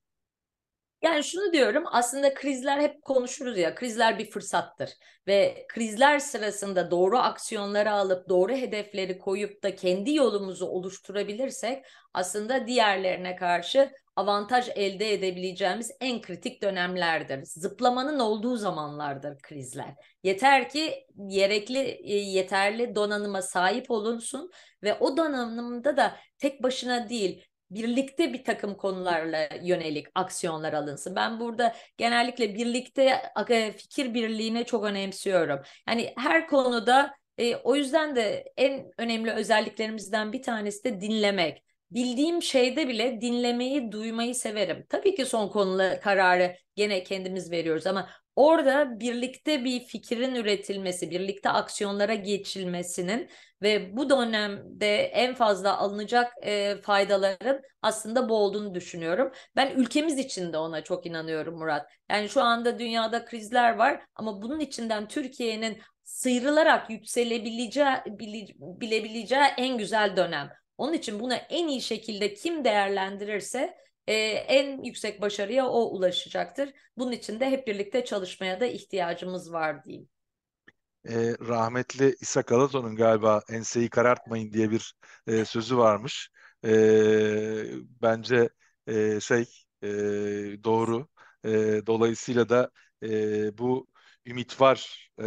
Yani 1.03 1.25
şunu 1.25 1.53
diyorum 1.53 1.85
aslında 1.87 2.35
krizler 2.35 2.79
hep 2.81 3.03
konuşuruz 3.03 3.59
ya 3.59 3.75
krizler 3.75 4.19
bir 4.19 4.31
fırsattır 4.31 4.91
ve 5.27 5.67
krizler 5.69 6.19
sırasında 6.19 6.91
doğru 6.91 7.19
aksiyonları 7.19 7.93
alıp 7.93 8.29
doğru 8.29 8.53
hedefleri 8.53 9.19
koyup 9.19 9.63
da 9.63 9.77
kendi 9.77 10.15
yolumuzu 10.15 10.67
oluşturabilirsek 10.67 11.85
aslında 12.15 12.67
diğerlerine 12.67 13.37
karşı 13.37 13.93
avantaj 14.17 14.69
elde 14.75 15.13
edebileceğimiz 15.13 15.91
en 16.01 16.21
kritik 16.21 16.63
dönemlerdir. 16.63 17.43
Zıplamanın 17.45 18.19
olduğu 18.19 18.57
zamanlardır 18.57 19.39
krizler. 19.39 19.95
Yeter 20.23 20.69
ki 20.69 21.07
gerekli 21.27 21.79
e, 21.79 22.17
yeterli 22.17 22.95
donanıma 22.95 23.43
sahip 23.43 23.91
olunsun 23.91 24.51
ve 24.83 24.95
o 24.95 25.17
donanımda 25.17 25.97
da 25.97 26.17
tek 26.39 26.63
başına 26.63 27.09
değil 27.09 27.45
birlikte 27.71 28.33
bir 28.33 28.45
takım 28.45 28.77
konularla 28.77 29.49
yönelik 29.63 30.07
aksiyonlar 30.15 30.73
alınsın. 30.73 31.17
Ben 31.17 31.41
burada 31.41 31.75
genellikle 31.97 32.55
birlikte 32.55 33.23
e, 33.49 33.73
fikir 33.73 34.15
birliğine 34.15 34.65
çok 34.65 34.85
önemsiyorum. 34.85 35.61
Yani 35.89 36.15
her 36.17 36.49
konuda 36.49 37.15
e, 37.39 37.57
o 37.57 37.77
yüzden 37.77 38.17
de 38.17 38.53
en 38.57 38.91
önemli 38.99 39.31
özelliklerimizden 39.31 40.33
bir 40.33 40.43
tanesi 40.43 40.85
de 40.85 41.01
dinlemek. 41.01 41.65
Bildiğim 41.91 42.43
şeyde 42.43 42.89
bile 42.89 43.21
dinlemeyi, 43.21 43.93
duymayı 43.93 44.35
severim. 44.35 44.87
Tabii 44.89 45.15
ki 45.15 45.27
son 45.27 45.49
konulu 45.49 46.01
kararı 46.03 46.57
gene 46.77 47.03
kendimiz 47.05 47.51
veriyoruz 47.51 47.87
ama 47.87 48.09
orada 48.37 49.01
birlikte 49.01 49.65
bir 49.65 49.81
fikrin 49.81 50.35
üretilmesi, 50.35 51.11
birlikte 51.11 51.51
aksiyonlara 51.51 52.15
geçilmesinin 52.15 53.31
ve 53.63 53.97
bu 53.97 54.11
dönemde 54.11 54.97
en 54.97 55.35
fazla 55.35 55.79
alınacak 55.79 56.33
e, 56.43 56.77
faydaların 56.83 57.63
aslında 57.83 58.29
bu 58.29 58.35
olduğunu 58.35 58.75
düşünüyorum. 58.75 59.33
Ben 59.57 59.71
ülkemiz 59.77 60.19
için 60.19 60.53
de 60.53 60.59
ona 60.59 60.85
çok 60.85 61.07
inanıyorum 61.07 61.59
Murat. 61.59 61.91
Yani 62.11 62.29
şu 62.29 62.43
anda 62.43 62.79
dünyada 62.79 63.25
krizler 63.25 63.75
var 63.77 64.03
ama 64.15 64.43
bunun 64.43 64.61
içinden 64.61 65.09
Türkiye'nin 65.09 65.79
sıyrılarak 66.05 66.91
yükselebileceği 66.91 67.87
bilebileceği 68.81 69.43
en 69.57 69.79
güzel 69.79 70.17
dönem. 70.17 70.64
Onun 70.79 70.93
için 70.93 71.21
bunu 71.21 71.35
en 71.35 71.69
iyi 71.69 71.83
şekilde 71.83 72.35
kim 72.35 72.65
değerlendirirse 72.65 73.77
e, 74.07 74.15
en 74.31 74.83
yüksek 74.83 75.21
başarıya 75.21 75.67
o 75.67 75.81
ulaşacaktır. 75.97 76.71
Bunun 76.97 77.13
için 77.13 77.41
de 77.41 77.51
hep 77.51 77.67
birlikte 77.67 78.05
çalışmaya 78.05 78.61
da 78.61 78.67
ihtiyacımız 78.67 79.53
var 79.53 79.85
diyeyim. 79.85 80.09
E, 81.09 81.15
rahmetli 81.49 82.15
İsa 82.21 82.43
Kalato'nun 82.43 82.97
galiba 82.97 83.43
enseyi 83.49 83.91
karartmayın 83.91 84.53
diye 84.53 84.71
bir 84.71 84.95
e, 85.27 85.45
sözü 85.45 85.77
varmış. 85.77 86.31
E, 86.65 86.71
bence 88.03 88.49
e, 88.87 89.21
şey 89.21 89.45
e, 89.83 89.89
doğru. 90.65 91.09
E, 91.45 91.51
dolayısıyla 91.87 92.49
da 92.49 92.71
e, 93.03 93.59
bu 93.59 93.87
ümit 94.27 94.61
var 94.61 95.11
e, 95.19 95.27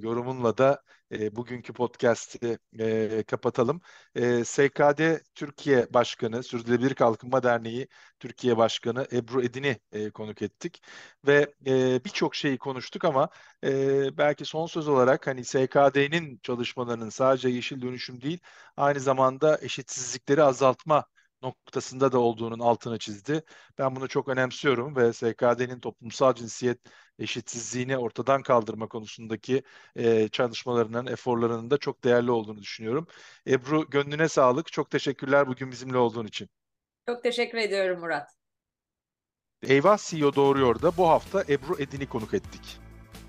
yorumunla 0.00 0.58
da 0.58 0.82
e, 1.12 1.36
bugünkü 1.36 1.72
podcast'i 1.72 2.58
e, 2.78 3.22
kapatalım. 3.22 3.80
E, 4.14 4.44
SKD 4.44 5.22
Türkiye 5.34 5.94
Başkanı, 5.94 6.42
Sürdürülebilir 6.42 6.94
Kalkınma 6.94 7.42
Derneği 7.42 7.88
Türkiye 8.20 8.56
Başkanı 8.56 9.06
Ebru 9.12 9.42
Edin'i 9.42 9.76
e, 9.92 10.10
konuk 10.10 10.42
ettik 10.42 10.82
ve 11.26 11.54
e, 11.66 12.04
birçok 12.04 12.34
şeyi 12.34 12.58
konuştuk 12.58 13.04
ama 13.04 13.28
e, 13.64 14.18
belki 14.18 14.44
son 14.44 14.66
söz 14.66 14.88
olarak 14.88 15.26
hani 15.26 15.44
SKD'nin 15.44 16.38
çalışmalarının 16.42 17.08
sadece 17.08 17.48
yeşil 17.48 17.82
dönüşüm 17.82 18.20
değil, 18.20 18.38
aynı 18.76 19.00
zamanda 19.00 19.58
eşitsizlikleri 19.62 20.42
azaltma 20.42 21.04
noktasında 21.42 22.12
da 22.12 22.18
olduğunun 22.18 22.58
altını 22.58 22.98
çizdi. 22.98 23.42
Ben 23.78 23.96
bunu 23.96 24.08
çok 24.08 24.28
önemsiyorum 24.28 24.96
ve 24.96 25.12
SKD'nin 25.12 25.80
toplumsal 25.80 26.34
cinsiyet 26.34 26.78
eşitsizliğini 27.18 27.98
ortadan 27.98 28.42
kaldırma 28.42 28.86
konusundaki 28.86 29.62
e, 29.96 30.28
çalışmalarının, 30.28 31.06
eforlarının 31.06 31.70
da 31.70 31.78
çok 31.78 32.04
değerli 32.04 32.30
olduğunu 32.30 32.62
düşünüyorum. 32.62 33.06
Ebru 33.46 33.90
gönlüne 33.90 34.28
sağlık. 34.28 34.72
Çok 34.72 34.90
teşekkürler 34.90 35.46
bugün 35.46 35.70
bizimle 35.70 35.96
olduğun 35.96 36.26
için. 36.26 36.48
Çok 37.08 37.22
teşekkür 37.22 37.58
ediyorum 37.58 38.00
Murat. 38.00 38.30
Eyvah 39.62 39.98
CEO 39.98 40.34
Doğruyor 40.34 40.82
da 40.82 40.96
bu 40.96 41.08
hafta 41.08 41.42
Ebru 41.48 41.76
Edin'i 41.78 42.06
konuk 42.06 42.34
ettik. 42.34 42.78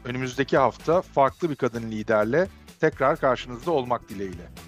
Önümüzdeki 0.06 0.58
hafta 0.58 1.02
farklı 1.02 1.50
bir 1.50 1.56
kadın 1.56 1.92
liderle 1.92 2.48
tekrar 2.80 3.20
karşınızda 3.20 3.72
olmak 3.72 4.10
dileğiyle. 4.10 4.65